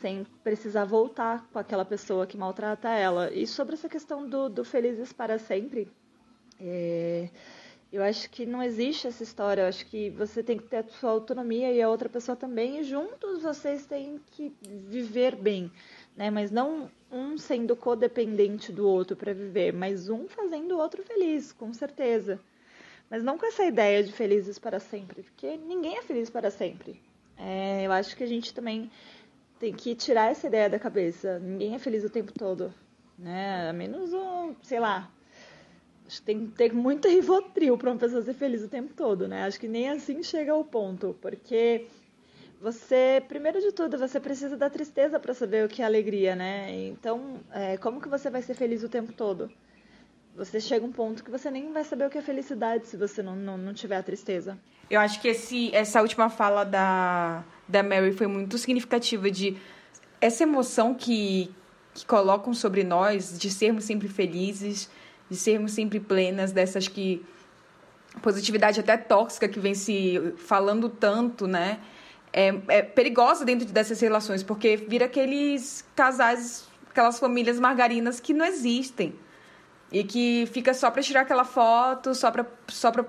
sem 0.00 0.26
precisar 0.42 0.84
voltar 0.84 1.46
com 1.52 1.58
aquela 1.58 1.84
pessoa 1.84 2.26
que 2.26 2.36
maltrata 2.36 2.88
ela. 2.88 3.32
E 3.32 3.46
sobre 3.46 3.74
essa 3.74 3.88
questão 3.88 4.28
do, 4.28 4.48
do 4.48 4.64
felizes 4.64 5.12
para 5.12 5.38
sempre, 5.38 5.90
é, 6.60 7.28
eu 7.92 8.02
acho 8.02 8.28
que 8.30 8.46
não 8.46 8.62
existe 8.62 9.06
essa 9.06 9.22
história. 9.22 9.62
Eu 9.62 9.68
acho 9.68 9.86
que 9.86 10.10
você 10.10 10.42
tem 10.42 10.58
que 10.58 10.64
ter 10.64 10.78
a 10.78 10.88
sua 10.88 11.10
autonomia 11.10 11.72
e 11.72 11.80
a 11.80 11.88
outra 11.88 12.08
pessoa 12.08 12.36
também, 12.36 12.80
e 12.80 12.84
juntos 12.84 13.42
vocês 13.42 13.86
têm 13.86 14.20
que 14.32 14.52
viver 14.62 15.36
bem 15.36 15.70
né? 16.20 16.30
Mas 16.30 16.50
não 16.50 16.90
um 17.10 17.38
sendo 17.38 17.74
codependente 17.74 18.70
do 18.70 18.86
outro 18.86 19.16
para 19.16 19.32
viver, 19.32 19.72
mas 19.72 20.10
um 20.10 20.28
fazendo 20.28 20.76
o 20.76 20.78
outro 20.78 21.02
feliz, 21.02 21.50
com 21.50 21.72
certeza. 21.72 22.38
Mas 23.08 23.24
não 23.24 23.38
com 23.38 23.46
essa 23.46 23.64
ideia 23.64 24.04
de 24.04 24.12
felizes 24.12 24.58
para 24.58 24.78
sempre, 24.78 25.22
porque 25.22 25.56
ninguém 25.56 25.96
é 25.96 26.02
feliz 26.02 26.28
para 26.30 26.50
sempre. 26.50 27.00
É, 27.38 27.86
eu 27.86 27.92
acho 27.92 28.14
que 28.14 28.22
a 28.22 28.26
gente 28.26 28.52
também 28.52 28.90
tem 29.60 29.74
que 29.74 29.94
tirar 29.94 30.30
essa 30.32 30.46
ideia 30.46 30.70
da 30.70 30.78
cabeça. 30.78 31.38
Ninguém 31.38 31.74
é 31.74 31.78
feliz 31.78 32.02
o 32.02 32.10
tempo 32.10 32.32
todo, 32.32 32.72
né? 33.18 33.68
A 33.68 33.72
menos 33.72 34.12
um, 34.12 34.54
sei 34.62 34.80
lá. 34.80 35.08
Acho 36.06 36.20
que 36.20 36.26
tem 36.26 36.46
que 36.46 36.52
ter 36.56 36.72
muito 36.72 37.06
rivotril 37.06 37.78
para 37.78 37.90
uma 37.90 37.98
pessoa 37.98 38.22
ser 38.22 38.34
feliz 38.34 38.64
o 38.64 38.68
tempo 38.68 38.92
todo, 38.94 39.28
né? 39.28 39.44
Acho 39.44 39.60
que 39.60 39.68
nem 39.68 39.90
assim 39.90 40.22
chega 40.22 40.50
ao 40.50 40.64
ponto, 40.64 41.16
porque 41.20 41.86
você, 42.60 43.22
primeiro 43.28 43.60
de 43.60 43.70
tudo, 43.70 43.96
você 43.96 44.18
precisa 44.18 44.56
da 44.56 44.68
tristeza 44.68 45.20
para 45.20 45.34
saber 45.34 45.64
o 45.64 45.68
que 45.68 45.82
é 45.82 45.84
alegria, 45.84 46.34
né? 46.34 46.72
Então, 46.88 47.38
é, 47.52 47.76
como 47.76 48.00
que 48.00 48.08
você 48.08 48.30
vai 48.30 48.42
ser 48.42 48.54
feliz 48.54 48.82
o 48.82 48.88
tempo 48.88 49.12
todo? 49.12 49.50
Você 50.34 50.58
chega 50.58 50.84
um 50.84 50.92
ponto 50.92 51.22
que 51.22 51.30
você 51.30 51.50
nem 51.50 51.70
vai 51.70 51.84
saber 51.84 52.06
o 52.06 52.10
que 52.10 52.18
é 52.18 52.22
felicidade 52.22 52.86
se 52.86 52.96
você 52.96 53.22
não, 53.22 53.36
não, 53.36 53.58
não 53.58 53.74
tiver 53.74 53.96
a 53.96 54.02
tristeza. 54.02 54.58
Eu 54.88 55.00
acho 55.00 55.20
que 55.20 55.28
esse, 55.28 55.72
essa 55.74 56.00
última 56.00 56.28
fala 56.30 56.64
da, 56.64 57.44
da 57.70 57.82
Mary 57.82 58.12
foi 58.12 58.26
muito 58.26 58.58
significativa 58.58 59.30
de 59.30 59.56
essa 60.20 60.42
emoção 60.42 60.94
que, 60.94 61.50
que 61.94 62.04
colocam 62.04 62.52
sobre 62.52 62.84
nós 62.84 63.38
de 63.38 63.50
sermos 63.50 63.84
sempre 63.84 64.08
felizes, 64.08 64.90
de 65.28 65.36
sermos 65.36 65.72
sempre 65.72 66.00
plenas, 66.00 66.52
dessas 66.52 66.88
que 66.88 67.24
positividade 68.20 68.80
até 68.80 68.96
tóxica 68.96 69.48
que 69.48 69.60
vem 69.60 69.74
se 69.74 70.34
falando 70.36 70.88
tanto, 70.88 71.46
né? 71.46 71.78
é, 72.32 72.54
é 72.68 72.82
perigosa 72.82 73.44
dentro 73.44 73.66
dessas 73.66 74.00
relações, 74.00 74.42
porque 74.42 74.76
vira 74.76 75.06
aqueles 75.06 75.84
casais, 75.94 76.68
aquelas 76.90 77.18
famílias 77.18 77.58
margarinas 77.58 78.20
que 78.20 78.32
não 78.32 78.44
existem. 78.44 79.14
E 79.92 80.04
que 80.04 80.48
fica 80.52 80.72
só 80.72 80.88
para 80.90 81.02
tirar 81.02 81.22
aquela 81.22 81.44
foto, 81.44 82.14
só 82.14 82.30
para 82.30 82.46
só 82.68 82.92
pra, 82.92 83.04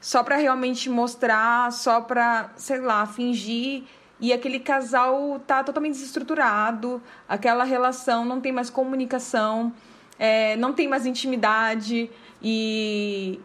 só 0.00 0.24
pra 0.24 0.36
realmente 0.36 0.90
mostrar, 0.90 1.70
só 1.70 2.00
para, 2.00 2.50
sei 2.56 2.80
lá, 2.80 3.06
fingir. 3.06 3.84
E 4.20 4.32
aquele 4.32 4.60
casal 4.60 5.40
tá 5.46 5.62
totalmente 5.64 5.94
desestruturado, 5.94 7.02
aquela 7.28 7.64
relação 7.64 8.24
não 8.24 8.40
tem 8.40 8.52
mais 8.52 8.70
comunicação, 8.70 9.72
é, 10.18 10.56
não 10.56 10.72
tem 10.72 10.86
mais 10.86 11.04
intimidade. 11.04 12.10
E, 12.40 13.40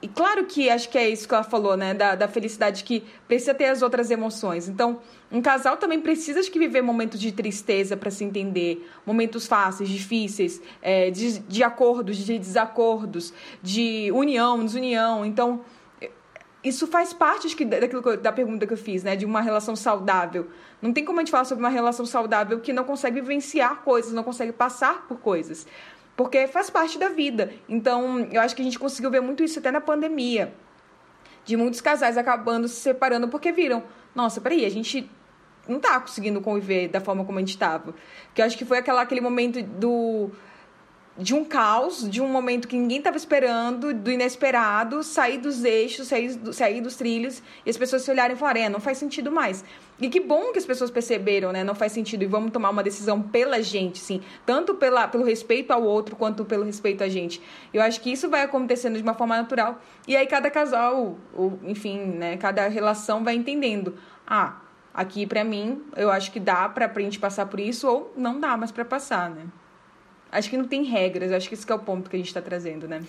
e 0.00 0.08
claro 0.08 0.44
que 0.44 0.70
acho 0.70 0.88
que 0.88 0.96
é 0.96 1.08
isso 1.08 1.26
que 1.26 1.34
ela 1.34 1.42
falou, 1.42 1.76
né? 1.76 1.94
Da, 1.94 2.14
da 2.14 2.28
felicidade 2.28 2.84
que 2.84 3.04
precisa 3.26 3.52
ter 3.54 3.66
as 3.66 3.82
outras 3.82 4.10
emoções. 4.10 4.68
Então, 4.68 5.00
um 5.32 5.42
casal 5.42 5.76
também 5.76 6.00
precisa 6.00 6.42
de 6.42 6.50
que 6.50 6.58
viver 6.58 6.80
momentos 6.80 7.18
de 7.18 7.32
tristeza 7.32 7.96
para 7.96 8.10
se 8.10 8.22
entender, 8.22 8.88
momentos 9.04 9.46
fáceis, 9.48 9.88
difíceis, 9.88 10.62
é, 10.80 11.10
de, 11.10 11.40
de 11.40 11.64
acordos, 11.64 12.18
de 12.18 12.38
desacordos, 12.38 13.34
de 13.60 14.12
união, 14.12 14.64
desunião. 14.64 15.24
Então, 15.24 15.62
isso 16.64 16.86
faz 16.86 17.12
parte 17.12 17.46
acho 17.46 17.56
que, 17.56 17.64
daquilo 17.64 18.02
que 18.02 18.08
eu, 18.08 18.16
da 18.16 18.32
pergunta 18.32 18.66
que 18.66 18.72
eu 18.72 18.76
fiz, 18.78 19.02
né? 19.02 19.14
De 19.14 19.24
uma 19.24 19.40
relação 19.40 19.76
saudável. 19.76 20.48
Não 20.80 20.92
tem 20.92 21.04
como 21.04 21.20
a 21.20 21.22
gente 21.22 21.30
falar 21.30 21.44
sobre 21.44 21.62
uma 21.62 21.70
relação 21.70 22.06
saudável 22.06 22.58
que 22.60 22.72
não 22.72 22.84
consegue 22.84 23.20
vivenciar 23.20 23.82
coisas, 23.82 24.12
não 24.12 24.24
consegue 24.24 24.52
passar 24.52 25.06
por 25.06 25.18
coisas 25.18 25.66
porque 26.16 26.46
faz 26.46 26.70
parte 26.70 26.98
da 26.98 27.08
vida. 27.08 27.52
Então, 27.68 28.20
eu 28.30 28.40
acho 28.40 28.54
que 28.54 28.62
a 28.62 28.64
gente 28.64 28.78
conseguiu 28.78 29.10
ver 29.10 29.20
muito 29.20 29.42
isso 29.42 29.58
até 29.58 29.70
na 29.70 29.80
pandemia, 29.80 30.52
de 31.44 31.56
muitos 31.56 31.80
casais 31.80 32.16
acabando 32.16 32.68
se 32.68 32.76
separando 32.76 33.28
porque 33.28 33.52
viram, 33.52 33.82
nossa, 34.14 34.40
peraí, 34.40 34.64
a 34.64 34.70
gente 34.70 35.10
não 35.68 35.80
tá 35.80 36.00
conseguindo 36.00 36.40
conviver 36.40 36.88
da 36.88 37.00
forma 37.00 37.24
como 37.24 37.38
a 37.38 37.40
gente 37.40 37.50
estava. 37.50 37.94
Que 38.34 38.40
eu 38.40 38.46
acho 38.46 38.56
que 38.56 38.64
foi 38.64 38.78
aquela, 38.78 39.02
aquele 39.02 39.20
momento 39.20 39.62
do 39.62 40.30
de 41.16 41.32
um 41.32 41.44
caos, 41.44 42.08
de 42.10 42.20
um 42.20 42.28
momento 42.28 42.66
que 42.66 42.76
ninguém 42.76 42.98
estava 42.98 43.16
esperando, 43.16 43.94
do 43.94 44.10
inesperado, 44.10 45.02
sair 45.04 45.38
dos 45.38 45.62
eixos, 45.64 46.08
sair, 46.08 46.34
do, 46.34 46.52
sair 46.52 46.80
dos 46.80 46.96
trilhos, 46.96 47.40
e 47.64 47.70
as 47.70 47.76
pessoas 47.76 48.02
se 48.02 48.10
olharem 48.10 48.34
e 48.34 48.38
falarem, 48.38 48.64
é, 48.64 48.68
não 48.68 48.80
faz 48.80 48.98
sentido 48.98 49.30
mais. 49.30 49.64
E 50.00 50.08
que 50.08 50.18
bom 50.18 50.50
que 50.50 50.58
as 50.58 50.66
pessoas 50.66 50.90
perceberam, 50.90 51.52
né? 51.52 51.62
Não 51.62 51.74
faz 51.74 51.92
sentido 51.92 52.22
e 52.22 52.26
vamos 52.26 52.50
tomar 52.50 52.70
uma 52.70 52.82
decisão 52.82 53.22
pela 53.22 53.62
gente, 53.62 53.98
sim. 53.98 54.20
Tanto 54.44 54.74
pela, 54.74 55.06
pelo 55.06 55.24
respeito 55.24 55.70
ao 55.70 55.84
outro, 55.84 56.16
quanto 56.16 56.44
pelo 56.44 56.64
respeito 56.64 57.04
a 57.04 57.08
gente. 57.08 57.40
Eu 57.72 57.80
acho 57.80 58.00
que 58.00 58.10
isso 58.10 58.28
vai 58.28 58.42
acontecendo 58.42 58.96
de 58.96 59.02
uma 59.02 59.14
forma 59.14 59.36
natural. 59.36 59.80
E 60.08 60.16
aí 60.16 60.26
cada 60.26 60.50
casal, 60.50 61.16
ou, 61.32 61.60
enfim, 61.62 61.98
né? 61.98 62.36
Cada 62.38 62.66
relação 62.66 63.22
vai 63.22 63.36
entendendo. 63.36 63.96
Ah, 64.26 64.56
aqui 64.92 65.26
para 65.28 65.44
mim, 65.44 65.84
eu 65.96 66.10
acho 66.10 66.32
que 66.32 66.40
dá 66.40 66.68
pra, 66.68 66.88
pra 66.88 67.00
gente 67.00 67.20
passar 67.20 67.46
por 67.46 67.60
isso, 67.60 67.86
ou 67.88 68.12
não 68.16 68.40
dá 68.40 68.56
mais 68.56 68.72
para 68.72 68.84
passar, 68.84 69.30
né? 69.30 69.44
Acho 70.34 70.50
que 70.50 70.56
não 70.56 70.66
tem 70.66 70.82
regras, 70.82 71.32
acho 71.32 71.48
que 71.48 71.54
esse 71.54 71.64
que 71.64 71.72
é 71.72 71.74
o 71.74 71.78
ponto 71.78 72.10
que 72.10 72.16
a 72.16 72.18
gente 72.18 72.28
está 72.28 72.42
trazendo, 72.42 72.86
né? 72.86 73.02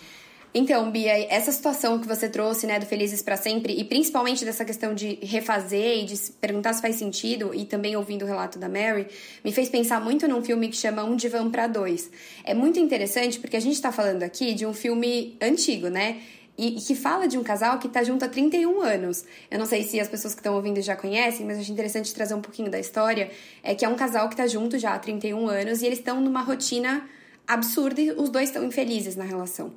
Então, 0.58 0.90
Bia, 0.90 1.12
essa 1.30 1.52
situação 1.52 2.00
que 2.00 2.08
você 2.08 2.30
trouxe, 2.30 2.66
né, 2.66 2.80
do 2.80 2.86
Felizes 2.86 3.22
para 3.22 3.36
Sempre, 3.36 3.78
e 3.78 3.84
principalmente 3.84 4.46
dessa 4.46 4.64
questão 4.64 4.94
de 4.94 5.20
refazer 5.22 5.98
e 6.00 6.06
de 6.06 6.16
perguntar 6.40 6.72
se 6.72 6.82
faz 6.82 6.96
sentido, 6.96 7.54
e 7.54 7.66
também 7.66 7.98
ouvindo 7.98 8.24
o 8.24 8.26
relato 8.26 8.58
da 8.58 8.70
Mary, 8.70 9.06
me 9.44 9.52
fez 9.52 9.68
pensar 9.68 10.00
muito 10.00 10.30
num 10.30 10.42
filme 10.42 10.70
que 10.70 10.78
chama 10.78 11.04
Um 11.04 11.18
Divã 11.18 11.52
para 11.52 11.68
Dois. 11.68 12.10
É 12.46 12.54
muito 12.54 12.80
interessante 12.80 13.38
porque 13.38 13.58
a 13.58 13.60
gente 13.60 13.74
está 13.74 13.92
falando 13.92 14.24
aqui 14.24 14.54
de 14.54 14.66
um 14.66 14.74
filme 14.74 15.36
antigo, 15.42 15.90
né? 15.90 16.22
E, 16.58 16.78
e, 16.78 16.82
que 16.82 16.96
fala 16.96 17.28
de 17.28 17.38
um 17.38 17.44
casal 17.44 17.78
que 17.78 17.88
está 17.88 18.02
junto 18.02 18.24
há 18.24 18.30
31 18.30 18.82
anos. 18.82 19.26
Eu 19.52 19.60
não 19.60 19.66
sei 19.66 19.84
se 19.84 20.00
as 20.00 20.08
pessoas 20.08 20.34
que 20.34 20.40
estão 20.40 20.56
ouvindo 20.56 20.82
já 20.82 20.96
conhecem, 20.96 21.46
mas 21.46 21.60
acho 21.60 21.70
interessante 21.70 22.14
trazer 22.14 22.34
um 22.34 22.40
pouquinho 22.40 22.72
da 22.72 22.80
história. 22.80 23.30
É 23.62 23.76
que 23.76 23.84
é 23.84 23.90
um 23.90 23.96
casal 23.96 24.30
que 24.30 24.36
está 24.36 24.48
junto 24.48 24.80
já 24.80 24.94
há 24.94 25.00
31 25.00 25.50
anos 25.50 25.82
e 25.82 25.86
eles 25.86 26.00
estão 26.00 26.22
numa 26.22 26.42
rotina 26.42 27.06
absurda 27.48 28.02
e 28.02 28.12
os 28.12 28.30
dois 28.30 28.50
estão 28.50 28.64
infelizes 28.64 29.16
na 29.16 29.24
relação. 29.24 29.74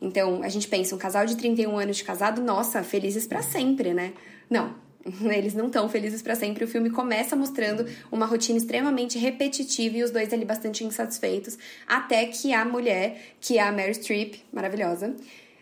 Então, 0.00 0.42
a 0.42 0.48
gente 0.48 0.66
pensa, 0.66 0.94
um 0.94 0.98
casal 0.98 1.24
de 1.26 1.36
31 1.36 1.78
anos 1.78 1.96
de 1.96 2.04
casado, 2.04 2.42
nossa, 2.42 2.82
felizes 2.82 3.26
para 3.26 3.42
sempre, 3.42 3.94
né? 3.94 4.12
Não, 4.50 4.74
eles 5.32 5.54
não 5.54 5.66
estão 5.66 5.88
felizes 5.88 6.22
para 6.22 6.34
sempre. 6.34 6.64
O 6.64 6.68
filme 6.68 6.90
começa 6.90 7.36
mostrando 7.36 7.86
uma 8.10 8.26
rotina 8.26 8.58
extremamente 8.58 9.18
repetitiva 9.18 9.98
e 9.98 10.02
os 10.02 10.10
dois 10.10 10.32
ali 10.32 10.44
bastante 10.44 10.84
insatisfeitos, 10.84 11.58
até 11.86 12.26
que 12.26 12.52
a 12.52 12.64
mulher, 12.64 13.34
que 13.40 13.58
é 13.58 13.62
a 13.62 13.72
Mary 13.72 13.94
Streep, 13.94 14.36
maravilhosa, 14.52 15.14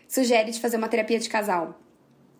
sugere 0.07 0.51
de 0.51 0.59
fazer 0.59 0.77
uma 0.77 0.87
terapia 0.87 1.19
de 1.19 1.29
casal. 1.29 1.79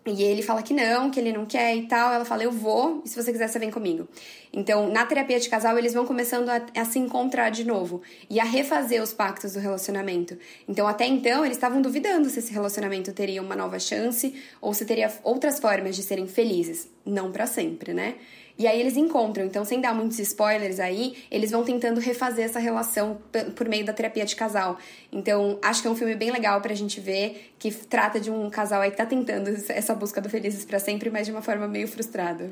E 0.05 0.23
ele 0.23 0.41
fala 0.41 0.63
que 0.63 0.73
não, 0.73 1.11
que 1.11 1.19
ele 1.19 1.31
não 1.31 1.45
quer 1.45 1.75
e 1.75 1.83
tal. 1.83 2.11
Ela 2.11 2.25
fala, 2.25 2.43
eu 2.43 2.51
vou, 2.51 3.03
e 3.05 3.09
se 3.09 3.21
você 3.21 3.31
quiser, 3.31 3.47
você 3.47 3.59
vem 3.59 3.69
comigo. 3.69 4.07
Então, 4.51 4.89
na 4.89 5.05
terapia 5.05 5.39
de 5.39 5.47
casal, 5.47 5.77
eles 5.77 5.93
vão 5.93 6.05
começando 6.05 6.49
a, 6.49 6.61
a, 6.75 6.85
se 6.85 6.97
encontrar 6.97 7.51
de 7.51 7.63
novo 7.63 8.01
e 8.29 8.39
a 8.39 8.43
refazer 8.43 9.01
os 9.01 9.13
pactos 9.13 9.53
do 9.53 9.59
relacionamento. 9.59 10.37
Então, 10.67 10.87
até 10.87 11.05
então, 11.05 11.45
eles 11.45 11.57
estavam 11.57 11.81
duvidando 11.81 12.29
se 12.29 12.39
esse 12.39 12.51
relacionamento 12.51 13.13
teria 13.13 13.41
uma 13.41 13.55
nova 13.55 13.77
chance 13.77 14.33
ou 14.59 14.73
se 14.73 14.85
teria 14.85 15.11
outras 15.23 15.59
formas 15.59 15.95
de 15.95 16.01
serem 16.01 16.27
felizes. 16.27 16.89
Não 17.05 17.31
para 17.31 17.45
sempre, 17.45 17.93
né? 17.93 18.15
E 18.57 18.67
aí 18.67 18.79
eles 18.79 18.97
encontram, 18.97 19.45
então 19.45 19.65
sem 19.65 19.81
dar 19.81 19.93
muitos 19.93 20.19
spoilers 20.19 20.79
aí, 20.79 21.17
eles 21.29 21.51
vão 21.51 21.63
tentando 21.63 21.99
refazer 21.99 22.45
essa 22.45 22.59
relação 22.59 23.19
por 23.55 23.67
meio 23.67 23.85
da 23.85 23.93
terapia 23.93 24.25
de 24.25 24.35
casal. 24.35 24.77
Então, 25.11 25.57
acho 25.61 25.81
que 25.81 25.87
é 25.87 25.91
um 25.91 25.95
filme 25.95 26.15
bem 26.15 26.31
legal 26.31 26.61
pra 26.61 26.73
gente 26.73 26.99
ver, 26.99 27.53
que 27.57 27.71
trata 27.71 28.19
de 28.19 28.29
um 28.29 28.49
casal 28.49 28.81
aí 28.81 28.91
que 28.91 28.97
tá 28.97 29.05
tentando 29.05 29.49
essa 29.69 29.95
busca 29.95 30.21
do 30.21 30.29
felizes 30.29 30.65
para 30.65 30.79
sempre, 30.79 31.09
mas 31.09 31.25
de 31.25 31.31
uma 31.31 31.41
forma 31.41 31.67
meio 31.67 31.87
frustrada. 31.87 32.51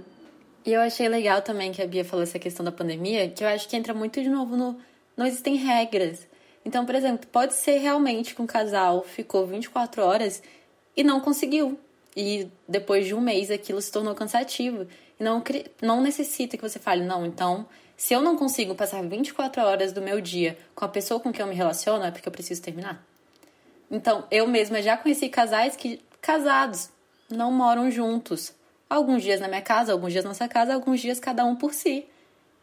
E 0.66 0.74
eu 0.74 0.82
achei 0.82 1.08
legal 1.08 1.42
também 1.42 1.72
que 1.72 1.82
a 1.82 1.88
Bia 1.88 2.04
falou 2.04 2.24
essa 2.24 2.38
questão 2.38 2.64
da 2.64 2.72
pandemia, 2.72 3.30
que 3.30 3.44
eu 3.44 3.48
acho 3.48 3.68
que 3.68 3.76
entra 3.76 3.94
muito 3.94 4.22
de 4.22 4.30
novo 4.30 4.58
no 4.58 4.78
não 5.20 5.26
existem 5.26 5.56
regras. 5.56 6.26
Então, 6.64 6.86
por 6.86 6.96
exemplo, 6.96 7.28
pode 7.30 7.54
ser 7.54 7.78
realmente 7.80 8.34
que 8.34 8.42
um 8.42 8.48
casal 8.48 9.04
ficou 9.04 9.46
24 9.46 10.02
horas 10.02 10.42
e 10.96 11.04
não 11.04 11.20
conseguiu. 11.20 11.78
E 12.16 12.48
depois 12.68 13.06
de 13.06 13.14
um 13.14 13.20
mês 13.20 13.52
aquilo 13.52 13.82
se 13.82 13.92
tornou 13.92 14.16
cansativo. 14.16 14.88
Não, 15.20 15.44
não 15.82 16.02
necessita 16.02 16.56
que 16.56 16.64
você 16.64 16.80
fale, 16.80 17.04
não, 17.04 17.26
então, 17.26 17.68
se 17.98 18.14
eu 18.14 18.22
não 18.22 18.38
consigo 18.38 18.74
passar 18.74 19.04
24 19.04 19.62
horas 19.62 19.92
do 19.92 20.02
meu 20.02 20.22
dia 20.22 20.58
com 20.74 20.86
a 20.86 20.88
pessoa 20.88 21.20
com 21.20 21.34
quem 21.34 21.42
eu 21.42 21.48
me 21.48 21.56
relaciono, 21.56 22.06
é 22.06 22.12
porque 22.12 22.28
eu 22.28 22.32
preciso 22.32 22.62
terminar. 22.62 23.06
Então, 23.92 24.26
eu 24.32 24.48
mesma 24.48 24.82
já 24.82 24.96
conheci 24.96 25.28
casais 25.28 25.76
que, 25.76 26.00
casados, 26.22 26.90
não 27.30 27.52
moram 27.52 27.92
juntos. 27.92 28.54
Alguns 28.90 29.22
dias 29.22 29.42
na 29.42 29.48
minha 29.48 29.62
casa, 29.62 29.92
alguns 29.92 30.14
dias 30.14 30.24
na 30.24 30.34
sua 30.34 30.48
casa, 30.48 30.74
alguns 30.74 31.02
dias 31.02 31.20
cada 31.20 31.44
um 31.44 31.56
por 31.56 31.74
si. 31.74 32.06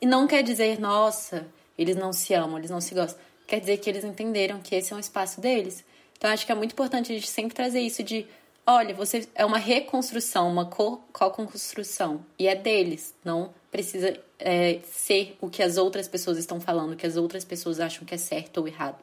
E 0.01 0.07
não 0.07 0.27
quer 0.27 0.43
dizer, 0.43 0.81
nossa, 0.81 1.47
eles 1.77 1.97
não 1.97 2.13
se 2.13 2.33
amam, 2.33 2.59
eles 2.59 2.71
não 2.71 2.81
se 2.81 2.95
gostam. 2.95 3.21
Quer 3.47 3.61
dizer 3.61 3.77
que 3.77 3.91
eles 3.91 4.05
entenderam 4.05 4.61
que 4.61 4.75
esse 4.75 4.93
é 4.93 4.97
um 4.97 5.01
espaço 5.01 5.41
deles. 5.41 5.85
Então, 6.17 6.31
acho 6.31 6.47
que 6.47 6.53
é 6.53 6.55
muito 6.55 6.73
importante 6.73 7.13
a 7.13 7.15
gente 7.15 7.29
sempre 7.29 7.55
trazer 7.55 7.81
isso 7.81 8.03
de 8.03 8.27
olha, 8.67 8.95
você 8.95 9.29
é 9.35 9.45
uma 9.45 9.59
reconstrução, 9.59 10.51
uma 10.51 10.67
co-construção. 10.67 12.25
E 12.39 12.49
é 12.49 12.55
deles, 12.55 13.15
não 13.25 13.55
precisa 13.71 14.19
é, 14.39 14.81
ser 14.85 15.37
o 15.41 15.49
que 15.49 15.63
as 15.63 15.77
outras 15.77 16.09
pessoas 16.09 16.39
estão 16.39 16.61
falando, 16.61 16.93
o 16.93 16.97
que 16.97 17.07
as 17.07 17.17
outras 17.17 17.45
pessoas 17.45 17.79
acham 17.79 18.05
que 18.05 18.15
é 18.15 18.19
certo 18.19 18.59
ou 18.59 18.69
errado. 18.69 18.99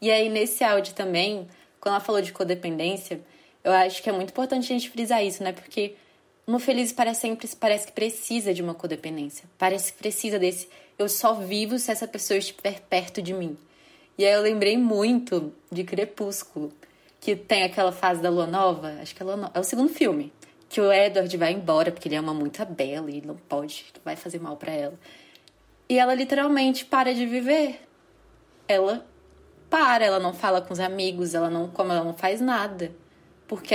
E 0.00 0.10
aí, 0.10 0.28
nesse 0.28 0.64
áudio 0.64 0.94
também, 0.94 1.46
quando 1.78 1.94
ela 1.94 2.04
falou 2.04 2.20
de 2.20 2.32
codependência, 2.32 3.20
eu 3.62 3.72
acho 3.72 4.02
que 4.02 4.08
é 4.08 4.12
muito 4.12 4.30
importante 4.30 4.64
a 4.64 4.78
gente 4.78 4.90
frisar 4.90 5.24
isso, 5.24 5.42
né? 5.42 5.52
Porque 5.52 5.94
no 6.46 6.58
Feliz 6.58 6.92
para 6.92 7.12
Sempre 7.14 7.48
parece 7.60 7.86
que 7.86 7.92
precisa 7.92 8.54
de 8.54 8.62
uma 8.62 8.74
codependência. 8.74 9.44
Parece 9.58 9.92
que 9.92 9.98
precisa 9.98 10.38
desse 10.38 10.68
eu 10.98 11.08
só 11.08 11.32
vivo 11.32 11.78
se 11.78 11.90
essa 11.90 12.06
pessoa 12.06 12.36
estiver 12.36 12.80
perto 12.80 13.22
de 13.22 13.32
mim. 13.32 13.56
E 14.18 14.26
aí 14.26 14.32
eu 14.32 14.42
lembrei 14.42 14.76
muito 14.76 15.50
de 15.72 15.82
Crepúsculo 15.82 16.70
que 17.20 17.36
tem 17.36 17.64
aquela 17.64 17.92
fase 17.92 18.22
da 18.22 18.30
lua 18.30 18.46
nova, 18.46 18.96
acho 19.00 19.14
que 19.14 19.22
é, 19.22 19.26
nova, 19.26 19.50
é 19.52 19.60
o 19.60 19.64
segundo 19.64 19.90
filme, 19.90 20.32
que 20.68 20.80
o 20.80 20.90
Edward 20.90 21.36
vai 21.36 21.52
embora 21.52 21.92
porque 21.92 22.08
ele 22.08 22.16
ama 22.16 22.32
muito 22.32 22.62
a 22.62 22.64
Bella 22.64 23.10
e 23.10 23.20
não 23.20 23.36
pode, 23.36 23.86
vai 24.04 24.16
fazer 24.16 24.40
mal 24.40 24.56
para 24.56 24.72
ela. 24.72 24.98
E 25.88 25.98
ela 25.98 26.14
literalmente 26.14 26.84
para 26.84 27.12
de 27.12 27.26
viver. 27.26 27.80
Ela 28.68 29.04
para, 29.68 30.04
ela 30.04 30.18
não 30.18 30.32
fala 30.32 30.60
com 30.60 30.72
os 30.72 30.80
amigos, 30.80 31.34
ela 31.34 31.50
não, 31.50 31.68
como 31.68 31.92
ela 31.92 32.04
não 32.04 32.14
faz 32.14 32.40
nada. 32.40 32.92
Porque 33.46 33.74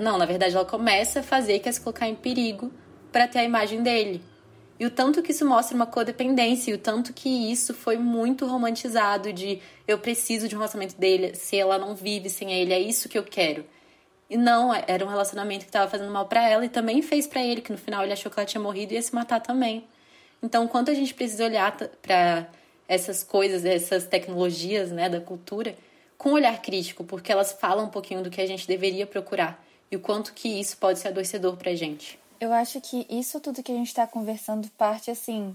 não, 0.00 0.18
na 0.18 0.26
verdade 0.26 0.54
ela 0.54 0.64
começa 0.64 1.20
a 1.20 1.22
fazer 1.22 1.60
quer 1.60 1.72
se 1.72 1.80
colocar 1.80 2.08
em 2.08 2.14
perigo 2.14 2.72
para 3.12 3.28
ter 3.28 3.38
a 3.38 3.44
imagem 3.44 3.82
dele. 3.82 4.22
E 4.78 4.86
o 4.86 4.90
tanto 4.90 5.22
que 5.22 5.32
isso 5.32 5.46
mostra 5.46 5.76
uma 5.76 5.86
codependência, 5.86 6.70
e 6.70 6.74
o 6.74 6.78
tanto 6.78 7.12
que 7.12 7.28
isso 7.28 7.72
foi 7.74 7.96
muito 7.96 8.46
romantizado 8.46 9.32
de 9.32 9.60
eu 9.86 9.98
preciso 9.98 10.48
de 10.48 10.54
um 10.54 10.58
relacionamento 10.58 10.98
dele, 10.98 11.34
se 11.34 11.56
ela 11.56 11.78
não 11.78 11.94
vive 11.94 12.28
sem 12.28 12.52
ele, 12.52 12.72
é 12.72 12.80
isso 12.80 13.08
que 13.08 13.18
eu 13.18 13.22
quero. 13.22 13.64
E 14.28 14.36
não, 14.36 14.74
era 14.74 15.04
um 15.04 15.08
relacionamento 15.08 15.64
que 15.64 15.68
estava 15.68 15.90
fazendo 15.90 16.10
mal 16.10 16.26
para 16.26 16.48
ela 16.48 16.64
e 16.64 16.68
também 16.68 17.02
fez 17.02 17.26
para 17.26 17.42
ele, 17.42 17.60
que 17.60 17.70
no 17.70 17.78
final 17.78 18.02
ele 18.02 18.12
achou 18.12 18.32
que 18.32 18.38
ela 18.38 18.46
tinha 18.46 18.62
morrido 18.62 18.92
e 18.92 18.96
ia 18.96 19.02
se 19.02 19.14
matar 19.14 19.40
também. 19.40 19.84
Então, 20.42 20.66
quanto 20.66 20.90
a 20.90 20.94
gente 20.94 21.14
precisa 21.14 21.44
olhar 21.44 21.76
para 22.00 22.48
essas 22.88 23.22
coisas, 23.22 23.64
essas 23.64 24.06
tecnologias, 24.06 24.90
né, 24.90 25.08
da 25.08 25.20
cultura, 25.20 25.76
com 26.16 26.32
olhar 26.32 26.60
crítico, 26.62 27.04
porque 27.04 27.30
elas 27.30 27.52
falam 27.52 27.86
um 27.86 27.90
pouquinho 27.90 28.22
do 28.22 28.30
que 28.30 28.40
a 28.40 28.46
gente 28.46 28.66
deveria 28.66 29.06
procurar 29.06 29.62
e 29.90 29.96
o 29.96 30.00
quanto 30.00 30.32
que 30.32 30.48
isso 30.48 30.76
pode 30.78 30.98
ser 30.98 31.08
adoecedor 31.08 31.56
pra 31.56 31.74
gente. 31.74 32.18
Eu 32.42 32.52
acho 32.52 32.80
que 32.80 33.06
isso 33.08 33.38
tudo 33.38 33.62
que 33.62 33.70
a 33.70 33.74
gente 33.76 33.86
está 33.86 34.04
conversando 34.04 34.68
parte, 34.70 35.12
assim, 35.12 35.54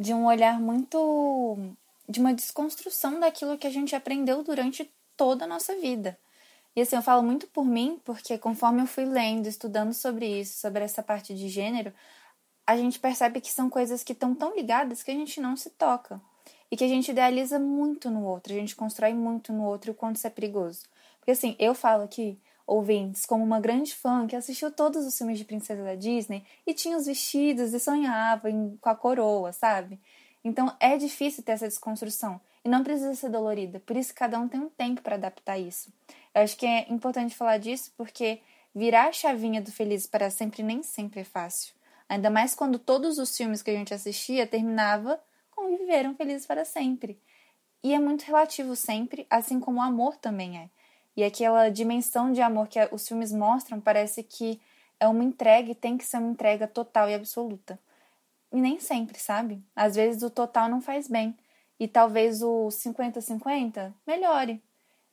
de 0.00 0.14
um 0.14 0.24
olhar 0.24 0.58
muito. 0.58 1.58
de 2.08 2.18
uma 2.18 2.32
desconstrução 2.32 3.20
daquilo 3.20 3.58
que 3.58 3.66
a 3.66 3.70
gente 3.70 3.94
aprendeu 3.94 4.42
durante 4.42 4.90
toda 5.18 5.44
a 5.44 5.46
nossa 5.46 5.76
vida. 5.76 6.18
E 6.74 6.80
assim, 6.80 6.96
eu 6.96 7.02
falo 7.02 7.22
muito 7.22 7.46
por 7.48 7.66
mim, 7.66 8.00
porque 8.06 8.38
conforme 8.38 8.80
eu 8.80 8.86
fui 8.86 9.04
lendo, 9.04 9.46
estudando 9.46 9.92
sobre 9.92 10.40
isso, 10.40 10.58
sobre 10.58 10.82
essa 10.82 11.02
parte 11.02 11.34
de 11.34 11.46
gênero, 11.50 11.92
a 12.66 12.74
gente 12.74 12.98
percebe 12.98 13.38
que 13.38 13.52
são 13.52 13.68
coisas 13.68 14.02
que 14.02 14.14
estão 14.14 14.34
tão 14.34 14.56
ligadas 14.56 15.02
que 15.02 15.10
a 15.10 15.14
gente 15.14 15.42
não 15.42 15.58
se 15.58 15.68
toca. 15.68 16.18
E 16.70 16.76
que 16.76 16.84
a 16.84 16.88
gente 16.88 17.10
idealiza 17.10 17.58
muito 17.58 18.10
no 18.10 18.24
outro, 18.24 18.54
a 18.54 18.56
gente 18.56 18.74
constrói 18.74 19.12
muito 19.12 19.52
no 19.52 19.64
outro 19.64 19.92
o 19.92 19.94
quanto 19.94 20.16
isso 20.16 20.26
é 20.26 20.30
perigoso. 20.30 20.86
Porque 21.18 21.32
assim, 21.32 21.54
eu 21.58 21.74
falo 21.74 22.02
aqui, 22.04 22.38
ouvintes, 22.66 23.26
como 23.26 23.44
uma 23.44 23.60
grande 23.60 23.94
fã 23.94 24.26
que 24.26 24.36
assistiu 24.36 24.70
todos 24.70 25.06
os 25.06 25.16
filmes 25.16 25.38
de 25.38 25.44
princesa 25.44 25.82
da 25.82 25.94
Disney 25.94 26.44
e 26.66 26.74
tinha 26.74 26.96
os 26.96 27.06
vestidos 27.06 27.72
e 27.72 27.80
sonhava 27.80 28.50
em, 28.50 28.76
com 28.80 28.88
a 28.88 28.94
coroa, 28.94 29.52
sabe? 29.52 30.00
Então 30.44 30.74
é 30.80 30.96
difícil 30.96 31.42
ter 31.42 31.52
essa 31.52 31.68
desconstrução 31.68 32.40
e 32.64 32.68
não 32.68 32.82
precisa 32.82 33.14
ser 33.14 33.28
dolorida, 33.28 33.80
por 33.80 33.96
isso 33.96 34.14
cada 34.14 34.38
um 34.38 34.48
tem 34.48 34.60
um 34.60 34.68
tempo 34.68 35.02
para 35.02 35.16
adaptar 35.16 35.58
isso. 35.58 35.92
Eu 36.34 36.42
acho 36.42 36.56
que 36.56 36.66
é 36.66 36.90
importante 36.92 37.34
falar 37.34 37.58
disso 37.58 37.92
porque 37.96 38.40
virar 38.74 39.08
a 39.08 39.12
chavinha 39.12 39.60
do 39.60 39.70
feliz 39.70 40.06
para 40.06 40.30
sempre 40.30 40.62
nem 40.62 40.82
sempre 40.82 41.20
é 41.20 41.24
fácil. 41.24 41.74
Ainda 42.08 42.30
mais 42.30 42.54
quando 42.54 42.78
todos 42.78 43.18
os 43.18 43.36
filmes 43.36 43.62
que 43.62 43.70
a 43.70 43.74
gente 43.74 43.94
assistia 43.94 44.46
terminava 44.46 45.20
com 45.50 45.76
viveram 45.76 46.14
felizes 46.14 46.46
para 46.46 46.64
sempre. 46.64 47.18
E 47.82 47.94
é 47.94 47.98
muito 47.98 48.22
relativo 48.22 48.76
sempre, 48.76 49.26
assim 49.28 49.58
como 49.58 49.78
o 49.78 49.82
amor 49.82 50.16
também 50.16 50.58
é. 50.58 50.68
E 51.16 51.22
aquela 51.22 51.68
dimensão 51.68 52.32
de 52.32 52.40
amor 52.40 52.68
que 52.68 52.78
os 52.90 53.06
filmes 53.06 53.32
mostram 53.32 53.80
parece 53.80 54.22
que 54.22 54.60
é 54.98 55.06
uma 55.06 55.24
entrega 55.24 55.70
e 55.70 55.74
tem 55.74 55.98
que 55.98 56.04
ser 56.04 56.18
uma 56.18 56.30
entrega 56.30 56.66
total 56.66 57.08
e 57.10 57.14
absoluta. 57.14 57.78
E 58.52 58.60
nem 58.60 58.78
sempre, 58.78 59.18
sabe? 59.18 59.62
Às 59.74 59.96
vezes 59.96 60.22
o 60.22 60.30
total 60.30 60.68
não 60.68 60.80
faz 60.80 61.08
bem. 61.08 61.36
E 61.80 61.88
talvez 61.88 62.42
o 62.42 62.68
50-50 62.68 63.92
melhore. 64.06 64.62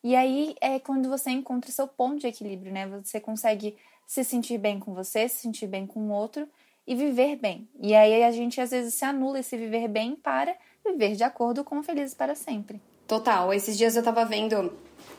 E 0.04 0.16
aí 0.16 0.56
é 0.62 0.80
quando 0.80 1.10
você 1.10 1.32
encontra 1.32 1.70
o 1.70 1.74
seu 1.74 1.88
ponto 1.88 2.20
de 2.20 2.28
equilíbrio, 2.28 2.72
né? 2.72 2.88
Você 2.88 3.20
consegue 3.20 3.76
se 4.06 4.24
sentir 4.24 4.58
bem 4.58 4.80
com 4.80 4.94
você, 4.94 5.28
se 5.28 5.38
sentir 5.38 5.68
bem 5.68 5.86
com 5.86 6.00
o 6.00 6.12
outro 6.12 6.48
e 6.86 6.96
viver 6.96 7.36
bem. 7.36 7.68
E 7.80 7.94
aí 7.94 8.24
a 8.24 8.32
gente 8.32 8.62
às 8.62 8.72
vezes 8.72 8.94
se 8.94 9.06
anula 9.06 9.40
esse 9.40 9.58
viver 9.58 9.88
bem 9.88 10.16
para 10.16 10.56
viver 10.86 11.16
de 11.16 11.24
acordo 11.24 11.64
com 11.64 11.84
Felizes 11.84 12.14
para 12.14 12.36
Sempre. 12.36 12.82
Total. 13.08 13.54
Esses 13.54 13.78
dias 13.78 13.96
eu 13.96 14.04
tava 14.04 14.26
vendo 14.26 14.74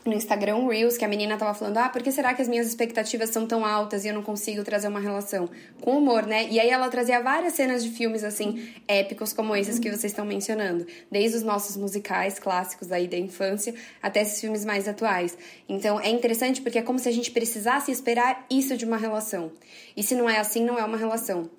no 0.05 0.13
Instagram 0.13 0.67
Reels 0.67 0.97
que 0.97 1.05
a 1.05 1.07
menina 1.07 1.37
tava 1.37 1.53
falando: 1.53 1.77
"Ah, 1.77 1.89
por 1.89 2.01
que 2.01 2.11
será 2.11 2.33
que 2.33 2.41
as 2.41 2.47
minhas 2.47 2.67
expectativas 2.67 3.29
são 3.29 3.45
tão 3.45 3.65
altas 3.65 4.03
e 4.03 4.07
eu 4.07 4.13
não 4.13 4.23
consigo 4.23 4.63
trazer 4.63 4.87
uma 4.87 4.99
relação 4.99 5.49
com 5.79 5.97
humor, 5.97 6.25
né?" 6.25 6.47
E 6.49 6.59
aí 6.59 6.69
ela 6.69 6.89
trazia 6.89 7.21
várias 7.21 7.53
cenas 7.53 7.83
de 7.83 7.89
filmes 7.89 8.23
assim 8.23 8.71
épicos 8.87 9.33
como 9.33 9.55
esses 9.55 9.79
que 9.79 9.89
vocês 9.89 10.11
estão 10.11 10.25
mencionando, 10.25 10.85
desde 11.11 11.37
os 11.37 11.43
nossos 11.43 11.77
musicais 11.77 12.39
clássicos 12.39 12.91
aí 12.91 13.07
da 13.07 13.17
infância 13.17 13.73
até 14.01 14.21
esses 14.21 14.41
filmes 14.41 14.65
mais 14.65 14.87
atuais. 14.87 15.37
Então 15.67 15.99
é 15.99 16.09
interessante 16.09 16.61
porque 16.61 16.79
é 16.79 16.81
como 16.81 16.99
se 16.99 17.09
a 17.09 17.13
gente 17.13 17.31
precisasse 17.31 17.91
esperar 17.91 18.45
isso 18.49 18.75
de 18.75 18.85
uma 18.85 18.97
relação. 18.97 19.51
E 19.95 20.03
se 20.03 20.15
não 20.15 20.29
é 20.29 20.39
assim, 20.39 20.63
não 20.63 20.79
é 20.79 20.83
uma 20.83 20.97
relação. 20.97 21.49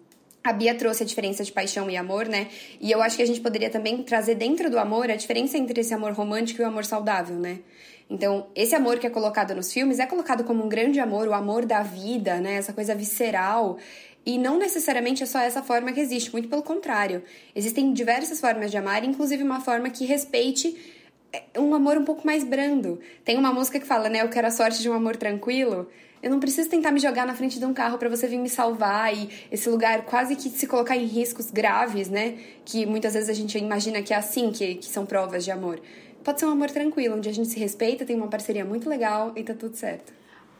A 0.45 0.53
Bia 0.53 0.74
trouxe 0.74 1.05
a 1.05 1.07
diferença 1.07 1.45
de 1.45 1.53
paixão 1.53 1.89
e 1.89 1.97
amor, 1.97 2.26
né? 2.26 2.49
E 2.80 2.91
eu 2.91 3.01
acho 3.01 3.16
que 3.16 3.22
a 3.22 3.26
gente 3.26 3.41
poderia 3.41 3.70
também 3.70 4.03
trazer 4.03 4.35
dentro 4.35 4.68
do 4.68 4.76
amor 4.76 5.09
a 5.09 5.14
diferença 5.14 5.57
entre 5.57 5.80
esse 5.80 5.95
amor 5.95 6.12
romântico 6.12 6.61
e 6.61 6.64
o 6.64 6.68
amor 6.68 6.85
saudável, 6.85 7.37
né? 7.37 7.61
Então, 8.09 8.47
esse 8.55 8.75
amor 8.75 8.99
que 8.99 9.07
é 9.07 9.11
colocado 9.11 9.55
nos 9.55 9.73
filmes 9.73 9.99
é 9.99 10.07
colocado 10.07 10.45
como 10.45 10.65
um 10.65 10.69
grande 10.69 11.01
amor, 11.01 11.29
o 11.29 11.33
amor 11.33 11.65
da 11.65 11.83
vida, 11.83 12.41
né? 12.41 12.55
Essa 12.55 12.73
coisa 12.73 12.95
visceral. 12.95 13.79
E 14.25 14.39
não 14.39 14.59
necessariamente 14.59 15.23
é 15.23 15.27
só 15.27 15.41
essa 15.41 15.63
forma 15.63 15.93
que 15.93 16.01
existe, 16.01 16.33
muito 16.33 16.49
pelo 16.49 16.63
contrário. 16.63 17.23
Existem 17.55 17.93
diversas 17.93 18.41
formas 18.41 18.71
de 18.71 18.77
amar, 18.77 19.05
inclusive 19.05 19.43
uma 19.43 19.61
forma 19.61 19.91
que 19.91 20.05
respeite 20.05 20.77
é, 21.33 21.59
um 21.59 21.75
amor 21.75 21.97
um 21.97 22.05
pouco 22.05 22.25
mais 22.27 22.45
brando. 22.45 23.01
Tem 23.25 23.37
uma 23.37 23.53
música 23.53 23.81
que 23.81 23.87
fala, 23.87 24.09
né? 24.09 24.23
Eu 24.23 24.29
quero 24.29 24.47
a 24.47 24.51
sorte 24.51 24.81
de 24.81 24.89
um 24.89 24.93
amor 24.93 25.17
tranquilo. 25.17 25.89
Eu 26.23 26.31
não 26.31 26.39
preciso 26.39 26.71
tentar 26.71 26.93
me 26.93 27.01
jogar 27.01 27.27
na 27.27 27.35
frente 27.35 27.59
de 27.59 27.65
um 27.65 27.75
carro 27.75 27.99
para 27.99 28.09
você 28.09 28.29
vir 28.29 28.39
me 28.39 28.49
salvar 28.49 29.13
e 29.13 29.29
esse 29.51 29.69
lugar 29.69 30.05
quase 30.05 30.37
que 30.37 30.49
se 30.51 30.69
colocar 30.69 30.97
em 30.97 31.05
riscos 31.05 31.51
graves, 31.51 32.09
né? 32.09 32.37
Que 32.65 32.87
muitas 32.87 33.15
vezes 33.15 33.29
a 33.29 33.33
gente 33.33 33.59
imagina 33.59 34.01
que 34.03 34.15
é 34.15 34.17
assim 34.17 34.53
que, 34.53 34.77
que 34.77 34.87
são 34.87 35.05
provas 35.05 35.45
de 35.45 35.51
amor. 35.51 35.81
Pode 36.25 36.39
ser 36.39 36.47
um 36.47 36.51
amor 36.51 36.70
tranquilo, 36.70 37.16
onde 37.16 37.29
a 37.29 37.33
gente 37.33 37.49
se 37.49 37.59
respeita, 37.59 38.05
tem 38.05 38.16
uma 38.16 38.29
parceria 38.29 38.64
muito 38.64 38.89
legal 38.89 39.33
e 39.35 39.43
tá 39.43 39.55
tudo 39.55 39.77
certo. 39.77 40.12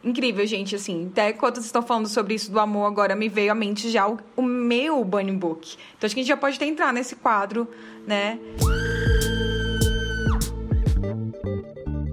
Incrível, 0.03 0.45
gente, 0.45 0.75
assim, 0.75 1.09
até 1.13 1.33
quando 1.33 1.55
vocês 1.55 1.67
estão 1.67 1.83
falando 1.83 2.09
sobre 2.09 2.35
isso 2.35 2.51
do 2.51 2.59
amor, 2.59 2.87
agora 2.87 3.15
me 3.15 3.29
veio 3.29 3.53
à 3.53 3.55
mente 3.55 3.89
já 3.89 4.09
o, 4.09 4.19
o 4.37 4.43
meu 4.43 5.05
Bunny 5.05 5.31
Book. 5.31 5.77
Então 5.97 6.07
acho 6.07 6.15
que 6.15 6.21
a 6.21 6.25
gente 6.25 6.29
já 6.29 6.37
pode 6.37 6.57
até 6.57 6.67
entrar 6.67 6.93
nesse 6.93 7.15
quadro, 7.15 7.69
né? 8.05 8.39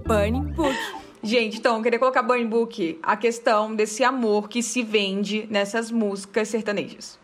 Burning 0.06 0.52
Book. 0.52 0.76
Gente, 1.22 1.58
então, 1.58 1.76
eu 1.76 1.82
queria 1.82 1.98
colocar 1.98 2.22
Burn 2.22 2.46
Book 2.46 2.98
a 3.02 3.16
questão 3.16 3.74
desse 3.74 4.02
amor 4.02 4.48
que 4.48 4.62
se 4.62 4.82
vende 4.82 5.46
nessas 5.50 5.90
músicas 5.90 6.48
sertanejas 6.48 7.19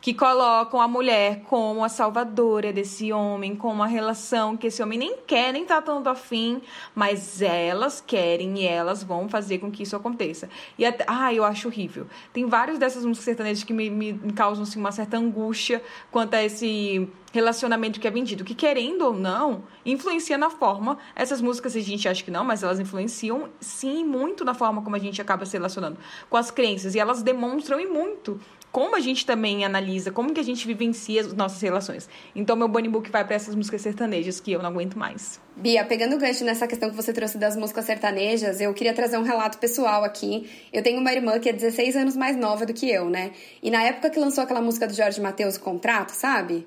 que 0.00 0.14
colocam 0.14 0.80
a 0.80 0.86
mulher 0.86 1.42
como 1.44 1.84
a 1.84 1.88
salvadora 1.88 2.72
desse 2.72 3.12
homem, 3.12 3.56
com 3.56 3.72
uma 3.72 3.86
relação 3.86 4.56
que 4.56 4.68
esse 4.68 4.82
homem 4.82 4.98
nem 4.98 5.16
quer, 5.26 5.52
nem 5.52 5.64
tá 5.64 5.82
tanto 5.82 6.08
afim, 6.08 6.62
mas 6.94 7.42
elas 7.42 8.00
querem 8.00 8.60
e 8.60 8.66
elas 8.66 9.02
vão 9.02 9.28
fazer 9.28 9.58
com 9.58 9.70
que 9.70 9.82
isso 9.82 9.96
aconteça. 9.96 10.48
E 10.78 10.84
até, 10.84 11.04
ah, 11.08 11.32
eu 11.34 11.44
acho 11.44 11.68
horrível. 11.68 12.06
Tem 12.32 12.46
várias 12.46 12.78
dessas 12.78 13.04
músicas 13.04 13.24
sertanejas 13.24 13.64
que 13.64 13.72
me, 13.72 13.90
me, 13.90 14.12
me 14.12 14.32
causam 14.32 14.62
assim, 14.62 14.78
uma 14.78 14.92
certa 14.92 15.16
angústia 15.16 15.82
quanto 16.10 16.34
a 16.34 16.44
esse 16.44 17.08
relacionamento 17.32 18.00
que 18.00 18.06
é 18.08 18.10
vendido, 18.10 18.44
que 18.44 18.54
querendo 18.54 19.02
ou 19.02 19.12
não, 19.12 19.64
influencia 19.84 20.38
na 20.38 20.50
forma. 20.50 20.98
Essas 21.14 21.40
músicas 21.40 21.76
a 21.76 21.80
gente 21.80 22.08
acha 22.08 22.24
que 22.24 22.30
não, 22.30 22.44
mas 22.44 22.62
elas 22.62 22.80
influenciam 22.80 23.48
sim 23.60 24.04
muito 24.04 24.44
na 24.44 24.54
forma 24.54 24.82
como 24.82 24.96
a 24.96 24.98
gente 24.98 25.20
acaba 25.20 25.44
se 25.44 25.52
relacionando 25.52 25.98
com 26.28 26.36
as 26.36 26.50
crenças 26.50 26.94
e 26.94 26.98
elas 26.98 27.22
demonstram 27.22 27.80
e 27.80 27.86
muito 27.86 28.40
como 28.70 28.96
a 28.96 29.00
gente 29.00 29.24
também 29.24 29.64
analisa, 29.64 30.10
como 30.10 30.32
que 30.32 30.40
a 30.40 30.44
gente 30.44 30.66
vivencia 30.66 31.22
as 31.22 31.32
nossas 31.32 31.60
relações. 31.60 32.08
Então, 32.34 32.54
meu 32.54 32.68
bunny 32.68 32.88
book 32.88 33.10
vai 33.10 33.24
para 33.24 33.34
essas 33.34 33.54
músicas 33.54 33.80
sertanejas 33.80 34.40
que 34.40 34.52
eu 34.52 34.62
não 34.62 34.70
aguento 34.70 34.98
mais. 34.98 35.40
Bia, 35.56 35.84
pegando 35.84 36.16
o 36.16 36.18
gancho 36.18 36.44
nessa 36.44 36.66
questão 36.66 36.90
que 36.90 36.94
você 36.94 37.12
trouxe 37.12 37.38
das 37.38 37.56
músicas 37.56 37.86
sertanejas, 37.86 38.60
eu 38.60 38.72
queria 38.74 38.92
trazer 38.92 39.16
um 39.16 39.22
relato 39.22 39.58
pessoal 39.58 40.04
aqui. 40.04 40.48
Eu 40.72 40.82
tenho 40.82 41.00
uma 41.00 41.12
irmã 41.12 41.38
que 41.38 41.48
é 41.48 41.52
16 41.52 41.96
anos 41.96 42.16
mais 42.16 42.36
nova 42.36 42.66
do 42.66 42.74
que 42.74 42.88
eu, 42.90 43.08
né? 43.08 43.32
E 43.62 43.70
na 43.70 43.82
época 43.82 44.10
que 44.10 44.20
lançou 44.20 44.44
aquela 44.44 44.60
música 44.60 44.86
do 44.86 44.94
Jorge 44.94 45.20
Matheus, 45.20 45.56
o 45.56 45.60
Contrato, 45.60 46.10
sabe? 46.10 46.66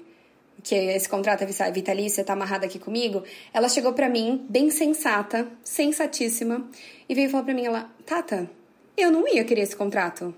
Que 0.64 0.76
esse 0.76 1.10
contrato 1.10 1.44
é 1.44 1.72
vitalício, 1.72 2.24
tá 2.24 2.34
amarrado 2.34 2.66
aqui 2.66 2.80
comigo, 2.80 3.24
ela 3.54 3.68
chegou 3.70 3.94
para 3.94 4.10
mim, 4.10 4.46
bem 4.50 4.70
sensata, 4.70 5.48
sensatíssima, 5.64 6.70
e 7.10 7.16
veio 7.16 7.30
falar 7.30 7.44
para 7.44 7.54
mim, 7.54 7.66
ela, 7.66 7.90
Tata, 8.06 8.50
eu 8.96 9.12
não 9.12 9.28
ia 9.28 9.44
querer 9.44 9.62
esse 9.62 9.76
contrato. 9.76 10.34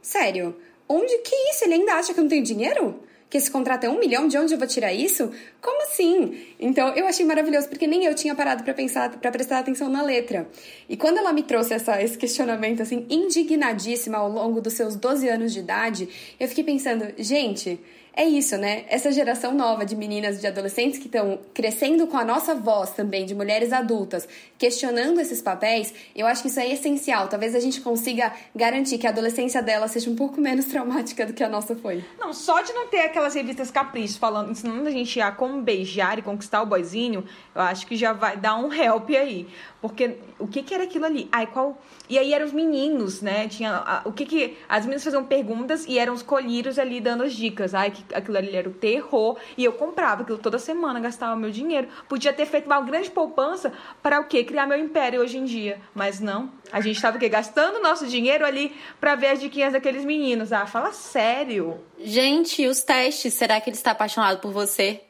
Sério, 0.00 0.56
Onde 0.92 1.18
que 1.18 1.36
isso? 1.52 1.64
Ele 1.64 1.74
ainda 1.74 1.94
acha 1.94 2.12
que 2.12 2.18
eu 2.18 2.24
não 2.24 2.28
tenho 2.28 2.42
dinheiro? 2.42 3.00
Que 3.30 3.38
esse 3.38 3.48
contrato 3.48 3.84
é 3.84 3.88
um 3.88 4.00
milhão? 4.00 4.26
De 4.26 4.36
onde 4.36 4.52
eu 4.52 4.58
vou 4.58 4.66
tirar 4.66 4.92
isso? 4.92 5.30
Como 5.62 5.84
assim? 5.84 6.48
Então 6.58 6.88
eu 6.96 7.06
achei 7.06 7.24
maravilhoso, 7.24 7.68
porque 7.68 7.86
nem 7.86 8.06
eu 8.06 8.12
tinha 8.12 8.34
parado 8.34 8.64
para 8.64 8.74
pensar, 8.74 9.08
para 9.08 9.30
prestar 9.30 9.60
atenção 9.60 9.88
na 9.88 10.02
letra. 10.02 10.48
E 10.88 10.96
quando 10.96 11.18
ela 11.18 11.32
me 11.32 11.44
trouxe 11.44 11.74
essa, 11.74 12.02
esse 12.02 12.18
questionamento, 12.18 12.82
assim, 12.82 13.06
indignadíssima 13.08 14.18
ao 14.18 14.28
longo 14.28 14.60
dos 14.60 14.72
seus 14.72 14.96
12 14.96 15.28
anos 15.28 15.52
de 15.52 15.60
idade, 15.60 16.08
eu 16.40 16.48
fiquei 16.48 16.64
pensando, 16.64 17.06
gente 17.16 17.78
é 18.14 18.24
isso, 18.24 18.56
né? 18.56 18.84
Essa 18.88 19.12
geração 19.12 19.54
nova 19.54 19.86
de 19.86 19.94
meninas 19.94 20.38
e 20.38 20.40
de 20.40 20.46
adolescentes 20.46 20.98
que 20.98 21.06
estão 21.06 21.38
crescendo 21.54 22.06
com 22.06 22.16
a 22.16 22.24
nossa 22.24 22.54
voz 22.54 22.90
também, 22.90 23.24
de 23.24 23.34
mulheres 23.34 23.72
adultas, 23.72 24.28
questionando 24.58 25.20
esses 25.20 25.40
papéis, 25.40 25.94
eu 26.14 26.26
acho 26.26 26.42
que 26.42 26.48
isso 26.48 26.60
é 26.60 26.68
essencial. 26.70 27.28
Talvez 27.28 27.54
a 27.54 27.60
gente 27.60 27.80
consiga 27.80 28.32
garantir 28.54 28.98
que 28.98 29.06
a 29.06 29.10
adolescência 29.10 29.62
dela 29.62 29.86
seja 29.88 30.10
um 30.10 30.16
pouco 30.16 30.40
menos 30.40 30.66
traumática 30.66 31.24
do 31.24 31.32
que 31.32 31.42
a 31.42 31.48
nossa 31.48 31.76
foi. 31.76 32.04
Não, 32.18 32.32
só 32.32 32.60
de 32.60 32.72
não 32.72 32.88
ter 32.88 33.00
aquelas 33.00 33.34
revistas 33.34 33.70
caprichos 33.70 34.16
falando, 34.16 34.50
ensinando 34.50 34.88
a 34.88 34.92
gente 34.92 35.20
a 35.20 35.30
como 35.30 35.62
beijar 35.62 36.18
e 36.18 36.22
conquistar 36.22 36.62
o 36.62 36.66
boizinho, 36.66 37.24
eu 37.54 37.62
acho 37.62 37.86
que 37.86 37.96
já 37.96 38.12
vai 38.12 38.36
dar 38.36 38.56
um 38.56 38.72
help 38.72 39.08
aí. 39.10 39.46
Porque 39.80 40.18
o 40.38 40.46
que, 40.46 40.62
que 40.62 40.74
era 40.74 40.84
aquilo 40.84 41.06
ali? 41.06 41.28
Ai, 41.32 41.46
qual. 41.46 41.80
E 42.10 42.18
aí 42.18 42.34
eram 42.34 42.44
os 42.44 42.52
meninos, 42.52 43.22
né? 43.22 43.46
Tinha. 43.46 43.72
A, 43.72 44.02
o 44.04 44.12
que 44.12 44.26
que. 44.26 44.58
As 44.68 44.84
meninas 44.84 45.04
faziam 45.04 45.24
perguntas 45.24 45.86
e 45.86 45.96
eram 45.96 46.12
os 46.12 46.24
colírios 46.24 46.76
ali 46.76 47.00
dando 47.00 47.22
as 47.22 47.32
dicas. 47.32 47.72
Ai, 47.72 47.92
que 47.92 48.04
aquilo 48.12 48.36
ali 48.36 48.56
era 48.56 48.68
o 48.68 48.72
terror. 48.72 49.38
E 49.56 49.64
eu 49.64 49.72
comprava 49.72 50.22
aquilo 50.22 50.36
toda 50.36 50.58
semana, 50.58 50.98
gastava 50.98 51.36
meu 51.36 51.52
dinheiro. 51.52 51.86
Podia 52.08 52.32
ter 52.32 52.46
feito 52.46 52.66
uma 52.66 52.80
grande 52.80 53.08
poupança 53.12 53.72
para 54.02 54.18
o 54.20 54.24
quê? 54.24 54.42
Criar 54.42 54.66
meu 54.66 54.76
império 54.76 55.20
hoje 55.20 55.38
em 55.38 55.44
dia. 55.44 55.80
Mas 55.94 56.18
não. 56.18 56.50
A 56.72 56.80
gente 56.80 56.96
estava 56.96 57.16
o 57.16 57.20
quê? 57.20 57.28
Gastando 57.28 57.80
nosso 57.80 58.08
dinheiro 58.08 58.44
ali 58.44 58.74
para 59.00 59.14
ver 59.14 59.28
as 59.28 59.40
diquinhas 59.40 59.72
daqueles 59.72 60.04
meninos. 60.04 60.52
Ah, 60.52 60.66
fala 60.66 60.90
sério. 60.90 61.78
Gente, 61.96 62.66
os 62.66 62.82
testes, 62.82 63.34
será 63.34 63.60
que 63.60 63.70
ele 63.70 63.76
está 63.76 63.92
apaixonado 63.92 64.40
por 64.40 64.50
você? 64.50 65.00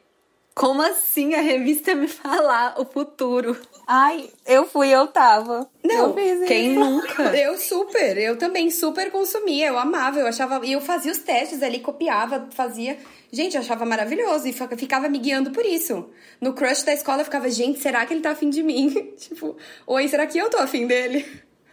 Como 0.61 0.79
assim 0.83 1.33
a 1.33 1.41
revista 1.41 1.95
me 1.95 2.07
falar 2.07 2.79
o 2.79 2.85
futuro? 2.85 3.57
Ai, 3.87 4.29
eu 4.45 4.67
fui, 4.67 4.89
eu 4.89 5.07
tava. 5.07 5.67
Não, 5.83 6.15
eu 6.15 6.45
quem 6.45 6.75
nunca? 6.75 7.23
Eu 7.35 7.57
super, 7.57 8.15
eu 8.15 8.37
também 8.37 8.69
super 8.69 9.09
consumia, 9.09 9.69
eu 9.69 9.79
amava, 9.79 10.19
eu 10.19 10.27
achava, 10.27 10.63
e 10.63 10.73
eu 10.73 10.79
fazia 10.79 11.11
os 11.11 11.17
testes 11.17 11.63
ali, 11.63 11.79
copiava, 11.79 12.47
fazia. 12.51 12.95
Gente, 13.31 13.55
eu 13.55 13.61
achava 13.61 13.85
maravilhoso 13.85 14.47
e 14.47 14.53
ficava 14.53 15.09
me 15.09 15.17
guiando 15.17 15.49
por 15.49 15.65
isso. 15.65 16.07
No 16.39 16.53
crush 16.53 16.83
da 16.83 16.93
escola 16.93 17.21
eu 17.21 17.25
ficava, 17.25 17.49
gente, 17.49 17.79
será 17.79 18.05
que 18.05 18.13
ele 18.13 18.21
tá 18.21 18.29
afim 18.29 18.51
de 18.51 18.61
mim? 18.61 18.89
tipo, 19.17 19.57
oi, 19.87 20.07
será 20.07 20.27
que 20.27 20.37
eu 20.37 20.47
tô 20.47 20.57
afim 20.57 20.85
dele? 20.85 21.25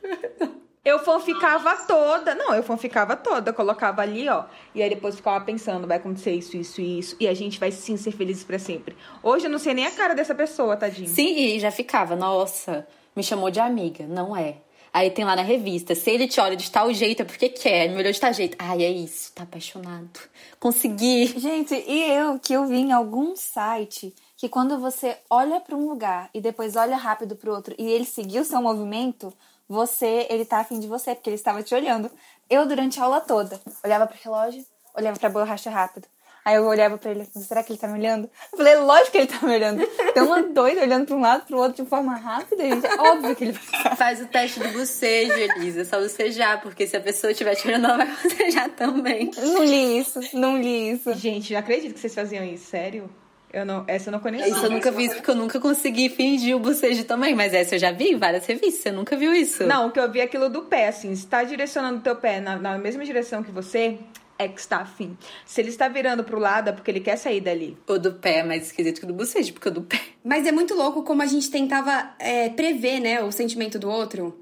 Eu 0.84 0.98
fanficava 1.00 1.76
toda. 1.86 2.34
Não, 2.34 2.54
eu 2.54 2.62
fanficava 2.62 3.16
toda. 3.16 3.52
Colocava 3.52 4.02
ali, 4.02 4.28
ó. 4.28 4.44
E 4.74 4.82
aí 4.82 4.88
depois 4.88 5.16
ficava 5.16 5.44
pensando, 5.44 5.86
vai 5.86 5.96
acontecer 5.98 6.32
isso, 6.32 6.56
isso 6.56 6.80
e 6.80 6.98
isso. 6.98 7.16
E 7.20 7.28
a 7.28 7.34
gente 7.34 7.58
vai 7.58 7.70
sim 7.70 7.96
ser 7.96 8.12
felizes 8.12 8.44
para 8.44 8.58
sempre. 8.58 8.96
Hoje 9.22 9.46
eu 9.46 9.50
não 9.50 9.58
sei 9.58 9.74
nem 9.74 9.86
a 9.86 9.90
cara 9.90 10.14
dessa 10.14 10.34
pessoa, 10.34 10.76
tadinho. 10.76 11.08
Sim, 11.08 11.36
e 11.36 11.60
já 11.60 11.70
ficava, 11.70 12.16
nossa. 12.16 12.86
Me 13.14 13.22
chamou 13.22 13.50
de 13.50 13.60
amiga. 13.60 14.06
Não 14.06 14.36
é. 14.36 14.58
Aí 14.92 15.10
tem 15.10 15.24
lá 15.24 15.36
na 15.36 15.42
revista, 15.42 15.94
se 15.94 16.10
ele 16.10 16.26
te 16.26 16.40
olha 16.40 16.56
de 16.56 16.70
tal 16.70 16.92
jeito 16.92 17.22
é 17.22 17.24
porque 17.24 17.48
quer, 17.48 17.88
me 17.88 17.98
olhou 17.98 18.10
de 18.10 18.20
tal 18.20 18.32
jeito. 18.32 18.56
Ai, 18.58 18.82
é 18.82 18.90
isso, 18.90 19.32
tá 19.32 19.42
apaixonado. 19.42 20.18
Consegui. 20.58 21.26
Gente, 21.38 21.74
e 21.74 22.10
eu 22.10 22.38
que 22.38 22.52
eu 22.52 22.66
vi 22.66 22.78
em 22.78 22.92
algum 22.92 23.36
site 23.36 24.14
que 24.36 24.48
quando 24.48 24.78
você 24.78 25.18
olha 25.28 25.60
para 25.60 25.76
um 25.76 25.88
lugar 25.88 26.30
e 26.32 26.40
depois 26.40 26.74
olha 26.74 26.96
rápido 26.96 27.36
para 27.36 27.52
outro 27.52 27.74
e 27.78 27.86
ele 27.86 28.04
seguiu 28.04 28.44
seu 28.44 28.62
movimento, 28.62 29.32
você, 29.68 30.26
ele 30.30 30.44
tá 30.44 30.60
afim 30.60 30.80
de 30.80 30.86
você, 30.86 31.14
porque 31.14 31.28
ele 31.28 31.36
estava 31.36 31.62
te 31.62 31.74
olhando. 31.74 32.10
Eu, 32.48 32.66
durante 32.66 32.98
a 32.98 33.04
aula 33.04 33.20
toda, 33.20 33.60
olhava 33.84 34.06
pro 34.06 34.18
relógio, 34.22 34.64
olhava 34.96 35.18
pra 35.18 35.28
borracha 35.28 35.70
rápido. 35.70 36.08
Aí 36.44 36.54
eu 36.54 36.64
olhava 36.64 36.96
pra 36.96 37.10
ele, 37.10 37.26
será 37.26 37.62
que 37.62 37.72
ele 37.72 37.78
tá 37.78 37.86
me 37.86 37.98
olhando? 37.98 38.30
Eu 38.50 38.56
falei, 38.56 38.76
lógico 38.76 39.10
que 39.10 39.18
ele 39.18 39.26
tá 39.26 39.46
me 39.46 39.54
olhando. 39.54 39.86
Tem 40.14 40.22
uma 40.22 40.42
doida 40.42 40.80
olhando 40.80 41.04
pra 41.04 41.14
um 41.14 41.20
lado, 41.20 41.44
pro 41.44 41.58
outro 41.58 41.84
de 41.84 41.90
forma 41.90 42.16
rápida, 42.16 42.66
gente. 42.66 42.86
Óbvio 42.98 43.36
que 43.36 43.44
ele 43.44 43.52
vai 43.52 43.96
Faz 43.96 44.22
o 44.22 44.26
teste 44.28 44.58
do 44.58 44.68
bocejo, 44.70 45.32
Elisa. 45.34 45.82
É 45.82 45.84
só 45.84 46.00
bocejar, 46.00 46.62
porque 46.62 46.86
se 46.86 46.96
a 46.96 47.02
pessoa 47.02 47.32
estiver 47.32 47.54
te 47.54 47.68
olhando, 47.68 47.84
ela 47.84 47.98
vai 47.98 48.06
bocejar 48.22 48.70
também. 48.70 49.30
Não 49.36 49.62
li 49.62 49.98
isso, 49.98 50.20
não 50.32 50.56
li 50.56 50.92
isso. 50.92 51.12
Gente, 51.12 51.52
eu 51.52 51.58
acredito 51.58 51.92
que 51.92 52.00
vocês 52.00 52.14
faziam 52.14 52.42
isso, 52.42 52.64
sério? 52.70 53.10
Eu 53.52 53.64
não, 53.64 53.84
essa 53.86 54.08
eu 54.08 54.12
não 54.12 54.20
conhecia. 54.20 54.48
Isso 54.48 54.66
eu 54.66 54.70
nunca 54.70 54.90
vi, 54.90 55.08
porque 55.08 55.30
eu 55.30 55.34
nunca 55.34 55.58
consegui 55.58 56.08
fingir 56.08 56.54
o 56.54 56.60
bocejo 56.60 57.04
também. 57.04 57.34
Mas 57.34 57.54
essa 57.54 57.76
eu 57.76 57.78
já 57.78 57.90
vi 57.90 58.10
em 58.10 58.16
várias 58.16 58.44
revistas. 58.46 58.82
Você 58.82 58.92
nunca 58.92 59.16
viu 59.16 59.34
isso? 59.34 59.64
Não, 59.64 59.88
o 59.88 59.90
que 59.90 59.98
eu 59.98 60.10
vi 60.10 60.20
é 60.20 60.24
aquilo 60.24 60.48
do 60.48 60.62
pé, 60.62 60.88
assim. 60.88 61.14
Se 61.14 61.26
tá 61.26 61.42
direcionando 61.42 61.98
o 61.98 62.02
teu 62.02 62.16
pé 62.16 62.40
na, 62.40 62.56
na 62.56 62.78
mesma 62.78 63.04
direção 63.04 63.42
que 63.42 63.50
você, 63.50 63.98
é 64.38 64.46
que 64.46 64.60
está 64.60 64.78
afim. 64.78 65.16
Se 65.44 65.60
ele 65.60 65.70
está 65.70 65.88
virando 65.88 66.22
pro 66.22 66.38
lado, 66.38 66.70
é 66.70 66.72
porque 66.72 66.90
ele 66.90 67.00
quer 67.00 67.16
sair 67.16 67.40
dali. 67.40 67.76
O 67.86 67.98
do 67.98 68.12
pé 68.12 68.38
é 68.38 68.42
mais 68.44 68.66
esquisito 68.66 69.00
que 69.00 69.04
o 69.04 69.08
do 69.08 69.14
bocejo, 69.14 69.52
porque 69.52 69.68
o 69.68 69.72
do 69.72 69.82
pé. 69.82 70.00
Mas 70.22 70.46
é 70.46 70.52
muito 70.52 70.74
louco 70.74 71.02
como 71.02 71.22
a 71.22 71.26
gente 71.26 71.50
tentava 71.50 72.14
é, 72.18 72.48
prever, 72.50 73.00
né, 73.00 73.22
o 73.22 73.32
sentimento 73.32 73.78
do 73.78 73.90
outro. 73.90 74.38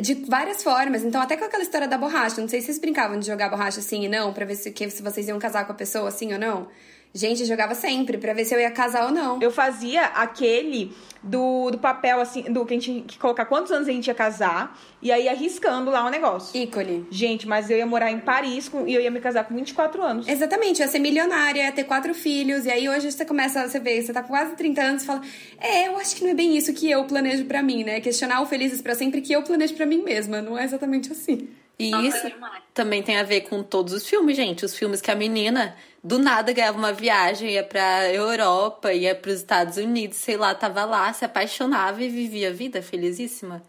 De 0.00 0.14
várias 0.14 0.62
formas. 0.62 1.04
Então, 1.04 1.20
até 1.20 1.36
com 1.36 1.44
aquela 1.44 1.62
história 1.62 1.88
da 1.88 1.98
borracha. 1.98 2.40
Não 2.40 2.48
sei 2.48 2.60
se 2.60 2.66
vocês 2.66 2.78
brincavam 2.78 3.18
de 3.18 3.26
jogar 3.26 3.48
borracha 3.48 3.80
assim 3.80 4.04
e 4.04 4.08
não, 4.08 4.32
pra 4.32 4.44
ver 4.44 4.54
se, 4.54 4.70
que, 4.70 4.88
se 4.88 5.02
vocês 5.02 5.28
iam 5.28 5.38
casar 5.38 5.66
com 5.66 5.72
a 5.72 5.74
pessoa 5.74 6.08
assim 6.08 6.32
ou 6.32 6.38
não. 6.38 6.68
Gente, 7.14 7.40
eu 7.40 7.46
jogava 7.46 7.74
sempre 7.74 8.18
pra 8.18 8.32
ver 8.32 8.44
se 8.44 8.54
eu 8.54 8.60
ia 8.60 8.70
casar 8.70 9.06
ou 9.06 9.10
não. 9.10 9.40
Eu 9.40 9.50
fazia 9.50 10.04
aquele 10.06 10.92
do, 11.22 11.70
do 11.70 11.78
papel, 11.78 12.20
assim, 12.20 12.42
do 12.42 12.64
que 12.64 12.74
a 12.74 12.78
gente 12.78 13.02
que 13.06 13.18
colocar 13.18 13.46
quantos 13.46 13.72
anos 13.72 13.88
a 13.88 13.92
gente 13.92 14.06
ia 14.06 14.14
casar 14.14 14.78
e 15.00 15.10
aí 15.10 15.28
arriscando 15.28 15.90
lá 15.90 16.06
o 16.06 16.10
negócio. 16.10 16.60
Ícone. 16.60 17.06
Gente, 17.10 17.46
mas 17.46 17.70
eu 17.70 17.78
ia 17.78 17.86
morar 17.86 18.10
em 18.10 18.20
Paris 18.20 18.68
com, 18.68 18.86
e 18.86 18.94
eu 18.94 19.00
ia 19.00 19.10
me 19.10 19.20
casar 19.20 19.44
com 19.44 19.54
24 19.54 20.02
anos. 20.02 20.28
Exatamente, 20.28 20.80
eu 20.80 20.86
ia 20.86 20.90
ser 20.90 20.98
milionária, 20.98 21.62
ia 21.62 21.72
ter 21.72 21.84
quatro 21.84 22.14
filhos, 22.14 22.66
e 22.66 22.70
aí 22.70 22.88
hoje 22.88 23.10
você 23.10 23.24
começa, 23.24 23.66
você 23.66 23.80
vê, 23.80 24.00
você 24.00 24.12
tá 24.12 24.22
com 24.22 24.28
quase 24.28 24.54
30 24.54 24.82
anos 24.82 25.02
e 25.02 25.06
fala, 25.06 25.22
é, 25.58 25.88
eu 25.88 25.96
acho 25.96 26.14
que 26.16 26.24
não 26.24 26.30
é 26.30 26.34
bem 26.34 26.56
isso 26.56 26.72
que 26.72 26.90
eu 26.90 27.04
planejo 27.04 27.44
para 27.46 27.62
mim, 27.62 27.84
né? 27.84 28.00
Questionar 28.00 28.40
o 28.42 28.46
Felizes 28.46 28.80
para 28.80 28.94
sempre 28.94 29.20
que 29.20 29.32
eu 29.32 29.42
planejo 29.42 29.74
para 29.74 29.86
mim 29.86 30.02
mesma, 30.02 30.40
não 30.40 30.56
é 30.56 30.64
exatamente 30.64 31.10
assim. 31.10 31.48
E 31.78 31.90
isso 32.08 32.26
também 32.74 33.02
tem 33.02 33.18
a 33.18 33.22
ver 33.22 33.42
com 33.42 33.62
todos 33.62 33.92
os 33.92 34.06
filmes, 34.06 34.36
gente. 34.36 34.64
Os 34.64 34.74
filmes 34.74 35.00
que 35.00 35.10
a 35.10 35.14
menina 35.14 35.76
do 36.02 36.18
nada 36.18 36.52
ganhava 36.52 36.76
uma 36.76 36.92
viagem, 36.92 37.50
ia 37.50 37.62
pra 37.62 38.12
Europa, 38.12 38.92
ia 38.92 39.14
pros 39.14 39.36
Estados 39.36 39.76
Unidos, 39.76 40.18
sei 40.18 40.36
lá, 40.36 40.54
tava 40.54 40.84
lá, 40.84 41.12
se 41.12 41.24
apaixonava 41.24 42.02
e 42.02 42.08
vivia 42.08 42.48
a 42.48 42.52
vida 42.52 42.82
felizíssima. 42.82 43.62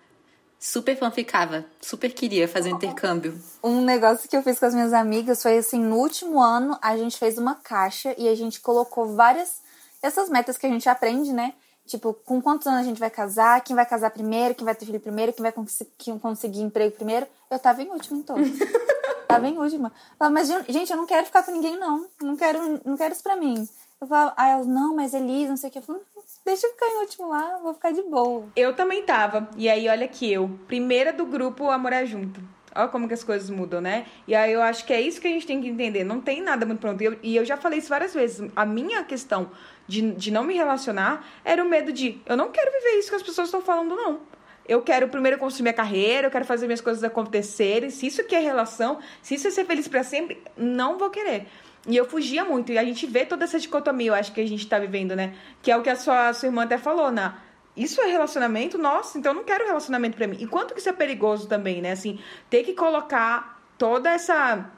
Super 0.59 0.97
fanficava, 0.97 1.65
super 1.79 2.11
queria 2.11 2.47
fazer 2.47 2.73
um 2.73 2.75
intercâmbio. 2.75 3.39
Um 3.63 3.81
negócio 3.81 4.27
que 4.27 4.35
eu 4.35 4.43
fiz 4.43 4.59
com 4.59 4.65
as 4.65 4.73
minhas 4.73 4.91
amigas 4.91 5.41
foi 5.41 5.57
assim, 5.57 5.79
no 5.79 5.95
último 5.95 6.41
ano 6.41 6.77
a 6.81 6.97
gente 6.97 7.17
fez 7.17 7.37
uma 7.37 7.55
caixa 7.55 8.13
e 8.17 8.27
a 8.27 8.35
gente 8.35 8.59
colocou 8.59 9.15
várias 9.15 9.61
essas 10.01 10.29
metas 10.29 10.57
que 10.57 10.65
a 10.65 10.69
gente 10.69 10.87
aprende, 10.89 11.31
né? 11.31 11.53
Tipo, 11.89 12.13
com 12.13 12.39
quantos 12.39 12.67
anos 12.67 12.81
a 12.81 12.83
gente 12.83 12.99
vai 12.99 13.09
casar, 13.09 13.63
quem 13.63 13.75
vai 13.75 13.83
casar 13.83 14.11
primeiro, 14.11 14.53
quem 14.53 14.63
vai 14.63 14.75
ter 14.75 14.85
filho 14.85 14.99
primeiro, 14.99 15.33
quem 15.33 15.41
vai 15.41 15.51
cons 15.51 15.81
quem 15.97 16.19
conseguir 16.19 16.61
emprego 16.61 16.95
primeiro. 16.95 17.25
Eu 17.49 17.57
tava 17.57 17.81
em 17.81 17.89
último 17.89 18.19
em 18.19 18.21
todos. 18.21 18.47
tava 19.27 19.47
em 19.47 19.57
última. 19.57 19.91
Falava, 20.15 20.31
mas, 20.31 20.47
gente, 20.71 20.91
eu 20.91 20.97
não 20.97 21.07
quero 21.07 21.25
ficar 21.25 21.41
com 21.41 21.51
ninguém, 21.51 21.79
não. 21.79 22.05
Não 22.21 22.35
quero, 22.35 22.79
não 22.85 22.95
quero 22.95 23.11
isso 23.11 23.23
pra 23.23 23.35
mim. 23.35 23.67
Eu 23.99 24.05
falava, 24.05 24.35
ah, 24.37 24.49
elas, 24.49 24.67
não, 24.67 24.95
mas 24.95 25.15
Elisa, 25.15 25.49
não 25.49 25.57
sei 25.57 25.69
o 25.69 25.73
que. 25.73 25.79
Eu 25.79 25.81
falei, 25.81 26.01
deixa 26.45 26.67
eu 26.67 26.71
ficar 26.73 26.85
em 26.85 26.99
último 26.99 27.27
lá, 27.29 27.57
vou 27.57 27.73
ficar 27.73 27.91
de 27.91 28.03
boa. 28.03 28.45
Eu 28.55 28.75
também 28.75 29.01
tava. 29.01 29.49
E 29.57 29.67
aí, 29.67 29.89
olha 29.89 30.05
aqui, 30.05 30.31
eu, 30.31 30.47
primeira 30.67 31.11
do 31.11 31.25
grupo 31.25 31.71
a 31.71 31.77
morar 31.79 32.05
junto. 32.05 32.39
Olha 32.79 32.87
como 32.87 33.07
que 33.07 33.13
as 33.13 33.23
coisas 33.23 33.49
mudam, 33.49 33.81
né? 33.81 34.05
E 34.27 34.33
aí 34.33 34.53
eu 34.53 34.61
acho 34.61 34.85
que 34.85 34.93
é 34.93 35.01
isso 35.01 35.19
que 35.19 35.27
a 35.27 35.31
gente 35.31 35.45
tem 35.45 35.61
que 35.61 35.67
entender. 35.67 36.03
Não 36.03 36.21
tem 36.21 36.41
nada 36.41 36.65
muito 36.65 36.79
pronto. 36.79 37.01
E 37.01 37.05
eu, 37.05 37.19
e 37.21 37.35
eu 37.35 37.45
já 37.45 37.57
falei 37.57 37.79
isso 37.79 37.89
várias 37.89 38.13
vezes. 38.13 38.49
A 38.55 38.65
minha 38.65 39.03
questão 39.03 39.51
de, 39.87 40.11
de 40.11 40.31
não 40.31 40.43
me 40.43 40.53
relacionar 40.53 41.25
era 41.43 41.63
o 41.63 41.67
medo 41.67 41.91
de 41.91 42.21
eu 42.25 42.37
não 42.37 42.49
quero 42.51 42.71
viver 42.71 42.99
isso 42.99 43.09
que 43.09 43.15
as 43.15 43.23
pessoas 43.23 43.47
estão 43.47 43.61
falando, 43.61 43.95
não. 43.95 44.21
Eu 44.67 44.81
quero 44.83 45.07
primeiro 45.07 45.37
construir 45.39 45.63
minha 45.63 45.73
carreira, 45.73 46.27
eu 46.27 46.31
quero 46.31 46.45
fazer 46.45 46.67
minhas 46.67 46.79
coisas 46.79 47.03
acontecerem. 47.03 47.89
Se 47.89 48.05
isso 48.05 48.21
aqui 48.21 48.35
é 48.35 48.39
relação, 48.39 48.99
se 49.21 49.35
isso 49.35 49.47
é 49.47 49.51
ser 49.51 49.65
feliz 49.65 49.87
para 49.87 50.03
sempre, 50.03 50.41
não 50.55 50.97
vou 50.97 51.09
querer. 51.09 51.47
E 51.87 51.97
eu 51.97 52.05
fugia 52.05 52.45
muito. 52.45 52.71
E 52.71 52.77
a 52.77 52.83
gente 52.83 53.07
vê 53.07 53.25
toda 53.25 53.45
essa 53.45 53.59
dicotomia, 53.59 54.11
eu 54.11 54.13
acho 54.13 54.31
que 54.31 54.39
a 54.39 54.47
gente 54.47 54.67
tá 54.67 54.77
vivendo, 54.77 55.15
né? 55.15 55.33
Que 55.61 55.71
é 55.71 55.77
o 55.77 55.81
que 55.81 55.89
a 55.89 55.95
sua, 55.95 56.29
a 56.29 56.33
sua 56.33 56.47
irmã 56.47 56.63
até 56.63 56.77
falou, 56.77 57.11
né? 57.11 57.33
Isso 57.75 58.01
é 58.01 58.07
relacionamento? 58.07 58.77
Nossa, 58.77 59.17
então 59.17 59.31
eu 59.31 59.35
não 59.35 59.43
quero 59.43 59.65
relacionamento 59.65 60.17
para 60.17 60.27
mim. 60.27 60.37
E 60.39 60.47
quanto 60.47 60.73
que 60.73 60.79
isso 60.79 60.89
é 60.89 60.93
perigoso 60.93 61.47
também, 61.47 61.81
né? 61.81 61.91
Assim, 61.91 62.19
ter 62.49 62.63
que 62.63 62.73
colocar 62.73 63.61
toda 63.77 64.09
essa 64.09 64.71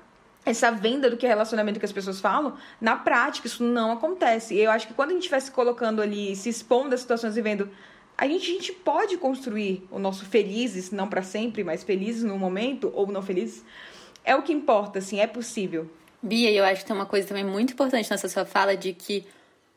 essa 0.43 0.71
venda 0.71 1.07
do 1.07 1.17
que 1.17 1.25
é 1.25 1.29
relacionamento 1.29 1.79
que 1.79 1.85
as 1.85 1.91
pessoas 1.91 2.19
falam, 2.19 2.57
na 2.79 2.95
prática 2.95 3.45
isso 3.45 3.63
não 3.63 3.91
acontece. 3.91 4.55
E 4.55 4.61
eu 4.61 4.71
acho 4.71 4.87
que 4.87 4.93
quando 4.93 5.11
a 5.11 5.13
gente 5.13 5.21
estiver 5.21 5.39
se 5.39 5.51
colocando 5.51 6.01
ali, 6.01 6.35
se 6.35 6.49
expondo 6.49 6.95
às 6.95 7.01
situações 7.01 7.37
e 7.37 7.41
vendo, 7.43 7.69
a 8.17 8.27
gente, 8.27 8.49
a 8.49 8.53
gente 8.53 8.71
pode 8.71 9.17
construir 9.17 9.87
o 9.91 9.99
nosso 9.99 10.25
felizes, 10.25 10.91
não 10.91 11.07
para 11.07 11.21
sempre, 11.21 11.63
mas 11.63 11.83
felizes 11.83 12.23
no 12.23 12.37
momento, 12.37 12.91
ou 12.95 13.07
não 13.07 13.21
felizes, 13.21 13.63
é 14.23 14.35
o 14.35 14.41
que 14.41 14.51
importa, 14.51 14.99
assim, 14.99 15.19
é 15.19 15.27
possível. 15.27 15.89
Bia, 16.21 16.51
eu 16.51 16.63
acho 16.63 16.81
que 16.81 16.87
tem 16.87 16.95
uma 16.95 17.05
coisa 17.05 17.27
também 17.27 17.43
muito 17.43 17.73
importante 17.73 18.09
nessa 18.09 18.29
sua 18.29 18.45
fala 18.45 18.75
de 18.77 18.93
que 18.93 19.25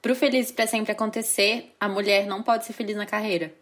pro 0.05 0.15
feliz 0.15 0.53
para 0.53 0.67
sempre 0.67 0.93
acontecer, 0.93 1.75
a 1.81 1.89
mulher 1.89 2.27
não 2.27 2.43
pode 2.43 2.67
ser 2.67 2.75
feliz 2.75 2.95
na 2.95 3.07
carreira. 3.07 3.55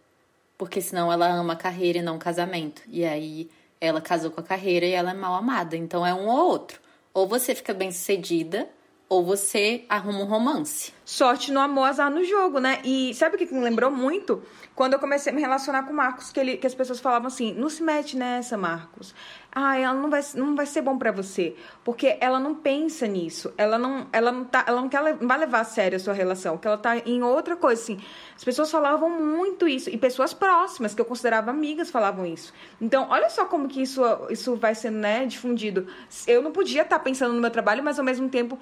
Porque 0.58 0.80
senão 0.80 1.12
ela 1.12 1.28
ama 1.28 1.52
a 1.52 1.56
carreira 1.56 2.00
e 2.00 2.02
não 2.02 2.16
o 2.16 2.18
casamento. 2.18 2.82
E 2.88 3.04
aí 3.04 3.48
ela 3.80 4.00
casou 4.00 4.28
com 4.28 4.40
a 4.40 4.42
carreira 4.42 4.84
e 4.84 4.90
ela 4.90 5.12
é 5.12 5.14
mal 5.14 5.36
amada. 5.36 5.76
Então 5.76 6.04
é 6.04 6.12
um 6.12 6.26
ou 6.26 6.48
outro. 6.48 6.80
Ou 7.14 7.28
você 7.28 7.54
fica 7.54 7.72
bem 7.72 7.92
sucedida, 7.92 8.68
ou 9.08 9.22
você 9.22 9.84
arruma 9.88 10.18
um 10.18 10.24
romance. 10.24 10.92
Sorte 11.04 11.52
no 11.52 11.60
amor, 11.60 11.84
azar 11.84 12.10
no 12.10 12.24
jogo, 12.24 12.58
né? 12.58 12.80
E 12.82 13.14
sabe 13.14 13.36
o 13.36 13.38
que 13.38 13.54
me 13.54 13.60
lembrou 13.60 13.92
muito? 13.92 14.42
Quando 14.74 14.94
eu 14.94 14.98
comecei 14.98 15.30
a 15.32 15.36
me 15.36 15.40
relacionar 15.40 15.84
com 15.84 15.92
o 15.92 15.96
Marcos, 15.96 16.32
que, 16.32 16.40
ele, 16.40 16.56
que 16.56 16.66
as 16.66 16.74
pessoas 16.74 16.98
falavam 16.98 17.28
assim: 17.28 17.54
não 17.54 17.68
se 17.68 17.84
mete 17.84 18.16
nessa, 18.16 18.56
Marcos. 18.56 19.14
Ah, 19.54 19.78
ela 19.78 19.92
não 19.92 20.08
vai, 20.08 20.22
não 20.34 20.56
vai 20.56 20.64
ser 20.64 20.80
bom 20.80 20.96
para 20.96 21.12
você. 21.12 21.54
Porque 21.84 22.16
ela 22.20 22.40
não 22.40 22.54
pensa 22.54 23.06
nisso. 23.06 23.52
Ela 23.58 23.76
não, 23.76 24.06
ela 24.10 24.32
não, 24.32 24.44
tá, 24.44 24.64
ela 24.66 24.80
não, 24.80 24.88
quer, 24.88 25.02
não 25.20 25.28
vai 25.28 25.38
levar 25.38 25.60
a 25.60 25.64
sério 25.64 25.96
a 25.96 25.98
sua 25.98 26.14
relação. 26.14 26.56
Que 26.56 26.66
ela 26.66 26.78
tá 26.78 26.96
em 26.96 27.22
outra 27.22 27.54
coisa, 27.54 27.82
assim. 27.82 28.00
As 28.34 28.42
pessoas 28.42 28.70
falavam 28.70 29.10
muito 29.10 29.68
isso. 29.68 29.90
E 29.90 29.98
pessoas 29.98 30.32
próximas, 30.32 30.94
que 30.94 31.00
eu 31.02 31.04
considerava 31.04 31.50
amigas, 31.50 31.90
falavam 31.90 32.24
isso. 32.24 32.52
Então, 32.80 33.08
olha 33.10 33.28
só 33.28 33.44
como 33.44 33.68
que 33.68 33.82
isso, 33.82 34.02
isso 34.30 34.56
vai 34.56 34.74
sendo 34.74 34.96
né, 34.96 35.26
difundido. 35.26 35.86
Eu 36.26 36.40
não 36.40 36.50
podia 36.50 36.80
estar 36.80 36.98
tá 36.98 37.04
pensando 37.04 37.34
no 37.34 37.40
meu 37.40 37.50
trabalho, 37.50 37.84
mas 37.84 37.98
ao 37.98 38.04
mesmo 38.04 38.30
tempo 38.30 38.58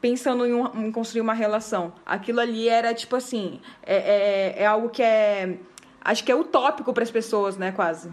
pensando 0.00 0.44
em, 0.44 0.52
um, 0.52 0.86
em, 0.86 0.90
construir 0.90 1.20
uma 1.20 1.34
relação. 1.34 1.92
Aquilo 2.04 2.40
ali 2.40 2.68
era 2.68 2.92
tipo 2.92 3.14
assim, 3.14 3.60
é, 3.84 4.56
é, 4.56 4.62
é 4.64 4.66
algo 4.66 4.88
que 4.88 5.00
é, 5.00 5.56
acho 6.00 6.24
que 6.24 6.32
é 6.32 6.34
utópico 6.34 6.92
para 6.92 7.04
as 7.04 7.10
pessoas, 7.12 7.56
né, 7.56 7.70
quase. 7.70 8.10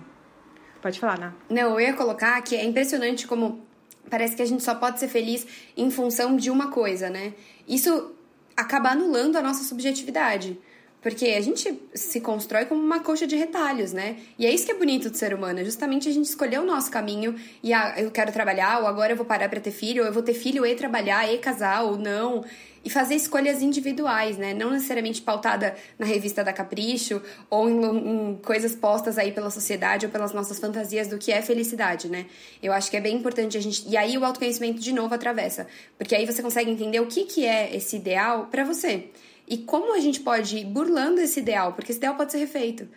Pode 0.82 1.00
falar, 1.00 1.20
né? 1.20 1.34
Não, 1.50 1.72
eu 1.72 1.82
ia 1.82 1.94
colocar 1.94 2.42
que 2.42 2.56
é 2.56 2.64
impressionante 2.64 3.28
como 3.28 3.62
parece 4.10 4.36
que 4.36 4.42
a 4.42 4.46
gente 4.46 4.64
só 4.64 4.76
pode 4.76 5.00
ser 5.00 5.08
feliz 5.08 5.46
em 5.78 5.92
função 5.92 6.36
de 6.36 6.50
uma 6.50 6.72
coisa, 6.72 7.10
né? 7.10 7.34
Isso 7.68 8.16
acaba 8.56 8.90
anulando 8.90 9.38
a 9.38 9.42
nossa 9.42 9.64
subjetividade. 9.64 10.60
Porque 11.02 11.28
a 11.28 11.42
gente 11.42 11.82
se 11.94 12.20
constrói 12.20 12.66
como 12.66 12.82
uma 12.82 13.00
coxa 13.00 13.26
de 13.26 13.38
retalhos, 13.38 13.94
né? 13.94 14.18
E 14.38 14.46
é 14.46 14.54
isso 14.54 14.66
que 14.66 14.72
é 14.72 14.76
bonito 14.76 15.10
do 15.10 15.16
ser 15.16 15.34
humano, 15.34 15.60
é 15.60 15.64
justamente 15.64 16.10
a 16.10 16.12
gente 16.12 16.26
escolher 16.26 16.60
o 16.60 16.66
nosso 16.66 16.92
caminho 16.92 17.36
e 17.64 17.72
ah, 17.72 17.96
eu 17.98 18.12
quero 18.12 18.34
trabalhar, 18.34 18.82
ou 18.82 18.88
agora 18.88 19.14
eu 19.14 19.16
vou 19.16 19.26
parar 19.26 19.48
para 19.48 19.62
ter 19.62 19.72
filho, 19.72 20.02
ou 20.02 20.08
eu 20.08 20.14
vou 20.14 20.22
ter 20.22 20.34
filho 20.34 20.66
e 20.66 20.76
trabalhar 20.76 21.32
e 21.34 21.38
casar, 21.38 21.84
ou 21.84 21.98
não. 21.98 22.44
E 22.84 22.90
fazer 22.90 23.16
escolhas 23.16 23.62
individuais, 23.62 24.38
né? 24.38 24.54
Não 24.54 24.72
necessariamente 24.72 25.22
pautada 25.22 25.76
na 25.98 26.06
revista 26.06 26.44
da 26.44 26.54
Capricho 26.54 27.22
ou 27.50 27.70
em, 27.70 28.32
em 28.32 28.36
coisas 28.38 28.76
postas 28.76 29.18
aí 29.18 29.32
pela 29.32 29.50
sociedade 29.50 30.06
ou 30.06 30.12
pelas 30.12 30.32
nossas 30.32 30.60
fantasias 30.60 31.08
do 31.08 31.18
que 31.18 31.32
é 31.32 31.42
felicidade, 31.42 32.08
né? 32.08 32.26
Eu 32.64 32.72
acho 32.72 32.90
que 32.90 32.98
é 32.98 33.02
bem 33.02 33.18
importante 33.18 33.58
a 33.58 33.62
gente. 33.62 33.88
E 33.88 33.98
aí 33.98 34.18
o 34.18 34.24
autoconhecimento 34.24 34.80
de 34.80 34.94
novo 34.94 35.14
atravessa. 35.14 35.68
Porque 35.98 36.16
aí 36.16 36.26
você 36.26 36.42
consegue 36.42 36.72
entender 36.72 37.00
o 37.00 37.08
que, 37.08 37.26
que 37.26 37.46
é 37.46 37.76
esse 37.76 37.98
ideal 37.98 38.48
para 38.50 38.64
você. 38.64 39.10
E 39.48 39.58
como 39.58 39.96
a 39.96 40.00
gente 40.00 40.20
pode 40.20 40.58
ir 40.58 40.66
burlando 40.66 41.20
esse 41.20 41.40
ideal, 41.40 41.74
porque 41.74 41.92
esse 41.92 41.98
ideal 41.98 42.16
pode 42.16 42.32
ser 42.32 42.38
refeito, 42.38 42.88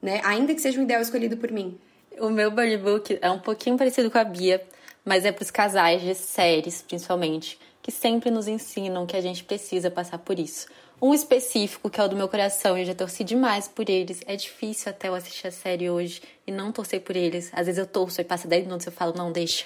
né? 0.00 0.20
Ainda 0.24 0.54
que 0.54 0.60
seja 0.60 0.80
um 0.80 0.84
ideal 0.84 1.02
escolhido 1.02 1.36
por 1.36 1.52
mim. 1.52 1.78
O 2.18 2.30
meu 2.30 2.50
Bunny 2.50 2.78
Book 2.78 3.18
é 3.20 3.30
um 3.30 3.38
pouquinho 3.38 3.76
parecido 3.76 4.10
com 4.10 4.18
a 4.18 4.24
Bia, 4.24 4.66
mas 5.04 5.24
é 5.24 5.30
para 5.30 5.42
os 5.42 5.50
casais 5.50 6.00
de 6.02 6.14
séries, 6.14 6.82
principalmente, 6.82 7.58
que 7.88 7.92
sempre 7.92 8.30
nos 8.30 8.46
ensinam 8.46 9.06
que 9.06 9.16
a 9.16 9.20
gente 9.22 9.42
precisa 9.42 9.90
passar 9.90 10.18
por 10.18 10.38
isso. 10.38 10.66
Um 11.00 11.14
específico, 11.14 11.88
que 11.88 11.98
é 11.98 12.04
o 12.04 12.08
do 12.08 12.16
meu 12.16 12.28
coração, 12.28 12.76
eu 12.76 12.84
já 12.84 12.94
torci 12.94 13.24
demais 13.24 13.66
por 13.66 13.88
eles. 13.88 14.20
É 14.26 14.36
difícil 14.36 14.90
até 14.90 15.08
eu 15.08 15.14
assistir 15.14 15.46
a 15.46 15.50
série 15.50 15.88
hoje 15.88 16.20
e 16.46 16.52
não 16.52 16.70
torcer 16.70 17.00
por 17.00 17.16
eles. 17.16 17.50
Às 17.50 17.64
vezes 17.64 17.78
eu 17.78 17.86
torço 17.86 18.20
e 18.20 18.24
passa 18.24 18.46
10 18.46 18.64
minutos 18.64 18.84
e 18.84 18.90
eu 18.90 18.92
falo, 18.92 19.14
não, 19.16 19.32
deixa. 19.32 19.64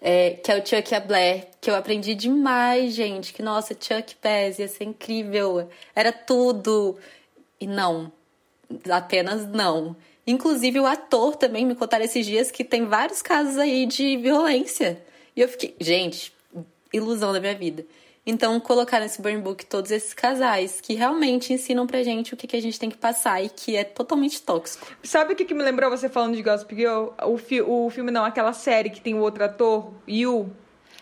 É, 0.00 0.30
que 0.30 0.52
é 0.52 0.60
o 0.60 0.64
Chuck 0.64 0.92
e 0.92 0.94
a 0.94 1.00
Blair, 1.00 1.48
que 1.60 1.68
eu 1.68 1.74
aprendi 1.74 2.14
demais, 2.14 2.94
gente. 2.94 3.32
Que, 3.32 3.42
nossa, 3.42 3.74
Chuck 3.74 4.14
Pez 4.14 4.60
ia 4.60 4.68
ser 4.68 4.84
incrível. 4.84 5.68
Era 5.92 6.12
tudo. 6.12 6.96
E 7.60 7.66
não. 7.66 8.12
Apenas 8.88 9.44
não. 9.48 9.96
Inclusive, 10.24 10.78
o 10.78 10.86
ator 10.86 11.34
também 11.34 11.66
me 11.66 11.74
contaram 11.74 12.04
esses 12.04 12.24
dias 12.24 12.52
que 12.52 12.62
tem 12.62 12.86
vários 12.86 13.20
casos 13.20 13.58
aí 13.58 13.86
de 13.86 14.16
violência. 14.18 15.02
E 15.34 15.40
eu 15.40 15.48
fiquei, 15.48 15.74
gente, 15.80 16.32
ilusão 16.92 17.32
da 17.32 17.40
minha 17.40 17.54
vida. 17.54 17.84
Então, 18.26 18.60
colocar 18.60 19.00
nesse 19.00 19.20
burn 19.20 19.40
book 19.40 19.64
todos 19.64 19.90
esses 19.90 20.12
casais 20.12 20.80
que 20.80 20.94
realmente 20.94 21.52
ensinam 21.52 21.86
pra 21.86 22.02
gente 22.02 22.34
o 22.34 22.36
que, 22.36 22.46
que 22.46 22.56
a 22.56 22.60
gente 22.60 22.78
tem 22.78 22.90
que 22.90 22.98
passar 22.98 23.42
e 23.42 23.48
que 23.48 23.76
é 23.76 23.82
totalmente 23.82 24.42
tóxico. 24.42 24.86
Sabe 25.02 25.32
o 25.32 25.36
que, 25.36 25.44
que 25.44 25.54
me 25.54 25.62
lembrou 25.62 25.90
você 25.90 26.08
falando 26.08 26.36
de 26.36 26.42
Gossip 26.42 26.74
Girl? 26.74 27.08
O, 27.24 27.38
fi 27.38 27.62
o 27.62 27.88
filme 27.88 28.10
não, 28.10 28.24
aquela 28.24 28.52
série 28.52 28.90
que 28.90 29.00
tem 29.00 29.14
o 29.14 29.20
outro 29.20 29.42
ator, 29.42 29.92
Yu. 30.06 30.50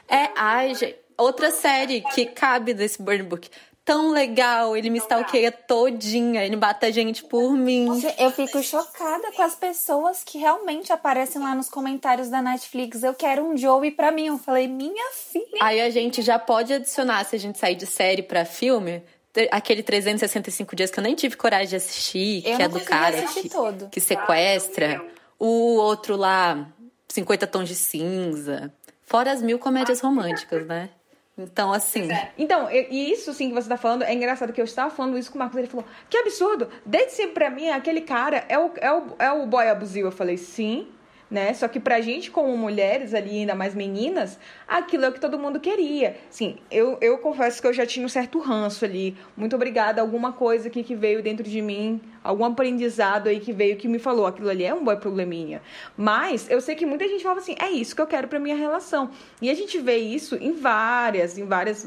É, 0.08 0.30
ai, 0.36 0.74
gente, 0.74 0.96
outra 1.18 1.50
série 1.50 2.02
que 2.14 2.24
cabe 2.26 2.72
nesse 2.72 3.02
burn 3.02 3.24
book 3.24 3.50
tão 3.88 4.10
legal. 4.10 4.76
Ele 4.76 4.90
me 4.90 4.98
stalkeia 4.98 5.50
todinha. 5.50 6.44
Ele 6.44 6.56
bata 6.56 6.88
a 6.88 6.90
gente 6.90 7.24
por 7.24 7.52
mim. 7.52 7.88
Eu 8.18 8.30
fico 8.30 8.62
chocada 8.62 9.32
com 9.32 9.40
as 9.40 9.54
pessoas 9.54 10.22
que 10.22 10.36
realmente 10.36 10.92
aparecem 10.92 11.40
lá 11.40 11.54
nos 11.54 11.70
comentários 11.70 12.28
da 12.28 12.42
Netflix. 12.42 13.02
Eu 13.02 13.14
quero 13.14 13.42
um 13.42 13.56
Joey 13.56 13.90
pra 13.90 14.12
mim. 14.12 14.26
Eu 14.26 14.36
falei, 14.36 14.68
minha 14.68 15.10
filha. 15.14 15.58
Aí 15.62 15.80
a 15.80 15.88
gente 15.88 16.20
já 16.20 16.38
pode 16.38 16.74
adicionar, 16.74 17.24
se 17.24 17.34
a 17.34 17.38
gente 17.38 17.58
sair 17.58 17.76
de 17.76 17.86
série 17.86 18.22
pra 18.22 18.44
filme, 18.44 19.02
aquele 19.50 19.82
365 19.82 20.76
dias 20.76 20.90
que 20.90 20.98
eu 20.98 21.02
nem 21.02 21.14
tive 21.14 21.34
coragem 21.34 21.68
de 21.68 21.76
assistir, 21.76 22.42
eu 22.44 22.56
que 22.56 22.62
é 22.62 22.68
do 22.68 22.80
cara 22.80 23.22
que, 23.22 23.48
todo. 23.48 23.88
que 23.88 24.00
sequestra. 24.00 25.02
O 25.38 25.76
outro 25.76 26.14
lá, 26.14 26.68
50 27.08 27.46
tons 27.46 27.68
de 27.68 27.74
cinza. 27.74 28.70
Fora 29.02 29.32
as 29.32 29.40
mil 29.40 29.58
comédias 29.58 30.00
românticas, 30.00 30.66
né? 30.66 30.90
Então, 31.38 31.72
assim. 31.72 32.10
É. 32.10 32.32
Então, 32.36 32.68
e 32.70 33.12
isso 33.12 33.32
sim 33.32 33.48
que 33.48 33.54
você 33.54 33.68
tá 33.68 33.76
falando, 33.76 34.02
é 34.02 34.12
engraçado 34.12 34.52
que 34.52 34.60
eu 34.60 34.64
estava 34.64 34.90
falando 34.90 35.16
isso 35.16 35.30
com 35.30 35.36
o 35.36 35.38
Marcos, 35.38 35.56
ele 35.56 35.68
falou: 35.68 35.86
que 36.10 36.16
absurdo! 36.18 36.68
Desde 36.84 37.12
sempre 37.12 37.34
pra 37.34 37.50
mim, 37.50 37.68
aquele 37.68 38.00
cara 38.00 38.44
é 38.48 38.58
o, 38.58 38.72
é 38.76 38.92
o, 38.92 39.02
é 39.18 39.32
o 39.32 39.46
boy 39.46 39.68
abusivo. 39.68 40.08
Eu 40.08 40.12
falei: 40.12 40.36
sim 40.36 40.88
né? 41.30 41.52
Só 41.52 41.68
que 41.68 41.78
pra 41.78 42.00
gente, 42.00 42.30
como 42.30 42.56
mulheres 42.56 43.12
ali, 43.14 43.40
ainda 43.40 43.54
mais 43.54 43.74
meninas, 43.74 44.38
aquilo 44.66 45.04
é 45.04 45.08
o 45.08 45.12
que 45.12 45.20
todo 45.20 45.38
mundo 45.38 45.60
queria. 45.60 46.16
Sim, 46.30 46.56
eu, 46.70 46.96
eu 47.00 47.18
confesso 47.18 47.60
que 47.60 47.66
eu 47.66 47.72
já 47.72 47.86
tinha 47.86 48.04
um 48.04 48.08
certo 48.08 48.38
ranço 48.38 48.84
ali. 48.84 49.16
Muito 49.36 49.54
obrigada, 49.54 50.00
alguma 50.00 50.32
coisa 50.32 50.68
aqui 50.68 50.82
que 50.82 50.94
veio 50.94 51.22
dentro 51.22 51.44
de 51.44 51.60
mim, 51.60 52.00
algum 52.24 52.44
aprendizado 52.44 53.28
aí 53.28 53.40
que 53.40 53.52
veio 53.52 53.76
que 53.76 53.88
me 53.88 53.98
falou, 53.98 54.26
aquilo 54.26 54.48
ali 54.48 54.64
é 54.64 54.72
um 54.72 54.82
boy 54.82 54.96
probleminha. 54.96 55.60
Mas 55.96 56.50
eu 56.50 56.60
sei 56.60 56.74
que 56.74 56.86
muita 56.86 57.06
gente 57.06 57.22
falava 57.22 57.40
assim, 57.40 57.54
é 57.60 57.70
isso 57.70 57.94
que 57.94 58.02
eu 58.02 58.06
quero 58.06 58.28
pra 58.28 58.38
minha 58.38 58.56
relação. 58.56 59.10
E 59.40 59.50
a 59.50 59.54
gente 59.54 59.78
vê 59.78 59.96
isso 59.96 60.36
em 60.36 60.52
várias, 60.52 61.36
em 61.36 61.44
várias. 61.44 61.86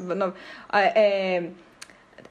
É, 0.72 1.50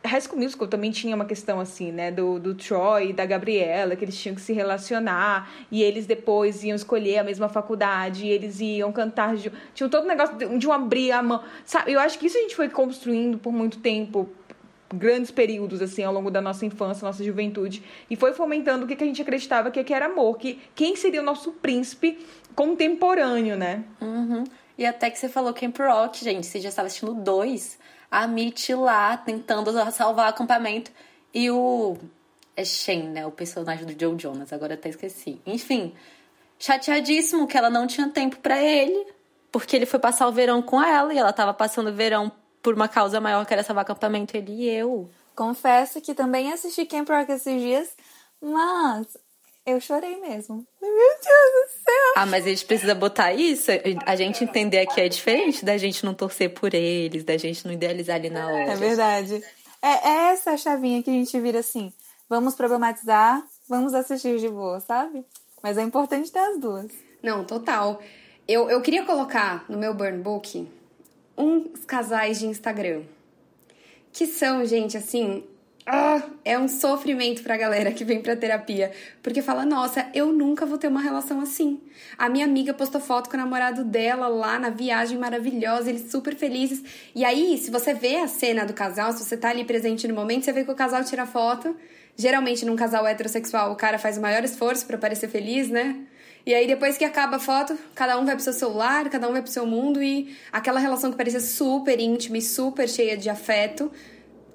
High 0.04 0.22
School 0.22 0.40
Musical 0.40 0.68
também 0.68 0.90
tinha 0.90 1.16
uma 1.16 1.26
questão 1.26 1.60
assim, 1.60 1.92
né? 1.92 2.12
Do, 2.12 2.40
do 2.40 2.56
Troy 2.56 3.10
e 3.10 3.14
da 3.14 3.26
Gabriela, 3.26 3.96
que 3.96 4.04
eles 4.04 4.18
tinham 4.18 4.36
que 4.36 4.42
se 4.42 4.52
relacionar 4.52 5.52
e 5.72 5.84
eles 5.84 6.08
depois 6.08 6.64
iam 6.64 6.76
escolher 6.76 7.20
a 7.20 7.24
mesma 7.24 7.48
faculdade, 7.48 8.26
e 8.26 8.30
eles 8.30 8.60
iam 8.60 8.92
cantar. 8.92 9.36
Tinha 9.74 9.90
todo 9.90 10.04
um 10.04 10.08
negócio 10.08 10.36
de, 10.36 10.58
de 10.58 10.68
um 10.68 10.72
abrir 10.72 11.12
a 11.12 11.22
mão. 11.22 11.44
Sabe? 11.66 11.94
Eu 11.94 12.00
acho 12.00 12.18
que 12.18 12.28
isso 12.28 12.38
a 12.38 12.42
gente 12.42 12.56
foi 12.56 12.70
construindo 12.70 13.38
por 13.38 13.54
muito 13.54 13.78
tempo 13.78 14.30
grandes 14.94 15.32
períodos 15.32 15.82
assim 15.82 16.04
ao 16.04 16.14
longo 16.14 16.30
da 16.30 16.42
nossa 16.42 16.66
infância, 16.66 17.06
nossa 17.06 17.24
juventude 17.24 17.82
e 18.10 18.18
foi 18.18 18.34
fomentando 18.34 18.84
o 18.84 18.88
que, 18.88 18.94
que 18.94 19.04
a 19.06 19.08
gente 19.08 19.22
acreditava 19.22 19.72
que, 19.72 19.82
que 19.86 19.94
era 19.94 20.08
amor, 20.08 20.38
que 20.38 20.60
quem 20.76 20.98
seria 20.98 21.22
o 21.22 21.24
nosso 21.24 21.54
príncipe 21.54 22.20
contemporâneo, 22.54 23.56
né? 23.56 23.86
Uhum. 24.02 24.44
E 24.78 24.86
até 24.86 25.10
que 25.10 25.18
você 25.18 25.30
falou 25.30 25.54
Camp 25.54 25.78
Rock, 25.78 26.24
gente, 26.24 26.46
você 26.46 26.60
já 26.60 26.70
estava 26.70 26.88
assistindo 26.88 27.14
dois 27.14 27.80
a 28.12 28.28
Mitty 28.28 28.76
lá 28.76 29.16
tentando 29.16 29.72
salvar 29.92 30.28
o 30.28 30.30
acampamento 30.30 30.92
e 31.34 31.50
o. 31.50 31.98
É 32.56 32.66
Shane, 32.66 33.08
né? 33.08 33.26
O 33.26 33.32
personagem 33.32 33.86
do 33.86 34.00
Joe 34.00 34.20
Jonas, 34.20 34.52
agora 34.52 34.74
até 34.74 34.90
esqueci. 34.90 35.42
Enfim, 35.46 35.96
chateadíssimo 36.60 37.48
que 37.48 37.58
ela 37.58 37.70
não 37.70 37.88
tinha 37.88 38.10
tempo 38.10 38.38
para 38.40 38.62
ele, 38.62 39.08
porque 39.50 39.76
ele 39.76 39.86
foi 39.86 40.00
passar 40.00 40.28
o 40.28 40.34
verão 40.34 40.62
com 40.62 40.84
ela 40.84 41.14
e 41.14 41.18
ela 41.18 41.32
tava 41.32 41.54
passando 41.54 41.90
o 41.90 41.94
verão 41.94 42.30
por 42.62 42.76
uma 42.76 42.90
causa 42.90 43.22
maior 43.22 43.46
que 43.46 43.54
era 43.54 43.64
salvar 43.64 43.84
o 43.84 43.86
acampamento, 43.86 44.36
ele 44.36 44.52
e 44.52 44.70
eu. 44.70 45.10
Confesso 45.34 46.02
que 46.02 46.14
também 46.14 46.52
assisti 46.52 46.86
Camp 46.86 47.10
Rock 47.10 47.32
esses 47.32 47.62
dias, 47.62 47.96
mas 48.42 49.18
eu 49.66 49.80
chorei 49.80 50.20
mesmo. 50.20 50.68
Meu 50.82 50.92
Deus! 50.92 51.41
Ah, 52.22 52.26
mas 52.28 52.46
a 52.46 52.50
gente 52.50 52.66
precisa 52.66 52.94
botar 52.94 53.34
isso, 53.34 53.72
a 54.06 54.16
gente 54.16 54.44
entender 54.44 54.86
que 54.86 55.02
é 55.02 55.10
diferente 55.10 55.66
da 55.66 55.76
gente 55.76 56.06
não 56.06 56.14
torcer 56.14 56.54
por 56.54 56.72
eles, 56.72 57.24
da 57.24 57.36
gente 57.36 57.66
não 57.66 57.74
idealizar 57.74 58.18
ali 58.18 58.30
na 58.30 58.48
hora. 58.48 58.74
É 58.74 58.76
verdade. 58.76 59.44
É, 59.82 59.88
é 59.88 60.32
essa 60.32 60.52
a 60.52 60.58
chavinha 60.58 61.02
que 61.02 61.10
a 61.10 61.14
gente 61.14 61.40
vira 61.40 61.60
assim. 61.60 61.92
Vamos 62.30 62.54
problematizar, 62.54 63.44
vamos 63.68 63.96
assistir 63.96 64.38
de 64.38 64.48
boa, 64.48 64.80
sabe? 64.80 65.26
Mas 65.64 65.80
é 65.80 65.82
importante 65.82 66.32
ter 66.32 66.38
as 66.38 66.60
duas. 66.60 66.92
Não, 67.24 67.44
total. 67.44 68.00
Eu, 68.48 68.70
eu 68.70 68.82
queria 68.82 69.04
colocar 69.04 69.66
no 69.68 69.78
meu 69.78 69.94
burn 69.94 70.20
book 70.20 70.70
uns 71.36 71.86
casais 71.86 72.38
de 72.38 72.46
Instagram. 72.46 73.02
Que 74.14 74.28
são, 74.28 74.64
gente, 74.64 74.96
assim, 74.96 75.44
ah, 75.86 76.22
é 76.46 76.60
um 76.60 76.68
sofrimento 76.68 77.42
pra 77.42 77.58
galera 77.58 77.92
que 77.92 78.06
vem 78.06 78.22
pra 78.22 78.36
terapia. 78.36 78.92
Porque 79.24 79.42
fala, 79.42 79.66
nossa, 79.66 80.08
eu 80.14 80.32
nunca 80.32 80.66
vou 80.66 80.78
ter 80.78 80.88
uma 80.88 81.02
relação 81.02 81.42
assim. 81.42 81.82
A 82.18 82.30
minha 82.30 82.46
amiga 82.46 82.74
postou 82.74 83.02
foto 83.02 83.30
com 83.30 83.36
o 83.36 83.40
namorado 83.40 83.84
dela 83.84 84.28
lá 84.28 84.60
na 84.60 84.70
viagem 84.70 85.18
maravilhosa, 85.18 85.90
eles 85.90 86.12
super 86.12 86.36
felizes. 86.36 86.84
E 87.16 87.26
aí, 87.26 87.58
se 87.58 87.72
você 87.72 87.94
vê 87.94 88.18
a 88.18 88.28
cena 88.28 88.64
do 88.64 88.74
casal, 88.74 89.12
se 89.12 89.24
você 89.24 89.36
tá 89.36 89.50
ali 89.50 89.64
presente 89.64 90.08
no 90.08 90.14
momento, 90.14 90.46
você 90.46 90.54
vê 90.54 90.64
que 90.64 90.72
o 90.72 90.76
casal 90.76 91.04
tira 91.04 91.26
foto. 91.26 91.76
Geralmente, 92.16 92.64
num 92.64 92.76
casal 92.76 93.08
heterossexual, 93.08 93.72
o 93.72 93.76
cara 93.76 93.98
faz 93.98 94.18
o 94.18 94.22
maior 94.22 94.44
esforço 94.44 94.86
para 94.86 94.98
parecer 94.98 95.30
feliz, 95.30 95.68
né? 95.70 95.96
E 96.46 96.54
aí, 96.54 96.68
depois 96.68 96.98
que 96.98 97.06
acaba 97.06 97.38
a 97.38 97.40
foto, 97.40 97.78
cada 97.96 98.20
um 98.20 98.26
vai 98.26 98.36
pro 98.36 98.44
seu 98.44 98.54
celular, 98.54 99.10
cada 99.10 99.28
um 99.28 99.32
vai 99.32 99.42
pro 99.42 99.52
seu 99.52 99.66
mundo 99.66 100.02
e 100.02 100.36
aquela 100.52 100.80
relação 100.80 101.12
que 101.12 101.18
parecia 101.18 101.40
super 101.40 102.00
íntima 102.00 102.38
e 102.38 102.42
super 102.42 102.88
cheia 102.88 103.18
de 103.18 103.30
afeto 103.30 103.92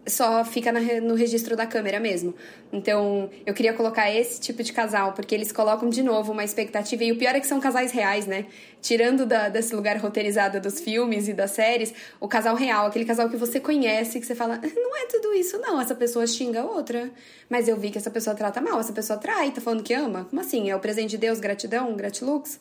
só 0.07 0.45
fica 0.45 0.73
no 0.73 1.15
registro 1.15 1.57
da 1.57 1.67
câmera 1.67 1.99
mesmo. 1.99 2.35
Então, 2.73 3.29
eu 3.45 3.53
queria 3.53 3.73
colocar 3.73 4.11
esse 4.11 4.41
tipo 4.41 4.63
de 4.63 4.73
casal, 4.73 5.13
porque 5.13 5.35
eles 5.35 5.51
colocam 5.51 5.89
de 5.89 6.03
novo 6.03 6.33
uma 6.33 6.45
expectativa. 6.45 7.03
E 7.03 7.13
o 7.13 7.19
pior 7.19 7.35
é 7.35 7.41
que 7.41 7.47
são 7.47 7.61
casais 7.61 7.91
reais, 7.91 8.27
né? 8.27 8.47
Tirando 8.81 9.27
da, 9.27 9.49
desse 9.49 9.75
lugar 9.75 9.97
roteirizado 9.99 10.61
dos 10.61 10.81
filmes 10.81 11.27
e 11.27 11.33
das 11.33 11.51
séries, 11.51 11.93
o 12.21 12.29
casal 12.29 12.55
real, 12.55 12.87
aquele 12.87 13.05
casal 13.05 13.29
que 13.29 13.37
você 13.37 13.59
conhece, 13.59 14.21
que 14.21 14.27
você 14.27 14.35
fala, 14.35 14.61
não 14.77 14.97
é 14.97 15.07
tudo 15.07 15.35
isso, 15.35 15.59
não. 15.59 15.81
Essa 15.81 15.95
pessoa 15.95 16.27
xinga 16.27 16.61
a 16.61 16.65
outra. 16.65 17.11
Mas 17.49 17.67
eu 17.67 17.77
vi 17.77 17.91
que 17.91 17.99
essa 17.99 18.11
pessoa 18.11 18.37
trata 18.37 18.61
mal, 18.61 18.79
essa 18.79 18.93
pessoa 18.93 19.19
trai, 19.19 19.51
tá 19.51 19.61
falando 19.61 19.83
que 19.83 19.93
ama. 19.93 20.27
Como 20.31 20.41
assim? 20.41 20.71
É 20.71 20.77
o 20.77 20.81
presente 20.81 21.11
de 21.11 21.19
Deus, 21.19 21.41
gratidão, 21.41 21.97
gratilux? 21.97 22.61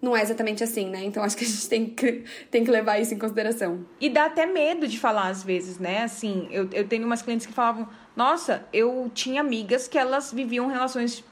Não 0.00 0.16
é 0.16 0.22
exatamente 0.22 0.64
assim, 0.64 0.88
né? 0.88 1.04
Então 1.04 1.22
acho 1.22 1.36
que 1.36 1.44
a 1.44 1.48
gente 1.48 1.68
tem 1.68 1.86
que, 1.86 2.24
tem 2.50 2.64
que 2.64 2.70
levar 2.70 2.98
isso 2.98 3.12
em 3.12 3.18
consideração. 3.18 3.84
E 4.00 4.08
dá 4.08 4.26
até 4.26 4.46
medo 4.46 4.88
de 4.88 4.98
falar 4.98 5.28
às 5.28 5.42
vezes, 5.42 5.78
né? 5.78 6.02
Assim, 6.02 6.48
eu, 6.50 6.68
eu 6.72 6.86
tenho 6.88 7.04
umas 7.04 7.22
clientes 7.22 7.46
que 7.46 7.52
falavam: 7.52 7.88
Nossa, 8.16 8.66
eu 8.72 9.10
tinha 9.14 9.40
amigas 9.40 9.86
que 9.86 9.98
elas 9.98 10.32
viviam 10.32 10.66
relações 10.66 11.22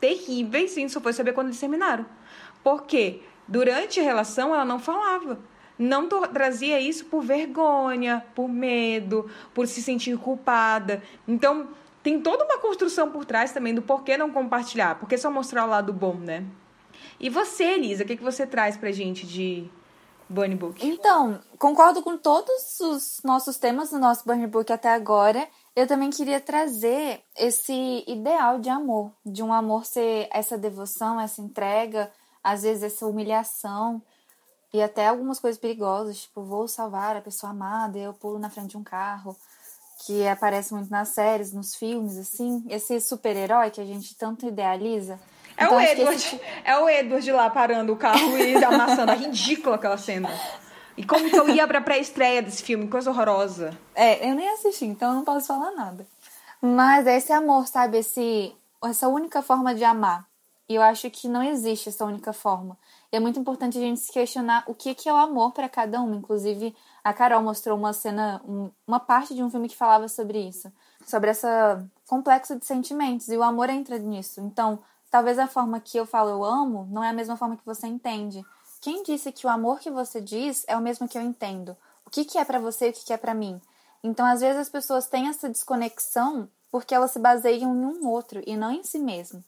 terríveis 0.00 0.76
e 0.76 0.88
só 0.88 1.00
foi 1.00 1.12
saber 1.12 1.32
quando 1.32 1.48
eles 1.48 1.60
terminaram. 1.60 2.04
Por 2.62 2.84
quê? 2.84 3.22
Durante 3.46 3.98
a 3.98 4.02
relação 4.02 4.54
ela 4.54 4.64
não 4.64 4.78
falava. 4.78 5.38
Não 5.78 6.08
trazia 6.08 6.80
isso 6.80 7.04
por 7.04 7.22
vergonha, 7.22 8.24
por 8.34 8.48
medo, 8.48 9.30
por 9.54 9.66
se 9.68 9.80
sentir 9.80 10.18
culpada. 10.18 11.00
Então, 11.26 11.68
tem 12.02 12.20
toda 12.20 12.44
uma 12.44 12.58
construção 12.58 13.12
por 13.12 13.24
trás 13.24 13.52
também 13.52 13.72
do 13.72 13.80
porquê 13.80 14.16
não 14.16 14.28
compartilhar, 14.28 14.96
porque 14.98 15.16
só 15.16 15.30
mostrar 15.30 15.64
o 15.64 15.68
lado 15.68 15.92
bom, 15.92 16.14
né? 16.14 16.44
E 17.20 17.28
você, 17.28 17.64
Elisa, 17.64 18.04
o 18.04 18.06
que, 18.06 18.16
que 18.16 18.22
você 18.22 18.46
traz 18.46 18.76
pra 18.76 18.92
gente 18.92 19.26
de 19.26 19.68
Burn 20.28 20.54
Book? 20.54 20.86
Então, 20.86 21.40
concordo 21.58 22.02
com 22.02 22.16
todos 22.16 22.78
os 22.80 23.20
nossos 23.24 23.56
temas 23.56 23.90
do 23.90 23.98
nosso 23.98 24.24
Burn 24.24 24.46
Book 24.46 24.72
até 24.72 24.90
agora. 24.90 25.48
Eu 25.74 25.86
também 25.86 26.10
queria 26.10 26.40
trazer 26.40 27.22
esse 27.36 28.04
ideal 28.06 28.58
de 28.58 28.68
amor, 28.68 29.12
de 29.24 29.42
um 29.42 29.52
amor 29.52 29.84
ser 29.84 30.28
essa 30.32 30.56
devoção, 30.56 31.20
essa 31.20 31.40
entrega, 31.40 32.10
às 32.42 32.62
vezes 32.62 32.82
essa 32.82 33.06
humilhação 33.06 34.02
e 34.72 34.82
até 34.82 35.08
algumas 35.08 35.40
coisas 35.40 35.58
perigosas, 35.58 36.22
tipo, 36.22 36.42
vou 36.42 36.68
salvar 36.68 37.16
a 37.16 37.22
pessoa 37.22 37.50
amada, 37.50 37.98
eu 37.98 38.12
pulo 38.12 38.38
na 38.38 38.50
frente 38.50 38.70
de 38.70 38.76
um 38.76 38.84
carro, 38.84 39.36
que 40.04 40.26
aparece 40.28 40.74
muito 40.74 40.90
nas 40.90 41.08
séries, 41.08 41.52
nos 41.52 41.74
filmes, 41.74 42.18
assim, 42.18 42.64
esse 42.68 43.00
super-herói 43.00 43.70
que 43.70 43.80
a 43.80 43.84
gente 43.84 44.14
tanto 44.14 44.46
idealiza. 44.46 45.18
É 45.58 45.64
então, 45.64 45.76
o 45.76 45.80
Edward. 45.80 46.40
É 46.64 46.78
o 46.78 46.88
Edward 46.88 47.32
lá 47.32 47.50
parando 47.50 47.92
o 47.92 47.96
carro 47.96 48.38
e 48.38 48.54
amassando. 48.64 49.10
É 49.10 49.16
ridículo 49.16 49.74
aquela 49.74 49.98
cena. 49.98 50.30
E 50.96 51.04
como 51.04 51.28
que 51.28 51.36
eu 51.36 51.48
ia 51.50 51.66
pra 51.66 51.80
pré-estreia 51.80 52.40
desse 52.40 52.62
filme? 52.62 52.88
Coisa 52.88 53.10
horrorosa. 53.10 53.76
É, 53.94 54.28
eu 54.30 54.34
nem 54.34 54.48
assisti, 54.50 54.84
então 54.84 55.10
eu 55.10 55.14
não 55.16 55.24
posso 55.24 55.48
falar 55.48 55.72
nada. 55.72 56.06
Mas 56.60 57.06
é 57.06 57.16
esse 57.16 57.32
amor, 57.32 57.66
sabe? 57.66 57.98
Esse, 57.98 58.54
essa 58.84 59.08
única 59.08 59.42
forma 59.42 59.74
de 59.74 59.82
amar. 59.82 60.26
E 60.68 60.74
eu 60.74 60.82
acho 60.82 61.10
que 61.10 61.28
não 61.28 61.42
existe 61.42 61.88
essa 61.88 62.04
única 62.04 62.32
forma. 62.32 62.76
E 63.10 63.16
é 63.16 63.20
muito 63.20 63.38
importante 63.38 63.78
a 63.78 63.80
gente 63.80 64.00
se 64.00 64.12
questionar 64.12 64.64
o 64.66 64.74
que, 64.74 64.94
que 64.94 65.08
é 65.08 65.12
o 65.12 65.16
amor 65.16 65.52
para 65.52 65.68
cada 65.68 66.00
um. 66.00 66.14
Inclusive, 66.14 66.74
a 67.02 67.12
Carol 67.12 67.42
mostrou 67.42 67.76
uma 67.76 67.92
cena, 67.92 68.40
um, 68.46 68.70
uma 68.86 69.00
parte 69.00 69.34
de 69.34 69.42
um 69.42 69.50
filme 69.50 69.68
que 69.68 69.76
falava 69.76 70.08
sobre 70.08 70.38
isso. 70.38 70.70
Sobre 71.06 71.30
essa 71.30 71.84
complexo 72.06 72.56
de 72.56 72.66
sentimentos. 72.66 73.28
E 73.28 73.36
o 73.36 73.42
amor 73.42 73.70
entra 73.70 73.98
nisso. 73.98 74.40
Então, 74.40 74.78
talvez 75.10 75.38
a 75.38 75.46
forma 75.46 75.80
que 75.80 75.98
eu 75.98 76.06
falo 76.06 76.30
eu 76.30 76.44
amo 76.44 76.88
não 76.90 77.02
é 77.02 77.10
a 77.10 77.12
mesma 77.12 77.36
forma 77.36 77.56
que 77.56 77.66
você 77.66 77.86
entende. 77.86 78.44
Quem 78.80 79.02
disse 79.02 79.32
que 79.32 79.46
o 79.46 79.50
amor 79.50 79.80
que 79.80 79.90
você 79.90 80.20
diz 80.20 80.64
é 80.68 80.76
o 80.76 80.80
mesmo 80.80 81.08
que 81.08 81.18
eu 81.18 81.22
entendo? 81.22 81.76
O 82.06 82.10
que, 82.10 82.24
que 82.24 82.38
é 82.38 82.44
para 82.44 82.58
você 82.58 82.86
e 82.86 82.90
o 82.90 82.92
que, 82.92 83.04
que 83.06 83.12
é 83.12 83.16
para 83.16 83.34
mim? 83.34 83.60
Então, 84.02 84.24
às 84.24 84.40
vezes, 84.40 84.56
as 84.56 84.68
pessoas 84.68 85.08
têm 85.08 85.28
essa 85.28 85.48
desconexão 85.48 86.48
porque 86.70 86.94
elas 86.94 87.10
se 87.10 87.18
baseiam 87.18 87.74
em 87.74 87.84
um 87.84 88.06
outro 88.06 88.42
e 88.46 88.56
não 88.56 88.70
em 88.70 88.84
si 88.84 88.98
mesmo. 88.98 89.42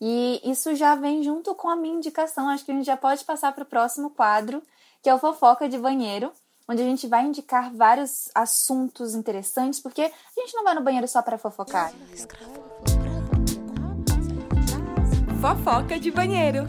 E 0.00 0.40
isso 0.44 0.74
já 0.74 0.94
vem 0.94 1.22
junto 1.22 1.54
com 1.54 1.68
a 1.68 1.76
minha 1.76 1.96
indicação. 1.96 2.48
Acho 2.48 2.64
que 2.64 2.70
a 2.70 2.74
gente 2.74 2.86
já 2.86 2.96
pode 2.96 3.24
passar 3.24 3.52
para 3.52 3.62
o 3.62 3.66
próximo 3.66 4.10
quadro, 4.10 4.62
que 5.02 5.08
é 5.08 5.14
o 5.14 5.18
Fofoca 5.18 5.68
de 5.68 5.78
Banheiro, 5.78 6.32
onde 6.68 6.82
a 6.82 6.84
gente 6.84 7.06
vai 7.06 7.24
indicar 7.24 7.72
vários 7.72 8.28
assuntos 8.34 9.14
interessantes, 9.14 9.80
porque 9.80 10.02
a 10.02 10.40
gente 10.40 10.54
não 10.54 10.64
vai 10.64 10.74
no 10.74 10.82
banheiro 10.82 11.08
só 11.08 11.22
para 11.22 11.38
fofocar. 11.38 11.92
Fofoca 15.40 16.00
de 16.00 16.10
Banheiro. 16.10 16.66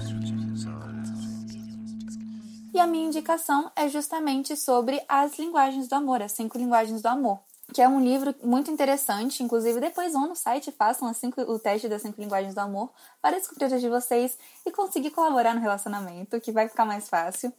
E 2.72 2.80
a 2.80 2.86
minha 2.86 3.08
indicação 3.08 3.72
é 3.76 3.88
justamente 3.90 4.56
sobre 4.56 5.04
as 5.10 5.40
linguagens 5.40 5.88
do 5.88 5.94
amor, 5.96 6.22
as 6.22 6.34
cinco 6.34 6.56
linguagens 6.56 7.02
do 7.02 7.08
amor. 7.08 7.40
Que 7.74 7.82
é 7.82 7.90
um 7.90 8.00
livro 8.00 8.36
muito 8.44 8.70
interessante, 8.70 9.42
inclusive 9.42 9.80
depois 9.80 10.14
vão 10.14 10.30
no 10.30 10.36
site, 10.36 10.72
façam 10.72 11.12
cinco, 11.16 11.42
o 11.42 11.58
teste 11.58 11.90
das 11.90 12.04
cinco 12.04 12.22
linguagens 12.22 12.54
do 12.54 12.60
amor 12.60 12.92
para 13.20 13.38
descobrir 13.38 13.66
as 13.74 13.82
de 13.82 13.90
vocês 13.90 14.38
e 14.64 14.72
conseguir 14.72 15.10
colaborar 15.10 15.56
no 15.56 15.62
relacionamento, 15.62 16.40
que 16.40 16.52
vai 16.52 16.70
ficar 16.70 16.86
mais 16.86 17.10
fácil. 17.10 17.52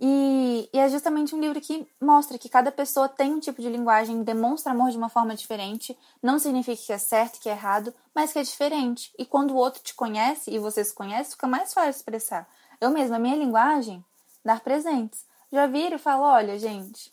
E, 0.00 0.70
e, 0.72 0.78
é 0.78 0.88
justamente 0.88 1.34
um 1.34 1.40
livro 1.40 1.60
que 1.60 1.86
mostra 2.00 2.38
que 2.38 2.48
cada 2.48 2.70
pessoa 2.70 3.08
tem 3.08 3.32
um 3.32 3.40
tipo 3.40 3.60
de 3.60 3.68
linguagem, 3.68 4.22
demonstra 4.22 4.72
amor 4.72 4.90
de 4.90 4.96
uma 4.96 5.08
forma 5.08 5.34
diferente. 5.34 5.98
Não 6.22 6.38
significa 6.38 6.80
que 6.80 6.92
é 6.92 6.98
certo, 6.98 7.40
que 7.40 7.48
é 7.48 7.52
errado, 7.52 7.92
mas 8.14 8.32
que 8.32 8.38
é 8.38 8.42
diferente. 8.42 9.12
E 9.18 9.26
quando 9.26 9.50
o 9.50 9.56
outro 9.56 9.82
te 9.82 9.94
conhece 9.94 10.50
e 10.50 10.58
você 10.58 10.84
se 10.84 10.94
conhece, 10.94 11.32
fica 11.32 11.48
mais 11.48 11.74
fácil 11.74 11.90
expressar. 11.90 12.48
Eu 12.80 12.90
mesma, 12.90 13.16
a 13.16 13.18
minha 13.18 13.36
linguagem 13.36 14.04
dar 14.44 14.60
presentes. 14.60 15.26
Já 15.50 15.66
viro 15.66 15.96
e 15.96 15.98
falo, 15.98 16.22
olha, 16.22 16.58
gente, 16.58 17.10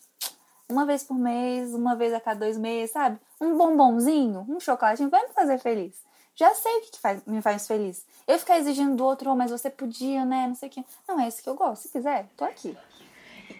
uma 0.68 0.86
vez 0.86 1.02
por 1.02 1.18
mês, 1.18 1.74
uma 1.74 1.96
vez 1.96 2.12
a 2.12 2.20
cada 2.20 2.40
dois 2.40 2.56
meses, 2.56 2.92
sabe? 2.92 3.18
Um 3.40 3.56
bombonzinho, 3.56 4.46
um 4.48 4.60
chocolatinho 4.60 5.10
vai 5.10 5.26
me 5.26 5.32
fazer 5.32 5.58
feliz. 5.58 5.94
Já 6.36 6.54
sei 6.54 6.76
o 6.76 6.80
que 6.82 6.98
faz, 7.00 7.22
me 7.26 7.40
faz 7.40 7.66
feliz. 7.66 8.04
Eu 8.28 8.38
ficar 8.38 8.58
exigindo 8.58 8.94
do 8.94 9.02
outro, 9.02 9.30
oh, 9.30 9.34
mas 9.34 9.50
você 9.50 9.70
podia, 9.70 10.22
né? 10.26 10.46
Não 10.46 10.54
sei 10.54 10.68
o 10.68 10.70
que. 10.70 10.84
Não, 11.08 11.18
é 11.18 11.28
isso 11.28 11.42
que 11.42 11.48
eu 11.48 11.54
gosto. 11.54 11.82
Se 11.82 11.88
quiser, 11.88 12.26
tô 12.36 12.44
aqui. 12.44 12.76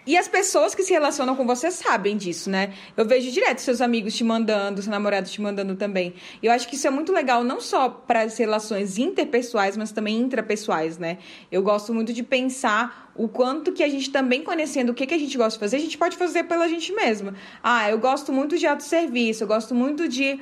E 0.07 0.17
as 0.17 0.29
pessoas 0.29 0.75
que 0.75 0.83
se 0.83 0.93
relacionam 0.93 1.35
com 1.35 1.47
você 1.47 1.71
sabem 1.71 2.17
disso, 2.17 2.51
né? 2.51 2.75
Eu 2.95 3.07
vejo 3.07 3.31
direto 3.33 3.61
seus 3.61 3.81
amigos 3.81 4.15
te 4.15 4.23
mandando, 4.23 4.83
seu 4.83 4.91
namorado 4.91 5.29
te 5.29 5.41
mandando 5.41 5.75
também. 5.75 6.15
Eu 6.43 6.53
acho 6.53 6.69
que 6.69 6.77
isso 6.77 6.87
é 6.87 6.91
muito 6.91 7.13
legal, 7.13 7.43
não 7.43 7.61
só 7.61 7.89
para 7.89 8.23
as 8.23 8.37
relações 8.37 8.99
interpessoais, 8.99 9.77
mas 9.77 9.91
também 9.91 10.21
intrapessoais, 10.21 10.99
né? 10.99 11.19
Eu 11.51 11.63
gosto 11.63 11.95
muito 11.95 12.13
de 12.13 12.23
pensar 12.23 13.11
o 13.17 13.27
quanto 13.27 13.73
que 13.73 13.83
a 13.83 13.89
gente 13.89 14.11
também 14.11 14.45
conhecendo 14.45 14.91
o 14.91 14.95
que, 14.95 15.07
que 15.07 15.15
a 15.15 15.19
gente 15.19 15.37
gosta 15.37 15.53
de 15.53 15.61
fazer, 15.61 15.77
a 15.77 15.81
gente 15.81 15.97
pode 15.97 16.17
fazer 16.17 16.45
pela 16.45 16.69
gente 16.69 16.93
mesma. 16.93 17.35
Ah, 17.63 17.91
eu 17.91 17.99
gosto 17.99 18.33
muito 18.33 18.59
de 18.59 18.67
autosserviço, 18.67 19.43
eu 19.43 19.49
gosto 19.49 19.75
muito 19.75 20.07
de, 20.09 20.39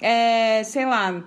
é, 0.00 0.62
sei 0.62 0.84
lá, 0.84 1.24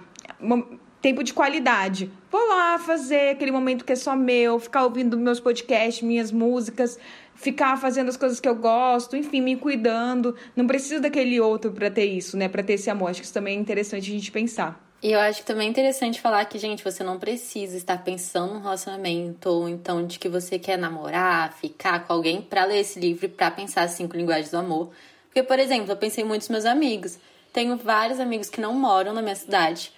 tempo 1.01 1.23
de 1.23 1.33
qualidade. 1.33 2.11
Vou 2.31 2.47
lá 2.47 2.77
fazer 2.77 3.29
aquele 3.31 3.51
momento 3.51 3.83
que 3.83 3.93
é 3.93 3.95
só 3.95 4.15
meu, 4.15 4.59
ficar 4.59 4.83
ouvindo 4.83 5.17
meus 5.17 5.39
podcasts, 5.39 6.01
minhas 6.01 6.31
músicas, 6.31 6.99
ficar 7.33 7.75
fazendo 7.77 8.09
as 8.09 8.17
coisas 8.17 8.39
que 8.39 8.47
eu 8.47 8.55
gosto, 8.55 9.17
enfim, 9.17 9.41
me 9.41 9.55
cuidando. 9.55 10.35
Não 10.55 10.67
preciso 10.67 11.01
daquele 11.01 11.39
outro 11.39 11.71
para 11.71 11.89
ter 11.89 12.05
isso, 12.05 12.37
né? 12.37 12.47
Para 12.47 12.61
ter 12.61 12.73
esse 12.73 12.89
amor. 12.89 13.09
Acho 13.09 13.19
que 13.19 13.25
isso 13.25 13.33
também 13.33 13.57
é 13.57 13.59
interessante 13.59 14.09
a 14.09 14.13
gente 14.13 14.31
pensar. 14.31 14.91
E 15.03 15.11
eu 15.11 15.19
acho 15.19 15.39
que 15.39 15.47
também 15.47 15.67
é 15.67 15.69
interessante 15.71 16.21
falar 16.21 16.45
que, 16.45 16.59
gente, 16.59 16.83
você 16.83 17.03
não 17.03 17.17
precisa 17.17 17.75
estar 17.75 17.97
pensando 18.03 18.53
num 18.53 18.61
relacionamento 18.61 19.49
ou 19.49 19.67
então 19.67 20.05
de 20.05 20.19
que 20.19 20.29
você 20.29 20.59
quer 20.59 20.77
namorar, 20.77 21.53
ficar 21.53 22.05
com 22.05 22.13
alguém 22.13 22.39
para 22.39 22.65
ler 22.65 22.81
esse 22.81 22.99
livro 22.99 23.27
pra 23.27 23.49
pensar 23.49 23.81
as 23.81 23.91
cinco 23.91 24.15
linguagens 24.15 24.51
do 24.51 24.57
amor. 24.57 24.91
Porque, 25.25 25.41
por 25.41 25.57
exemplo, 25.57 25.91
eu 25.91 25.97
pensei 25.97 26.23
muito 26.23 26.41
nos 26.41 26.49
meus 26.49 26.65
amigos. 26.65 27.17
Tenho 27.51 27.75
vários 27.77 28.19
amigos 28.19 28.47
que 28.47 28.61
não 28.61 28.75
moram 28.75 29.11
na 29.11 29.23
minha 29.23 29.35
cidade. 29.35 29.91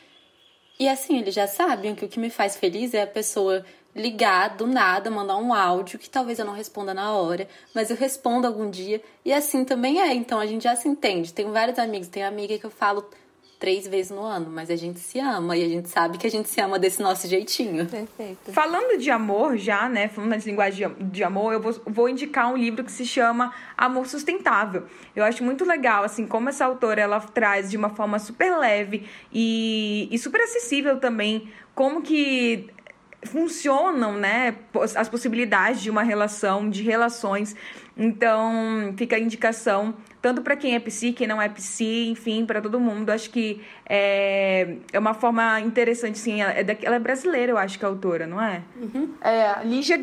E 0.84 0.90
assim, 0.90 1.18
eles 1.18 1.34
já 1.34 1.48
sabem 1.48 1.96
que 1.96 2.04
o 2.04 2.10
que 2.10 2.20
me 2.20 2.30
faz 2.30 2.58
feliz 2.58 2.94
é 2.94 3.04
a 3.04 3.08
pessoa 3.08 3.66
ligar 3.96 4.58
do 4.58 4.68
nada, 4.68 5.10
mandar 5.10 5.38
um 5.38 5.54
áudio 5.54 5.98
que 5.98 6.10
talvez 6.10 6.40
eu 6.40 6.44
não 6.44 6.52
responda 6.52 6.94
na 6.94 7.14
hora, 7.14 7.48
mas 7.74 7.90
eu 7.90 7.96
respondo 7.96 8.46
algum 8.46 8.70
dia. 8.70 9.02
E 9.24 9.32
assim 9.32 9.64
também 9.64 10.02
é, 10.02 10.14
então 10.14 10.38
a 10.38 10.46
gente 10.46 10.64
já 10.64 10.76
se 10.76 10.90
entende. 10.90 11.32
Tenho 11.32 11.54
vários 11.54 11.80
amigos, 11.80 12.10
tenho 12.10 12.28
amiga 12.28 12.60
que 12.60 12.66
eu 12.66 12.70
falo 12.70 13.10
três 13.64 13.88
vezes 13.88 14.12
no 14.12 14.22
ano, 14.22 14.52
mas 14.52 14.70
a 14.70 14.76
gente 14.76 15.00
se 15.00 15.18
ama 15.22 15.56
e 15.56 15.64
a 15.64 15.70
gente 15.70 15.88
sabe 15.88 16.18
que 16.18 16.28
a 16.28 16.30
gente 16.30 16.50
se 16.50 16.60
ama 16.60 16.78
desse 16.78 17.02
nosso 17.02 17.30
jeitinho. 17.30 17.86
Perfeito. 17.86 18.52
Falando 18.52 18.98
de 19.00 19.10
amor 19.10 19.56
já, 19.56 19.88
né, 19.88 20.10
falando 20.10 20.32
nas 20.32 20.46
linguagens 20.46 20.92
de 21.00 21.24
amor, 21.24 21.54
eu 21.54 21.62
vou, 21.62 21.74
vou 21.86 22.10
indicar 22.10 22.52
um 22.52 22.58
livro 22.58 22.84
que 22.84 22.92
se 22.92 23.06
chama 23.06 23.54
Amor 23.78 24.06
Sustentável. 24.06 24.84
Eu 25.16 25.24
acho 25.24 25.46
muito 25.46 25.64
legal, 25.64 26.04
assim, 26.04 26.28
como 26.28 26.50
essa 26.50 26.66
autora, 26.66 27.00
ela 27.00 27.22
traz 27.22 27.72
de 27.72 27.78
uma 27.78 27.90
forma 27.90 28.20
super 28.20 28.54
leve 28.58 29.08
e, 29.32 30.10
e 30.12 30.20
super 30.20 30.42
acessível 30.42 31.00
também, 31.00 31.50
como 31.74 32.02
que 32.02 32.70
funcionam, 33.26 34.18
né, 34.18 34.58
as 34.98 35.08
possibilidades 35.08 35.82
de 35.82 35.90
uma 35.90 36.04
relação, 36.04 36.70
de 36.70 36.84
relações. 36.84 37.56
Então, 37.96 38.94
fica 38.98 39.16
a 39.16 39.20
indicação 39.20 39.96
tanto 40.24 40.42
para 40.42 40.56
quem 40.56 40.74
é 40.74 40.80
psi, 40.80 41.12
quem 41.12 41.28
não 41.28 41.42
é 41.42 41.50
psi, 41.50 42.08
enfim, 42.08 42.46
para 42.46 42.62
todo 42.62 42.80
mundo. 42.80 43.10
Acho 43.10 43.30
que 43.30 43.62
é, 43.86 44.78
é 44.94 44.98
uma 44.98 45.14
forma 45.14 45.60
interessante, 45.60 46.18
sim. 46.18 46.42
Ela 46.42 46.54
é, 46.54 46.78
ela 46.82 46.96
é 46.96 47.00
brasileira, 47.00 47.52
eu 47.52 47.58
acho 47.58 47.78
que 47.78 47.84
é 47.84 47.88
a 47.90 47.92
autora, 47.92 48.26
não 48.26 48.42
é? 48.42 48.64
Uhum. 48.78 49.16
É 49.20 49.62
Lígia, 49.66 50.00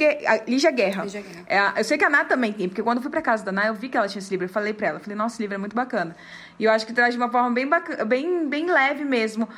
Lígia 0.47 0.71
Guerra. 0.71 1.05
Lígia 1.05 1.23
Guerra. 1.23 1.73
É, 1.75 1.81
eu 1.81 1.85
sei 1.85 1.97
que 1.97 2.05
a 2.05 2.11
Ná 2.11 2.27
também 2.27 2.53
tem, 2.53 2.69
porque 2.69 2.83
quando 2.83 2.99
eu 2.99 3.03
fui 3.03 3.11
pra 3.11 3.23
casa 3.23 3.43
da 3.43 3.51
Ná, 3.51 3.69
eu 3.69 3.75
vi 3.75 3.89
que 3.89 3.97
ela 3.97 4.07
tinha 4.07 4.19
esse 4.19 4.31
livro. 4.31 4.45
Eu 4.45 4.51
falei 4.51 4.75
pra 4.75 4.89
ela, 4.89 5.01
falei, 5.01 5.17
nossa, 5.17 5.37
esse 5.37 5.43
livro 5.43 5.55
é 5.55 5.59
muito 5.59 5.75
bacana. 5.75 6.15
E 6.59 6.65
eu 6.65 6.71
acho 6.71 6.85
que 6.87 6.93
traz 6.93 7.15
de 7.15 7.19
uma 7.19 7.31
forma 7.31 7.51
bem, 7.53 7.67
bacana, 7.67 8.05
bem, 8.05 8.47
bem 8.47 8.71
leve 8.71 9.07
mesmo, 9.07 9.49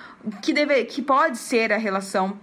que, 0.40 0.52
deve, 0.52 0.84
que 0.84 1.02
pode 1.02 1.38
ser 1.38 1.72
a 1.72 1.76
relação 1.76 2.38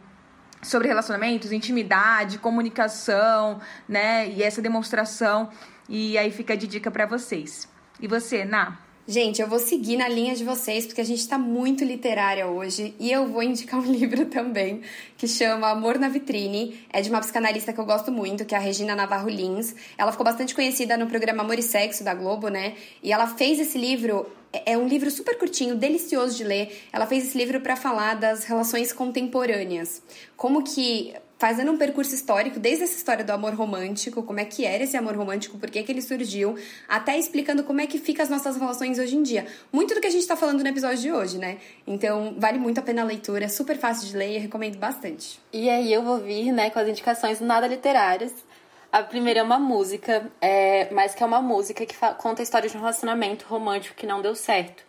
sobre 0.61 0.89
relacionamentos, 0.89 1.53
intimidade, 1.53 2.37
comunicação, 2.37 3.61
né? 3.87 4.27
E 4.27 4.43
essa 4.43 4.61
demonstração. 4.61 5.49
E 5.87 6.17
aí 6.17 6.31
fica 6.31 6.57
de 6.57 6.67
dica 6.67 6.91
para 6.91 7.05
vocês. 7.05 7.78
E 8.01 8.07
você, 8.07 8.45
Ná? 8.45 8.79
Gente, 9.05 9.41
eu 9.41 9.47
vou 9.47 9.57
seguir 9.59 9.97
na 9.97 10.07
linha 10.07 10.35
de 10.35 10.43
vocês, 10.43 10.85
porque 10.85 11.01
a 11.01 11.03
gente 11.03 11.19
está 11.19 11.37
muito 11.37 11.83
literária 11.83 12.47
hoje. 12.47 12.93
E 12.99 13.11
eu 13.11 13.27
vou 13.27 13.41
indicar 13.43 13.79
um 13.81 13.91
livro 13.91 14.25
também, 14.27 14.81
que 15.17 15.27
chama 15.27 15.67
Amor 15.69 15.97
na 15.97 16.07
Vitrine. 16.07 16.79
É 16.93 17.01
de 17.01 17.09
uma 17.09 17.19
psicanalista 17.19 17.73
que 17.73 17.79
eu 17.79 17.85
gosto 17.85 18.11
muito, 18.11 18.45
que 18.45 18.55
é 18.55 18.57
a 18.57 18.61
Regina 18.61 18.95
Navarro 18.95 19.27
Lins. 19.27 19.75
Ela 19.97 20.11
ficou 20.11 20.23
bastante 20.23 20.55
conhecida 20.55 20.95
no 20.95 21.07
programa 21.07 21.41
Amor 21.43 21.59
e 21.59 21.63
Sexo 21.63 22.03
da 22.03 22.13
Globo, 22.13 22.47
né? 22.49 22.75
E 23.01 23.11
ela 23.11 23.27
fez 23.27 23.59
esse 23.59 23.77
livro 23.77 24.27
é, 24.53 24.73
é 24.73 24.77
um 24.77 24.87
livro 24.87 25.09
super 25.11 25.37
curtinho, 25.37 25.75
delicioso 25.75 26.37
de 26.37 26.43
ler. 26.43 26.85
Ela 26.93 27.05
fez 27.05 27.27
esse 27.27 27.37
livro 27.37 27.59
para 27.61 27.75
falar 27.75 28.13
das 28.13 28.45
relações 28.45 28.93
contemporâneas. 28.93 30.01
Como 30.37 30.63
que 30.63 31.13
fazendo 31.39 31.71
um 31.71 31.77
percurso 31.77 32.13
histórico, 32.13 32.59
desde 32.59 32.83
essa 32.83 32.97
história 32.97 33.23
do 33.23 33.31
amor 33.31 33.53
romântico, 33.53 34.21
como 34.21 34.41
é 34.41 34.45
que 34.45 34.65
era 34.65 34.83
esse 34.83 34.97
amor 34.97 35.15
romântico, 35.15 35.57
por 35.57 35.71
que, 35.71 35.81
que 35.81 35.89
ele 35.89 36.01
surgiu, 36.01 36.57
até 36.85 37.17
explicando 37.17 37.63
como 37.63 37.79
é 37.79 37.87
que 37.87 37.97
fica 37.97 38.21
as 38.21 38.29
nossas 38.29 38.57
relações 38.57 38.99
hoje 38.99 39.15
em 39.15 39.23
dia. 39.23 39.47
Muito 39.71 39.95
do 39.95 40.01
que 40.01 40.07
a 40.07 40.09
gente 40.11 40.21
está 40.21 40.35
falando 40.35 40.61
no 40.61 40.67
episódio 40.67 40.97
de 40.97 41.11
hoje, 41.13 41.37
né? 41.37 41.57
Então, 41.87 42.35
vale 42.37 42.59
muito 42.59 42.79
a 42.79 42.81
pena 42.81 43.03
a 43.03 43.05
leitura, 43.05 43.45
é 43.45 43.47
super 43.47 43.77
fácil 43.77 44.05
de 44.09 44.17
ler 44.17 44.35
e 44.35 44.37
recomendo 44.37 44.77
bastante. 44.77 45.39
E 45.53 45.69
aí 45.69 45.93
eu 45.93 46.03
vou 46.03 46.17
vir, 46.17 46.51
né, 46.51 46.69
com 46.69 46.77
as 46.77 46.89
indicações 46.89 47.39
nada 47.39 47.67
literárias. 47.67 48.33
A 48.91 49.01
primeira 49.01 49.39
é 49.39 49.43
uma 49.43 49.59
música, 49.59 50.29
é, 50.41 50.91
mas 50.91 51.15
que 51.15 51.23
é 51.23 51.25
uma 51.25 51.41
música 51.41 51.85
que 51.85 51.95
conta 52.17 52.41
a 52.41 52.43
história 52.43 52.67
de 52.67 52.75
um 52.75 52.81
relacionamento 52.81 53.45
romântico 53.45 53.95
que 53.95 54.05
não 54.05 54.21
deu 54.21 54.35
certo. 54.35 54.83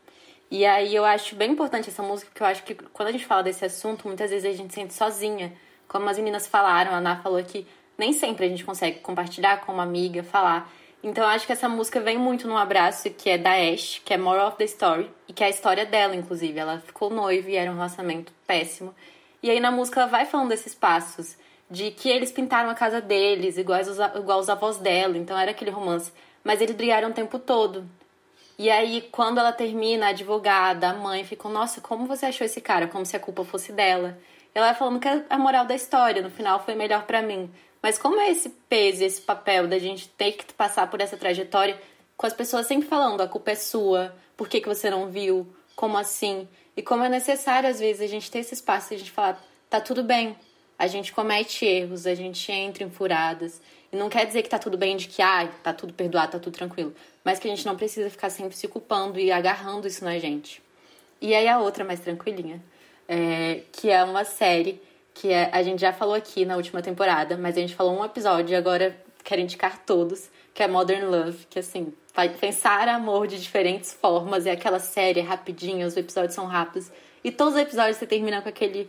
E 0.51 0.67
aí 0.67 0.97
eu 0.97 1.05
acho 1.05 1.37
bem 1.37 1.53
importante 1.53 1.91
essa 1.91 2.03
música, 2.03 2.29
porque 2.29 2.43
eu 2.43 2.47
acho 2.49 2.65
que 2.65 2.75
quando 2.75 3.09
a 3.09 3.13
gente 3.13 3.25
fala 3.25 3.45
desse 3.45 3.65
assunto, 3.65 4.09
muitas 4.09 4.31
vezes 4.31 4.53
a 4.53 4.57
gente 4.57 4.75
se 4.75 4.81
sente 4.81 4.95
sozinha. 4.95 5.53
Como 5.91 6.09
as 6.09 6.17
meninas 6.19 6.47
falaram, 6.47 6.93
a 6.93 6.99
Ana 6.99 7.17
falou 7.17 7.43
que 7.43 7.67
nem 7.99 8.13
sempre 8.13 8.47
a 8.47 8.49
gente 8.49 8.65
consegue 8.65 9.01
compartilhar 9.01 9.57
com 9.63 9.73
uma 9.73 9.83
amiga, 9.83 10.23
falar. 10.23 10.71
Então 11.03 11.25
eu 11.25 11.31
acho 11.31 11.45
que 11.45 11.53
essa 11.53 11.69
música 11.69 11.99
vem 11.99 12.17
muito 12.17 12.47
num 12.47 12.57
abraço 12.57 13.11
que 13.11 13.29
é 13.29 13.37
da 13.37 13.55
Ash, 13.55 14.01
que 14.05 14.15
é 14.15 14.17
More 14.17 14.39
of 14.39 14.57
the 14.57 14.63
Story, 14.67 15.11
e 15.27 15.33
que 15.33 15.43
é 15.43 15.49
a 15.49 15.51
história 15.51 15.85
dela, 15.85 16.15
inclusive. 16.15 16.57
Ela 16.57 16.79
ficou 16.79 17.11
noiva 17.11 17.51
e 17.51 17.57
era 17.57 17.73
um 17.73 17.75
relacionamento 17.75 18.33
péssimo. 18.47 18.95
E 19.43 19.51
aí 19.51 19.59
na 19.59 19.73
música 19.73 20.03
ela 20.03 20.09
vai 20.09 20.27
falando 20.27 20.51
desses 20.51 20.77
passos 20.77 21.37
de 21.69 21.91
que 21.91 22.09
eles 22.09 22.31
pintaram 22.31 22.71
a 22.71 22.75
casa 22.75 23.01
deles, 23.01 23.59
iguais 23.59 23.89
os, 23.89 23.99
igual 24.15 24.39
os 24.39 24.49
avós 24.49 24.77
dela, 24.77 25.19
então 25.19 25.37
era 25.37 25.51
aquele 25.51 25.73
romance. 25.73 26.13
Mas 26.45 26.61
eles 26.61 26.77
brigaram 26.77 27.11
o 27.11 27.13
tempo 27.13 27.37
todo. 27.37 27.85
E 28.57 28.71
aí, 28.71 29.09
quando 29.11 29.39
ela 29.39 29.51
termina, 29.51 30.07
a 30.07 30.11
advogada, 30.11 30.91
a 30.91 30.95
mãe 30.95 31.25
ficam, 31.25 31.51
nossa, 31.51 31.81
como 31.81 32.07
você 32.07 32.27
achou 32.27 32.45
esse 32.45 32.61
cara? 32.61 32.87
Como 32.87 33.05
se 33.05 33.17
a 33.17 33.21
culpa 33.21 33.45
fosse 33.45 33.73
dela. 33.73 34.17
Ela 34.55 34.75
falando 34.75 35.01
que 35.01 35.09
a 35.09 35.39
moral 35.39 35.65
da 35.65 35.75
história, 35.75 36.23
no 36.23 36.31
final, 36.31 36.65
foi 36.65 36.75
melhor 36.75 37.05
para 37.05 37.23
mim. 37.23 37.51
Mas 37.83 37.99
como 37.99 38.21
é 38.21 38.31
esse 38.31 38.51
peso, 38.69 39.05
esse 39.05 39.21
papel 39.21 39.67
da 39.67 39.79
gente 39.79 40.09
ter 40.09 40.33
que 40.33 40.53
passar 40.53 40.91
por 40.91 41.01
essa 41.01 41.17
trajetória, 41.17 41.81
com 42.17 42.27
as 42.27 42.35
pessoas 42.35 42.67
sempre 42.67 42.89
falando, 42.89 43.21
a 43.21 43.29
culpa 43.29 43.53
é 43.53 43.55
sua, 43.55 44.15
por 44.37 44.49
que, 44.49 44.61
que 44.61 44.69
você 44.69 44.91
não 44.91 45.09
viu, 45.09 45.47
como 45.75 45.97
assim? 45.97 46.47
E 46.77 46.83
como 46.83 47.05
é 47.05 47.09
necessário, 47.09 47.69
às 47.69 47.81
vezes, 47.81 48.03
a 48.03 48.07
gente 48.07 48.31
ter 48.31 48.41
esse 48.41 48.55
espaço 48.55 48.93
e 48.93 48.97
a 48.97 48.99
gente 48.99 49.11
falar, 49.11 49.43
tá 49.71 49.81
tudo 49.81 50.03
bem, 50.03 50.37
a 50.79 50.87
gente 50.87 51.13
comete 51.13 51.65
erros, 51.65 52.07
a 52.07 52.15
gente 52.15 52.51
entra 52.51 52.85
em 52.85 52.91
furadas. 52.91 53.61
E 53.93 53.97
não 53.97 54.09
quer 54.09 54.27
dizer 54.27 54.43
que 54.43 54.49
tá 54.49 54.59
tudo 54.59 54.79
bem, 54.79 54.97
de 54.97 55.09
que, 55.09 55.21
ah, 55.21 55.49
tá 55.63 55.73
tudo 55.73 55.93
perdoado, 55.93 56.33
tá 56.33 56.39
tudo 56.39 56.55
tranquilo. 56.55 56.95
Mas 57.25 57.39
que 57.39 57.47
a 57.49 57.51
gente 57.51 57.67
não 57.67 57.77
precisa 57.77 58.09
ficar 58.09 58.31
sempre 58.31 58.57
se 58.57 58.69
culpando 58.69 59.19
e 59.19 59.31
agarrando 59.31 59.87
isso 59.87 60.05
na 60.05 60.19
gente. 60.19 60.63
E 61.21 61.35
aí 61.35 61.47
a 61.49 61.59
outra 61.59 61.85
mais 61.85 62.01
tranquilinha, 62.01 62.63
é, 63.11 63.63
que 63.73 63.91
é 63.91 64.05
uma 64.05 64.25
série 64.25 64.81
que 65.13 65.33
é, 65.33 65.51
a 65.53 65.65
gente 65.65 65.81
já 65.81 65.93
falou 65.93 66.15
aqui 66.15 66.45
na 66.45 66.57
última 66.57 66.81
temporada, 66.81 67.37
mas 67.37 67.57
a 67.57 67.61
gente 67.61 67.75
falou 67.75 67.99
um 67.99 68.05
episódio 68.05 68.53
e 68.53 68.57
agora 68.57 68.97
quero 69.25 69.41
indicar 69.41 69.85
todos, 69.85 70.31
que 70.55 70.63
é 70.63 70.69
Modern 70.69 71.11
Love, 71.11 71.45
que 71.51 71.59
assim, 71.59 71.93
vai 72.15 72.29
pensar 72.29 72.87
amor 72.87 73.27
de 73.27 73.41
diferentes 73.41 73.93
formas, 73.93 74.47
é 74.47 74.53
aquela 74.53 74.79
série 74.79 75.21
rapidinha, 75.21 75.89
os 75.89 75.97
episódios 75.97 76.35
são 76.35 76.47
rápidos. 76.47 76.89
E 77.25 77.33
todos 77.33 77.55
os 77.55 77.61
episódios 77.61 77.97
você 77.97 78.07
termina 78.07 78.41
com 78.41 78.49
aquele 78.49 78.89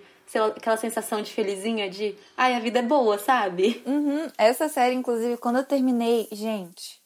aquela 0.55 0.77
sensação 0.77 1.21
de 1.21 1.29
felizinha 1.29 1.89
de, 1.89 2.15
ai, 2.37 2.55
a 2.55 2.59
vida 2.59 2.79
é 2.79 2.83
boa, 2.83 3.17
sabe? 3.17 3.83
Uhum. 3.85 4.27
Essa 4.37 4.69
série, 4.69 4.95
inclusive, 4.95 5.35
quando 5.35 5.57
eu 5.57 5.65
terminei, 5.65 6.29
gente. 6.31 7.00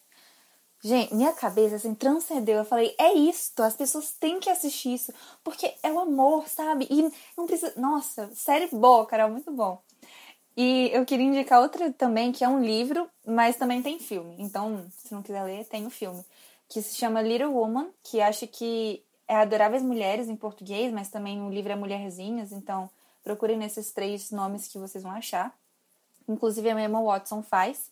Gente, 0.86 1.16
minha 1.16 1.34
cabeça 1.34 1.78
assim 1.78 1.96
transcendeu. 1.96 2.58
Eu 2.58 2.66
falei, 2.66 2.94
é 3.00 3.14
isto, 3.14 3.62
as 3.64 3.76
pessoas 3.76 4.12
têm 4.12 4.40
que 4.40 4.50
assistir 4.50 4.94
isso, 4.94 5.14
porque 5.44 5.74
é 5.82 5.92
o 5.92 6.00
amor, 6.00 6.48
sabe? 6.48 6.88
E 6.90 7.12
não 7.38 7.48
precisa. 7.48 7.74
Nossa, 7.76 8.30
série 8.36 8.68
boa, 8.68 9.06
Carol, 9.06 9.32
muito 9.32 9.52
bom. 9.52 9.82
E 10.56 10.90
eu 10.94 11.06
queria 11.06 11.26
indicar 11.26 11.62
outra 11.62 11.92
também, 11.92 12.32
que 12.32 12.44
é 12.44 12.48
um 12.48 12.64
livro, 12.64 13.10
mas 13.26 13.58
também 13.58 13.82
tem 13.82 14.00
filme. 14.00 14.36
Então, 14.40 14.86
se 14.90 15.14
não 15.14 15.22
quiser 15.22 15.44
ler, 15.44 15.66
tem 15.66 15.84
o 15.84 15.88
um 15.88 15.90
filme. 15.90 16.24
Que 16.70 16.82
se 16.82 16.96
chama 16.96 17.22
Little 17.22 17.54
Woman, 17.54 17.90
que 18.04 18.22
acho 18.22 18.48
que 18.48 19.04
é 19.28 19.36
Adoráveis 19.38 19.84
Mulheres 19.84 20.30
em 20.30 20.36
português, 20.36 20.94
mas 20.94 21.10
também 21.10 21.42
o 21.42 21.50
livro 21.50 21.72
é 21.72 21.76
Mulherzinhas, 21.76 22.52
então 22.52 22.90
Procurem 23.26 23.58
nesses 23.58 23.92
três 23.92 24.30
nomes 24.30 24.68
que 24.68 24.78
vocês 24.78 25.04
vão 25.04 25.12
achar. 25.12 25.52
Inclusive 26.30 26.70
a 26.70 26.80
Emma 26.80 27.02
Watson 27.02 27.42
faz. 27.42 27.90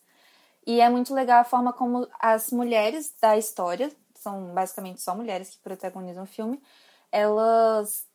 E 0.66 0.80
é 0.80 0.88
muito 0.88 1.12
legal 1.14 1.40
a 1.40 1.44
forma 1.44 1.72
como 1.72 2.08
as 2.18 2.50
mulheres 2.50 3.14
da 3.20 3.36
história, 3.36 3.90
são 4.14 4.54
basicamente 4.54 5.02
só 5.02 5.14
mulheres 5.14 5.50
que 5.50 5.58
protagonizam 5.58 6.24
o 6.24 6.26
filme, 6.26 6.60
elas 7.12 8.06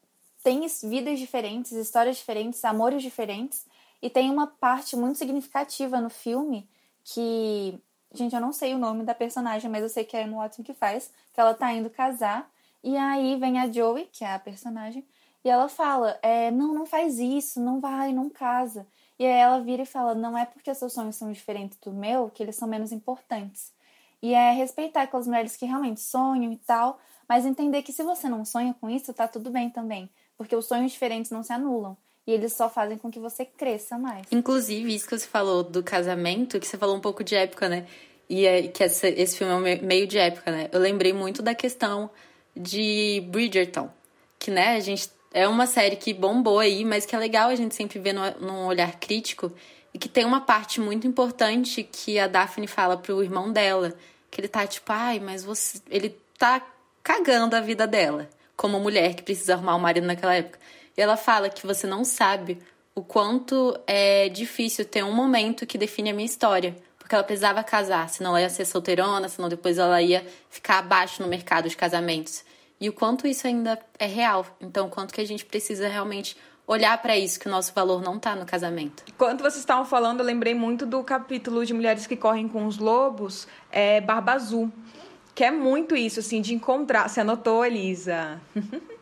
têm 0.43 0.66
vidas 0.84 1.20
diferentes, 1.20 1.72
histórias 1.74 2.18
diferentes, 2.18 2.64
amores 2.66 3.04
diferentes, 3.04 3.66
e 4.02 4.10
tem 4.10 4.32
uma 4.32 4.47
parte 4.47 4.95
muito 4.95 5.18
significativa 5.18 6.00
no 6.02 6.10
filme 6.10 6.68
que, 7.04 7.80
gente, 8.14 8.34
eu 8.34 8.41
não 8.41 8.52
sei 8.52 8.74
o 8.74 8.78
nome 8.78 9.04
da 9.04 9.14
personagem, 9.14 9.70
mas 9.70 9.84
eu 9.84 9.89
sei 9.89 10.04
que 10.04 10.16
é 10.16 10.22
a 10.22 10.24
Emma 10.24 10.38
Watson 10.38 10.64
que 10.64 10.74
faz, 10.74 11.12
que 11.34 11.39
ela 11.39 11.54
tá 11.54 11.72
indo 11.74 11.89
casar, 11.89 12.50
e 12.84 12.95
aí 12.97 13.36
vem 13.38 13.60
a 13.60 13.72
Joey, 13.72 14.06
que 14.12 14.24
é 14.24 14.34
a 14.34 14.39
personagem, 14.39 15.06
e 15.43 15.50
ela 15.50 15.68
fala: 15.68 16.18
é, 16.22 16.52
Não, 16.52 16.74
não 16.74 16.86
faz 16.86 17.20
isso, 17.20 17.60
não 17.60 17.80
vai, 17.80 18.12
não 18.14 18.30
casa. 18.30 18.88
E 19.20 19.26
aí 19.26 19.38
ela 19.38 19.60
vira 19.60 19.84
e 19.84 19.86
fala: 19.86 20.16
Não 20.16 20.38
é 20.38 20.46
porque 20.46 20.74
seus 20.74 20.94
sonhos 20.94 21.18
são 21.18 21.32
diferentes 21.32 21.78
do 21.80 21.92
meu 21.92 22.30
que 22.30 22.42
eles 22.42 22.56
são 22.56 22.68
menos 22.68 22.94
importantes. 22.94 23.74
E 24.22 24.34
é 24.34 24.52
respeitar 24.52 25.04
aquelas 25.04 25.28
mulheres 25.28 25.56
que 25.56 25.66
realmente 25.66 26.00
sonham 26.00 26.52
e 26.52 26.58
tal, 26.58 27.00
mas 27.28 27.46
entender 27.46 27.84
que 27.84 27.94
se 27.94 28.04
você 28.04 28.28
não 28.28 28.44
sonha 28.46 28.76
com 28.80 28.90
isso, 28.90 29.14
tá 29.14 29.28
tudo 29.28 29.52
bem 29.52 29.70
também. 29.70 30.10
Porque 30.38 30.56
os 30.56 30.66
sonhos 30.66 30.92
diferentes 30.92 31.32
não 31.32 31.44
se 31.44 31.52
anulam. 31.54 31.98
E 32.26 32.32
eles 32.32 32.54
só 32.54 32.70
fazem 32.70 32.98
com 32.98 33.10
que 33.10 33.20
você 33.20 33.46
cresça 33.46 33.98
mais. 33.98 34.28
Inclusive, 34.32 34.94
isso 34.94 35.08
que 35.08 35.18
você 35.18 35.28
falou 35.28 35.64
do 35.64 35.82
casamento, 35.82 36.60
que 36.60 36.68
você 36.68 36.78
falou 36.78 36.96
um 36.96 37.02
pouco 37.02 37.24
de 37.24 37.36
época, 37.36 37.68
né? 37.68 37.88
E 38.30 38.46
é, 38.46 38.68
que 38.68 38.84
esse, 38.84 39.08
esse 39.08 39.38
filme 39.38 39.72
é 39.72 39.82
meio 39.82 40.06
de 40.06 40.18
época, 40.18 40.52
né? 40.52 40.70
Eu 40.72 40.80
lembrei 40.80 41.12
muito 41.12 41.42
da 41.42 41.56
questão 41.56 42.10
de 42.56 43.26
Bridgerton. 43.30 43.90
Que, 44.38 44.52
né, 44.52 44.76
a 44.76 44.80
gente 44.80 45.10
é 45.32 45.48
uma 45.48 45.68
série 45.68 45.96
que 45.96 46.14
bombou 46.14 46.60
aí, 46.60 46.84
mas 46.84 47.06
que 47.06 47.16
é 47.16 47.20
legal 47.20 47.50
a 47.50 47.56
gente 47.56 47.76
sempre 47.76 48.00
ver 48.00 48.14
num 48.14 48.66
olhar 48.66 49.00
crítico. 49.00 49.52
E 49.94 50.00
que 50.00 50.10
tem 50.10 50.26
uma 50.26 50.42
parte 50.42 50.80
muito 50.80 51.08
importante 51.08 51.84
que 51.84 52.20
a 52.20 52.28
Daphne 52.28 52.68
fala 52.68 52.98
pro 52.98 53.24
irmão 53.24 53.52
dela. 53.52 53.94
Que 54.32 54.42
ele 54.42 54.48
tá 54.48 54.66
tipo, 54.66 54.92
ai, 54.92 55.20
mas 55.20 55.44
você. 55.44 55.80
Ele 55.90 56.16
tá 56.38 56.66
cagando 57.04 57.56
a 57.56 57.62
vida 57.62 57.86
dela. 57.86 58.30
Como 58.56 58.80
mulher 58.80 59.16
que 59.16 59.24
precisa 59.24 59.54
arrumar 59.54 59.76
um 59.76 59.80
marido 59.80 60.06
naquela 60.06 60.36
época. 60.36 60.60
E 60.98 61.02
ela 61.02 61.16
fala 61.16 61.50
que 61.50 61.66
você 61.66 61.88
não 61.88 62.04
sabe 62.04 62.60
o 62.96 63.04
quanto 63.04 63.80
é 63.88 64.30
difícil 64.30 64.86
ter 64.86 65.04
um 65.04 65.14
momento 65.14 65.66
que 65.66 65.78
define 65.78 66.10
a 66.10 66.14
minha 66.14 66.26
história. 66.26 66.76
Porque 66.98 67.16
ela 67.16 67.24
precisava 67.24 67.64
casar, 67.64 68.10
senão 68.10 68.32
ela 68.32 68.42
ia 68.42 68.50
ser 68.50 68.66
solteirona, 68.66 69.30
senão 69.30 69.50
depois 69.50 69.78
ela 69.78 70.02
ia 70.02 70.26
ficar 70.50 70.80
abaixo 70.80 71.24
no 71.24 71.28
mercado 71.28 71.70
de 71.70 71.76
casamentos 71.76 72.44
e 72.80 72.90
o 72.90 72.94
quanto 72.94 73.28
isso 73.28 73.46
ainda 73.46 73.80
é 73.98 74.06
real. 74.06 74.46
Então, 74.62 74.88
o 74.88 74.90
quanto 74.90 75.14
que 75.14 75.22
a 75.22 75.28
gente 75.28 75.46
precisa 75.46 75.88
realmente 75.88 76.38
olhar 76.66 77.02
para 77.02 77.18
isso, 77.18 77.40
que 77.40 77.48
o 77.48 77.52
nosso 77.52 77.74
valor 77.74 78.02
não 78.02 78.18
está 78.18 78.36
no 78.36 78.46
casamento. 78.46 79.04
Enquanto 79.08 79.42
vocês 79.42 79.58
estavam 79.58 79.86
falando, 79.86 80.20
eu 80.20 80.26
lembrei 80.26 80.54
muito 80.54 80.86
do 80.86 81.04
capítulo 81.04 81.66
de 81.66 81.74
Mulheres 81.74 82.06
que 82.06 82.16
Correm 82.16 82.48
com 82.48 82.68
os 82.68 82.78
Lobos, 82.78 83.48
é, 83.72 84.00
Barba 84.00 84.34
Azul, 84.34 84.72
que 85.34 85.44
é 85.44 85.50
muito 85.50 85.96
isso, 85.96 86.20
assim, 86.20 86.42
de 86.42 86.54
encontrar. 86.54 87.10
Você 87.10 87.22
anotou, 87.22 87.66
Elisa? 87.66 88.40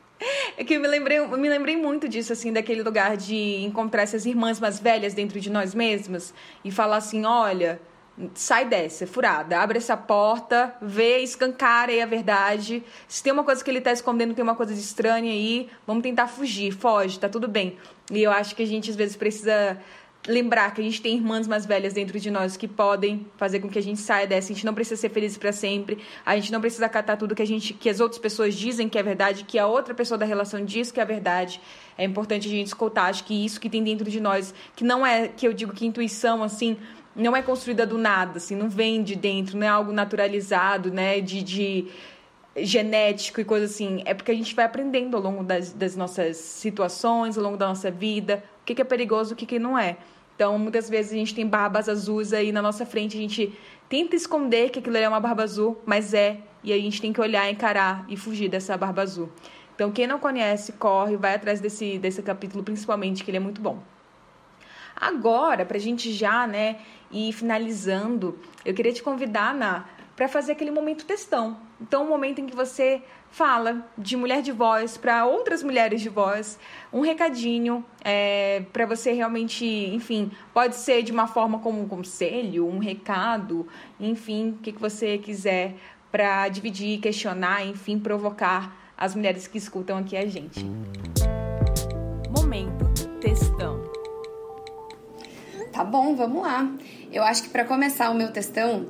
É 0.57 0.63
que 0.63 0.73
eu 0.73 0.81
me 0.81 0.87
lembrei, 0.87 1.19
eu 1.19 1.37
me 1.37 1.47
lembrei 1.47 1.77
muito 1.77 2.09
disso, 2.09 2.33
assim, 2.33 2.51
daquele 2.51 2.81
lugar 2.81 3.15
de 3.15 3.63
encontrar 3.63 4.01
essas 4.01 4.25
irmãs 4.25 4.59
mais 4.59 4.79
velhas 4.79 5.13
dentro 5.13 5.39
de 5.39 5.47
nós 5.47 5.75
mesmas 5.75 6.33
e 6.65 6.71
falar 6.71 6.97
assim: 6.97 7.23
olha, 7.23 7.79
sai 8.33 8.65
dessa, 8.65 9.03
é 9.03 9.07
furada, 9.07 9.59
abre 9.59 9.77
essa 9.77 9.95
porta, 9.95 10.75
vê, 10.81 11.19
escancara 11.19 11.91
aí 11.91 12.01
a 12.01 12.05
verdade. 12.05 12.83
Se 13.07 13.21
tem 13.21 13.31
uma 13.31 13.43
coisa 13.43 13.63
que 13.63 13.69
ele 13.69 13.81
tá 13.81 13.91
escondendo, 13.91 14.33
tem 14.33 14.43
uma 14.43 14.55
coisa 14.55 14.73
de 14.73 14.79
estranha 14.79 15.31
aí, 15.31 15.69
vamos 15.85 16.03
tentar 16.03 16.27
fugir, 16.27 16.71
foge, 16.71 17.19
tá 17.19 17.29
tudo 17.29 17.47
bem. 17.47 17.77
E 18.11 18.23
eu 18.23 18.31
acho 18.31 18.55
que 18.55 18.63
a 18.63 18.67
gente 18.67 18.89
às 18.89 18.95
vezes 18.95 19.15
precisa 19.15 19.77
lembrar 20.27 20.73
que 20.73 20.81
a 20.81 20.83
gente 20.83 21.01
tem 21.01 21.15
irmãs 21.15 21.47
mais 21.47 21.65
velhas 21.65 21.93
dentro 21.93 22.19
de 22.19 22.29
nós 22.29 22.57
que 22.57 22.67
podem 22.67 23.25
fazer 23.37 23.59
com 23.59 23.69
que 23.69 23.79
a 23.79 23.81
gente 23.81 23.99
saia 23.99 24.27
dessa. 24.27 24.51
A 24.51 24.55
gente 24.55 24.65
não 24.65 24.73
precisa 24.73 24.99
ser 24.99 25.09
feliz 25.09 25.37
para 25.37 25.51
sempre. 25.51 25.99
A 26.25 26.35
gente 26.35 26.51
não 26.51 26.59
precisa 26.59 26.85
acatar 26.85 27.17
tudo 27.17 27.33
que 27.33 27.41
a 27.41 27.47
gente 27.47 27.73
que 27.73 27.89
as 27.89 27.99
outras 27.99 28.19
pessoas 28.19 28.55
dizem 28.55 28.89
que 28.89 28.97
é 28.97 29.03
verdade, 29.03 29.45
que 29.45 29.57
a 29.57 29.67
outra 29.67 29.93
pessoa 29.93 30.17
da 30.17 30.25
relação 30.25 30.63
diz 30.63 30.91
que 30.91 30.99
é 30.99 31.05
verdade. 31.05 31.61
É 31.97 32.03
importante 32.03 32.47
a 32.47 32.51
gente 32.51 32.67
escutar, 32.67 33.05
acho 33.05 33.23
que 33.23 33.45
isso 33.45 33.59
que 33.59 33.69
tem 33.69 33.83
dentro 33.83 34.09
de 34.09 34.19
nós, 34.19 34.53
que 34.75 34.83
não 34.83 35.05
é 35.05 35.27
que 35.27 35.47
eu 35.47 35.53
digo 35.53 35.73
que 35.73 35.85
intuição 35.85 36.43
assim, 36.43 36.77
não 37.17 37.35
é 37.35 37.41
construída 37.41 37.85
do 37.85 37.97
nada, 37.97 38.37
assim, 38.37 38.55
não 38.55 38.69
vem 38.69 39.01
de 39.01 39.15
dentro, 39.15 39.57
não 39.57 39.65
é 39.65 39.69
algo 39.69 39.91
naturalizado, 39.91 40.91
né, 40.91 41.19
de, 41.19 41.41
de 41.41 41.87
genético 42.55 43.41
e 43.41 43.43
coisa 43.43 43.65
assim. 43.65 44.03
É 44.05 44.13
porque 44.13 44.31
a 44.31 44.35
gente 44.35 44.55
vai 44.55 44.65
aprendendo 44.65 45.17
ao 45.17 45.23
longo 45.23 45.43
das, 45.43 45.73
das 45.73 45.95
nossas 45.95 46.37
situações, 46.37 47.37
ao 47.37 47.43
longo 47.43 47.57
da 47.57 47.67
nossa 47.67 47.89
vida, 47.89 48.43
o 48.61 48.65
que, 48.65 48.75
que 48.75 48.81
é 48.81 48.85
perigoso 48.85 49.33
o 49.33 49.37
que, 49.37 49.45
que 49.45 49.57
não 49.57 49.77
é. 49.77 49.97
Então, 50.35 50.57
muitas 50.59 50.87
vezes 50.87 51.13
a 51.13 51.15
gente 51.15 51.33
tem 51.33 51.47
barbas 51.47 51.89
azuis 51.89 52.31
aí 52.31 52.51
na 52.51 52.61
nossa 52.61 52.85
frente, 52.85 53.17
a 53.17 53.19
gente 53.19 53.57
tenta 53.89 54.15
esconder 54.15 54.69
que 54.69 54.77
aquilo 54.77 54.95
é 54.95 55.09
uma 55.09 55.19
barba 55.19 55.41
azul, 55.41 55.81
mas 55.83 56.13
é, 56.13 56.37
e 56.63 56.71
a 56.71 56.77
gente 56.77 57.01
tem 57.01 57.11
que 57.11 57.19
olhar, 57.19 57.49
encarar 57.49 58.05
e 58.07 58.15
fugir 58.15 58.47
dessa 58.47 58.77
barba 58.77 59.01
azul. 59.01 59.31
Então, 59.73 59.91
quem 59.91 60.05
não 60.05 60.19
conhece, 60.19 60.73
corre, 60.73 61.17
vai 61.17 61.33
atrás 61.33 61.59
desse, 61.59 61.97
desse 61.97 62.21
capítulo, 62.21 62.63
principalmente, 62.63 63.23
que 63.23 63.31
ele 63.31 63.37
é 63.37 63.39
muito 63.39 63.59
bom. 63.61 63.79
Agora, 64.99 65.63
para 65.63 65.77
a 65.77 65.79
gente 65.79 66.11
já, 66.11 66.47
né, 66.47 66.77
ir 67.11 67.31
finalizando, 67.31 68.37
eu 68.65 68.73
queria 68.73 68.91
te 68.91 69.03
convidar, 69.03 69.51
Ana, 69.51 69.85
para 70.15 70.27
fazer 70.27 70.53
aquele 70.53 70.71
momento 70.71 71.05
testão. 71.05 71.57
Então, 71.79 72.03
um 72.03 72.09
momento 72.09 72.41
em 72.41 72.47
que 72.47 72.55
você 72.55 73.03
fala 73.29 73.87
de 73.95 74.17
mulher 74.17 74.41
de 74.41 74.51
voz 74.51 74.97
para 74.97 75.25
outras 75.25 75.61
mulheres 75.61 76.01
de 76.01 76.09
voz, 76.09 76.57
um 76.91 77.01
recadinho 77.01 77.85
é, 78.03 78.63
para 78.73 78.87
você 78.87 79.11
realmente, 79.11 79.63
enfim, 79.65 80.31
pode 80.51 80.75
ser 80.75 81.03
de 81.03 81.11
uma 81.11 81.27
forma 81.27 81.59
como 81.59 81.79
um 81.79 81.87
conselho, 81.87 82.67
um 82.67 82.79
recado, 82.79 83.67
enfim, 83.99 84.55
o 84.57 84.61
que, 84.63 84.71
que 84.71 84.81
você 84.81 85.19
quiser 85.19 85.75
para 86.11 86.47
dividir, 86.49 86.99
questionar, 86.99 87.63
enfim, 87.63 87.99
provocar 87.99 88.75
as 88.97 89.13
mulheres 89.13 89.45
que 89.45 89.59
escutam 89.59 89.99
aqui 89.99 90.17
a 90.17 90.25
gente. 90.25 90.65
Tá 95.77 95.83
bom, 95.83 96.15
vamos 96.15 96.41
lá. 96.41 96.67
Eu 97.13 97.21
acho 97.21 97.43
que 97.43 97.49
para 97.49 97.63
começar 97.63 98.09
o 98.09 98.15
meu 98.15 98.31
textão, 98.31 98.87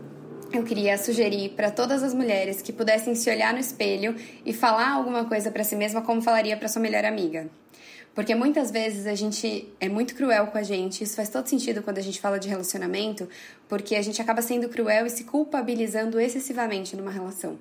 eu 0.54 0.64
queria 0.64 0.98
sugerir 0.98 1.50
para 1.50 1.70
todas 1.70 2.02
as 2.02 2.14
mulheres 2.14 2.62
que 2.62 2.72
pudessem 2.72 3.14
se 3.14 3.30
olhar 3.30 3.52
no 3.52 3.60
espelho 3.60 4.16
e 4.46 4.54
falar 4.54 4.92
alguma 4.92 5.26
coisa 5.26 5.52
para 5.52 5.66
si 5.66 5.76
mesma 5.76 6.02
como 6.02 6.22
falaria 6.22 6.56
para 6.56 6.70
sua 6.70 6.82
melhor 6.82 7.04
amiga. 7.04 7.50
Porque 8.16 8.34
muitas 8.34 8.72
vezes 8.72 9.06
a 9.06 9.16
gente 9.16 9.68
é 9.82 9.90
muito 9.90 10.16
cruel 10.16 10.48
com 10.48 10.58
a 10.58 10.64
gente, 10.64 11.04
isso 11.04 11.18
faz 11.18 11.28
todo 11.28 11.48
sentido 11.48 11.84
quando 11.84 11.98
a 11.98 12.02
gente 12.02 12.22
fala 12.22 12.40
de 12.40 12.48
relacionamento, 12.48 13.28
porque 13.68 13.94
a 13.94 14.02
gente 14.02 14.22
acaba 14.22 14.42
sendo 14.42 14.70
cruel 14.70 15.06
e 15.06 15.10
se 15.10 15.26
culpabilizando 15.26 16.18
excessivamente 16.22 16.96
numa 16.96 17.12
relação. 17.12 17.58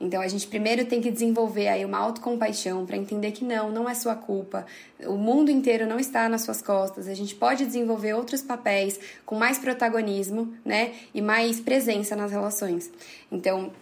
Então 0.00 0.20
a 0.20 0.28
gente 0.28 0.46
primeiro 0.46 0.84
tem 0.84 1.00
que 1.00 1.10
desenvolver 1.10 1.66
aí 1.68 1.84
uma 1.84 1.98
autocompaixão 1.98 2.86
para 2.86 2.96
entender 2.96 3.32
que 3.32 3.44
não, 3.44 3.70
não 3.70 3.88
é 3.88 3.94
sua 3.94 4.14
culpa. 4.14 4.64
O 5.04 5.16
mundo 5.16 5.50
inteiro 5.50 5.86
não 5.86 5.98
está 5.98 6.28
nas 6.28 6.42
suas 6.42 6.62
costas. 6.62 7.08
A 7.08 7.14
gente 7.14 7.34
pode 7.34 7.66
desenvolver 7.66 8.14
outros 8.14 8.40
papéis 8.40 8.98
com 9.26 9.34
mais 9.34 9.58
protagonismo, 9.58 10.54
né, 10.64 10.92
e 11.12 11.20
mais 11.20 11.58
presença 11.58 12.14
nas 12.14 12.30
relações. 12.30 12.90
Então, 13.30 13.72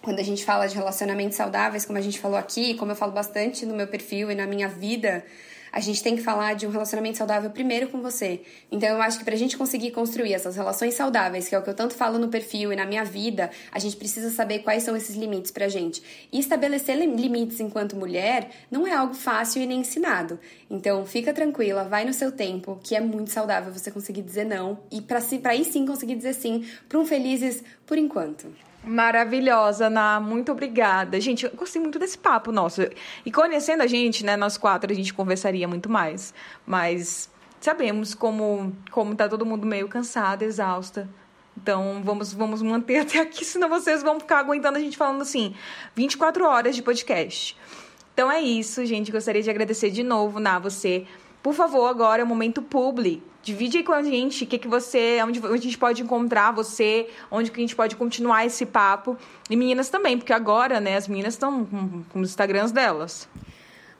quando 0.00 0.18
a 0.18 0.22
gente 0.22 0.44
fala 0.44 0.66
de 0.66 0.74
relacionamentos 0.74 1.36
saudáveis, 1.36 1.84
como 1.84 1.98
a 1.98 2.02
gente 2.02 2.18
falou 2.18 2.38
aqui, 2.38 2.74
como 2.74 2.92
eu 2.92 2.96
falo 2.96 3.12
bastante 3.12 3.66
no 3.66 3.74
meu 3.74 3.86
perfil 3.86 4.30
e 4.30 4.34
na 4.34 4.46
minha 4.46 4.68
vida, 4.68 5.24
a 5.76 5.80
gente 5.80 6.02
tem 6.02 6.16
que 6.16 6.22
falar 6.22 6.54
de 6.54 6.66
um 6.66 6.70
relacionamento 6.70 7.18
saudável 7.18 7.50
primeiro 7.50 7.88
com 7.88 8.00
você. 8.00 8.40
Então 8.72 8.88
eu 8.88 9.02
acho 9.02 9.18
que 9.18 9.26
pra 9.26 9.36
gente 9.36 9.58
conseguir 9.58 9.90
construir 9.90 10.32
essas 10.32 10.56
relações 10.56 10.94
saudáveis, 10.94 11.50
que 11.50 11.54
é 11.54 11.58
o 11.58 11.62
que 11.62 11.68
eu 11.68 11.74
tanto 11.74 11.92
falo 11.92 12.18
no 12.18 12.28
perfil 12.28 12.72
e 12.72 12.76
na 12.76 12.86
minha 12.86 13.04
vida, 13.04 13.50
a 13.70 13.78
gente 13.78 13.94
precisa 13.94 14.30
saber 14.30 14.60
quais 14.60 14.84
são 14.84 14.96
esses 14.96 15.14
limites 15.14 15.50
pra 15.50 15.68
gente. 15.68 16.02
E 16.32 16.38
estabelecer 16.38 16.96
limites 16.96 17.60
enquanto 17.60 17.94
mulher 17.94 18.48
não 18.70 18.86
é 18.86 18.94
algo 18.94 19.12
fácil 19.12 19.60
e 19.60 19.66
nem 19.66 19.80
ensinado. 19.80 20.40
Então 20.70 21.04
fica 21.04 21.34
tranquila, 21.34 21.84
vai 21.84 22.06
no 22.06 22.14
seu 22.14 22.32
tempo, 22.32 22.80
que 22.82 22.96
é 22.96 23.00
muito 23.00 23.30
saudável 23.30 23.70
você 23.70 23.90
conseguir 23.90 24.22
dizer 24.22 24.46
não 24.46 24.78
e 24.90 25.02
para 25.02 25.20
si, 25.20 25.38
aí 25.44 25.62
sim 25.62 25.84
conseguir 25.84 26.16
dizer 26.16 26.32
sim 26.32 26.66
para 26.88 26.98
um 26.98 27.04
felizes 27.04 27.62
por 27.84 27.98
enquanto. 27.98 28.46
Maravilhosa, 28.86 29.86
Ana. 29.88 30.20
Muito 30.20 30.52
obrigada. 30.52 31.20
Gente, 31.20 31.44
eu 31.44 31.50
gostei 31.52 31.82
muito 31.82 31.98
desse 31.98 32.16
papo 32.16 32.52
nosso. 32.52 32.82
E 33.24 33.32
conhecendo 33.32 33.82
a 33.82 33.86
gente, 33.86 34.24
né, 34.24 34.36
nós 34.36 34.56
quatro, 34.56 34.92
a 34.92 34.94
gente 34.94 35.12
conversaria 35.12 35.66
muito 35.66 35.90
mais. 35.90 36.32
Mas 36.64 37.28
sabemos 37.60 38.14
como, 38.14 38.72
como 38.92 39.16
tá 39.16 39.28
todo 39.28 39.44
mundo 39.44 39.66
meio 39.66 39.88
cansado, 39.88 40.42
exausta. 40.42 41.08
Então, 41.56 42.00
vamos, 42.04 42.32
vamos 42.32 42.62
manter 42.62 42.98
até 42.98 43.18
aqui, 43.18 43.42
senão 43.44 43.68
vocês 43.68 44.02
vão 44.02 44.20
ficar 44.20 44.38
aguentando 44.38 44.78
a 44.78 44.80
gente 44.80 44.96
falando 44.96 45.22
assim, 45.22 45.54
24 45.96 46.46
horas 46.46 46.76
de 46.76 46.82
podcast. 46.82 47.56
Então 48.14 48.30
é 48.30 48.40
isso, 48.40 48.86
gente. 48.86 49.10
Gostaria 49.10 49.42
de 49.42 49.50
agradecer 49.50 49.90
de 49.90 50.02
novo, 50.04 50.38
Ná, 50.38 50.58
você. 50.58 51.06
Por 51.46 51.54
favor, 51.54 51.86
agora 51.86 52.22
é 52.22 52.24
o 52.24 52.26
momento 52.26 52.60
publi 52.60 53.22
Divide 53.40 53.76
aí 53.76 53.84
com 53.84 53.92
a 53.92 54.02
gente 54.02 54.42
o 54.42 54.46
que, 54.48 54.58
que 54.58 54.66
você, 54.66 55.22
onde, 55.22 55.38
a 55.46 55.56
gente 55.56 55.78
pode 55.78 56.02
encontrar 56.02 56.50
você, 56.50 57.08
onde 57.30 57.52
que 57.52 57.60
a 57.60 57.62
gente 57.62 57.76
pode 57.76 57.94
continuar 57.94 58.44
esse 58.44 58.66
papo. 58.66 59.16
E 59.48 59.54
meninas 59.54 59.88
também, 59.88 60.18
porque 60.18 60.32
agora, 60.32 60.80
né, 60.80 60.96
as 60.96 61.06
meninas 61.06 61.34
estão 61.34 61.64
com, 61.64 62.02
com 62.02 62.20
os 62.20 62.30
Instagrams 62.30 62.72
delas. 62.72 63.28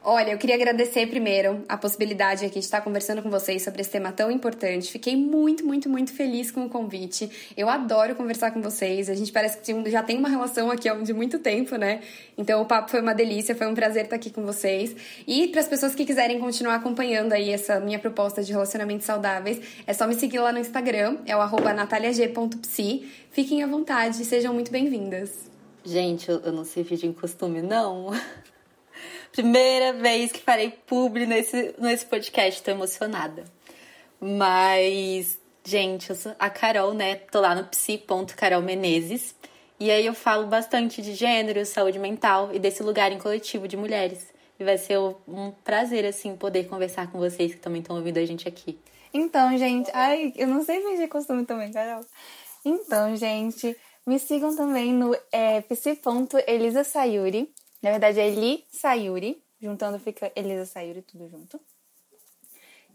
Olha, 0.08 0.30
eu 0.30 0.38
queria 0.38 0.54
agradecer 0.54 1.08
primeiro 1.08 1.64
a 1.68 1.76
possibilidade 1.76 2.44
aqui 2.44 2.60
de 2.60 2.64
estar 2.64 2.80
conversando 2.80 3.20
com 3.20 3.28
vocês 3.28 3.64
sobre 3.64 3.80
esse 3.80 3.90
tema 3.90 4.12
tão 4.12 4.30
importante. 4.30 4.88
Fiquei 4.88 5.16
muito, 5.16 5.66
muito, 5.66 5.88
muito 5.88 6.12
feliz 6.12 6.48
com 6.48 6.64
o 6.64 6.68
convite. 6.68 7.28
Eu 7.56 7.68
adoro 7.68 8.14
conversar 8.14 8.52
com 8.52 8.62
vocês. 8.62 9.10
A 9.10 9.16
gente 9.16 9.32
parece 9.32 9.58
que 9.58 9.90
já 9.90 10.04
tem 10.04 10.16
uma 10.16 10.28
relação 10.28 10.70
aqui 10.70 10.88
de 11.02 11.12
muito 11.12 11.40
tempo, 11.40 11.74
né? 11.74 12.02
Então 12.38 12.62
o 12.62 12.64
papo 12.64 12.88
foi 12.88 13.00
uma 13.00 13.12
delícia, 13.12 13.52
foi 13.56 13.66
um 13.66 13.74
prazer 13.74 14.04
estar 14.04 14.14
aqui 14.14 14.30
com 14.30 14.46
vocês. 14.46 14.94
E 15.26 15.48
para 15.48 15.60
as 15.60 15.66
pessoas 15.66 15.92
que 15.92 16.04
quiserem 16.04 16.38
continuar 16.38 16.76
acompanhando 16.76 17.32
aí 17.32 17.50
essa 17.50 17.80
minha 17.80 17.98
proposta 17.98 18.44
de 18.44 18.52
relacionamentos 18.52 19.06
saudáveis, 19.06 19.60
é 19.88 19.92
só 19.92 20.06
me 20.06 20.14
seguir 20.14 20.38
lá 20.38 20.52
no 20.52 20.60
Instagram, 20.60 21.16
é 21.26 21.36
o 21.36 21.40
nataliag.psi. 21.74 23.10
Fiquem 23.32 23.64
à 23.64 23.66
vontade, 23.66 24.24
sejam 24.24 24.54
muito 24.54 24.70
bem-vindas. 24.70 25.50
Gente, 25.84 26.30
eu 26.30 26.52
não 26.52 26.64
sei 26.64 26.84
fingir 26.84 27.12
costume, 27.12 27.60
não. 27.60 28.12
Primeira 29.36 29.92
vez 29.92 30.32
que 30.32 30.40
farei 30.40 30.70
publi 30.70 31.26
nesse, 31.26 31.74
nesse 31.78 32.06
podcast, 32.06 32.62
tô 32.62 32.70
emocionada. 32.70 33.44
Mas, 34.18 35.38
gente, 35.62 36.08
eu 36.08 36.16
sou 36.16 36.34
a 36.38 36.48
Carol, 36.48 36.94
né? 36.94 37.16
Tô 37.16 37.42
lá 37.42 37.54
no 37.54 37.64
psi.carolmenezes. 37.64 39.34
E 39.78 39.90
aí 39.90 40.06
eu 40.06 40.14
falo 40.14 40.46
bastante 40.46 41.02
de 41.02 41.12
gênero, 41.12 41.66
saúde 41.66 41.98
mental 41.98 42.48
e 42.50 42.58
desse 42.58 42.82
lugar 42.82 43.12
em 43.12 43.18
coletivo 43.18 43.68
de 43.68 43.76
mulheres. 43.76 44.26
E 44.58 44.64
vai 44.64 44.78
ser 44.78 44.98
um 45.28 45.52
prazer, 45.62 46.06
assim, 46.06 46.34
poder 46.34 46.66
conversar 46.66 47.12
com 47.12 47.18
vocês 47.18 47.52
que 47.54 47.60
também 47.60 47.82
estão 47.82 47.94
ouvindo 47.94 48.16
a 48.16 48.24
gente 48.24 48.48
aqui. 48.48 48.80
Então, 49.12 49.54
gente, 49.58 49.90
ai, 49.92 50.32
eu 50.34 50.48
não 50.48 50.64
sei 50.64 50.80
fingir 50.80 51.10
costume 51.10 51.44
também, 51.44 51.70
Carol. 51.70 52.06
Então, 52.64 53.14
gente, 53.14 53.76
me 54.06 54.18
sigam 54.18 54.56
também 54.56 54.94
no 54.94 55.14
é, 55.30 55.60
psi.elisasayuri. 55.60 57.52
Na 57.82 57.90
verdade 57.90 58.20
é 58.20 58.28
Eli 58.28 58.64
Sayuri, 58.70 59.42
juntando 59.60 59.98
fica 59.98 60.32
Elisa 60.34 60.66
Sayuri 60.66 61.02
tudo 61.02 61.28
junto. 61.28 61.60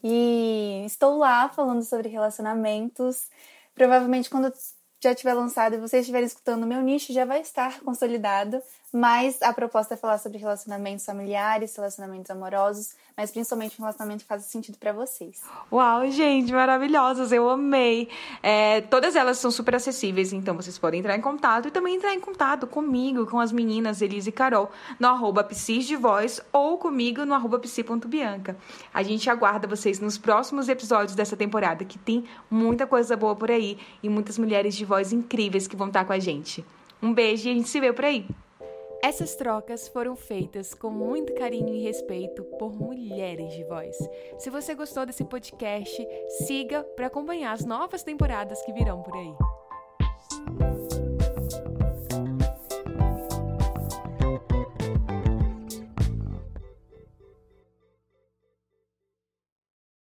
E 0.03 0.83
estou 0.85 1.17
lá 1.17 1.49
falando 1.49 1.83
sobre 1.83 2.09
relacionamentos. 2.09 3.29
Provavelmente 3.75 4.29
quando 4.29 4.51
já 4.99 5.15
tiver 5.15 5.33
lançado 5.33 5.75
e 5.75 5.79
vocês 5.79 6.01
estiverem 6.01 6.27
escutando, 6.27 6.67
meu 6.67 6.81
nicho 6.81 7.13
já 7.13 7.25
vai 7.25 7.41
estar 7.41 7.79
consolidado. 7.81 8.61
Mas 8.93 9.41
a 9.41 9.53
proposta 9.53 9.93
é 9.93 9.97
falar 9.97 10.17
sobre 10.17 10.37
relacionamentos 10.37 11.05
familiares, 11.05 11.73
relacionamentos 11.73 12.29
amorosos, 12.29 12.93
mas 13.15 13.31
principalmente 13.31 13.79
um 13.79 13.83
relacionamento 13.83 14.23
que 14.23 14.27
faz 14.27 14.43
sentido 14.43 14.77
para 14.77 14.91
vocês. 14.91 15.41
Uau, 15.71 16.11
gente, 16.11 16.51
maravilhosas, 16.51 17.31
eu 17.31 17.49
amei. 17.49 18.09
É, 18.43 18.81
todas 18.81 19.15
elas 19.15 19.37
são 19.37 19.49
super 19.49 19.75
acessíveis, 19.75 20.33
então 20.33 20.57
vocês 20.57 20.77
podem 20.77 20.99
entrar 20.99 21.15
em 21.15 21.21
contato 21.21 21.69
e 21.69 21.71
também 21.71 21.95
entrar 21.95 22.13
em 22.13 22.19
contato 22.19 22.67
comigo, 22.67 23.25
com 23.25 23.39
as 23.39 23.53
meninas 23.53 24.01
Elise 24.01 24.27
e 24.27 24.33
Carol, 24.33 24.69
no 24.99 25.07
arroba 25.07 25.47
de 25.51 25.95
voz 25.95 26.41
ou 26.51 26.77
comigo 26.77 27.23
no 27.25 27.33
arroba 27.33 27.59
psi.bianca. 27.59 28.57
A 28.93 29.03
gente 29.03 29.29
aguarda 29.29 29.67
vocês 29.67 30.01
nos 30.01 30.17
próximos 30.17 30.67
episódios 30.67 31.15
dessa 31.15 31.37
temporada, 31.37 31.85
que 31.85 31.97
tem 31.97 32.25
muita 32.49 32.85
coisa 32.85 33.15
boa 33.15 33.37
por 33.37 33.49
aí 33.49 33.77
e 34.03 34.09
muitas 34.09 34.37
mulheres 34.37 34.75
de 34.75 34.83
voz 34.83 35.13
incríveis 35.13 35.65
que 35.65 35.77
vão 35.77 35.87
estar 35.87 36.03
com 36.03 36.11
a 36.11 36.19
gente. 36.19 36.65
Um 37.01 37.13
beijo 37.13 37.47
e 37.47 37.51
a 37.51 37.53
gente 37.53 37.69
se 37.69 37.79
vê 37.79 37.93
por 37.93 38.03
aí. 38.03 38.27
Essas 39.03 39.33
trocas 39.33 39.87
foram 39.87 40.15
feitas 40.15 40.75
com 40.75 40.91
muito 40.91 41.33
carinho 41.33 41.73
e 41.73 41.81
respeito 41.81 42.43
por 42.59 42.71
mulheres 42.71 43.51
de 43.53 43.63
voz. 43.63 43.97
Se 44.37 44.51
você 44.51 44.75
gostou 44.75 45.07
desse 45.07 45.25
podcast, 45.25 46.07
siga 46.45 46.83
para 46.83 47.07
acompanhar 47.07 47.53
as 47.53 47.65
novas 47.65 48.03
temporadas 48.03 48.61
que 48.61 48.71
virão 48.71 49.01
por 49.01 49.15
aí. 49.15 49.60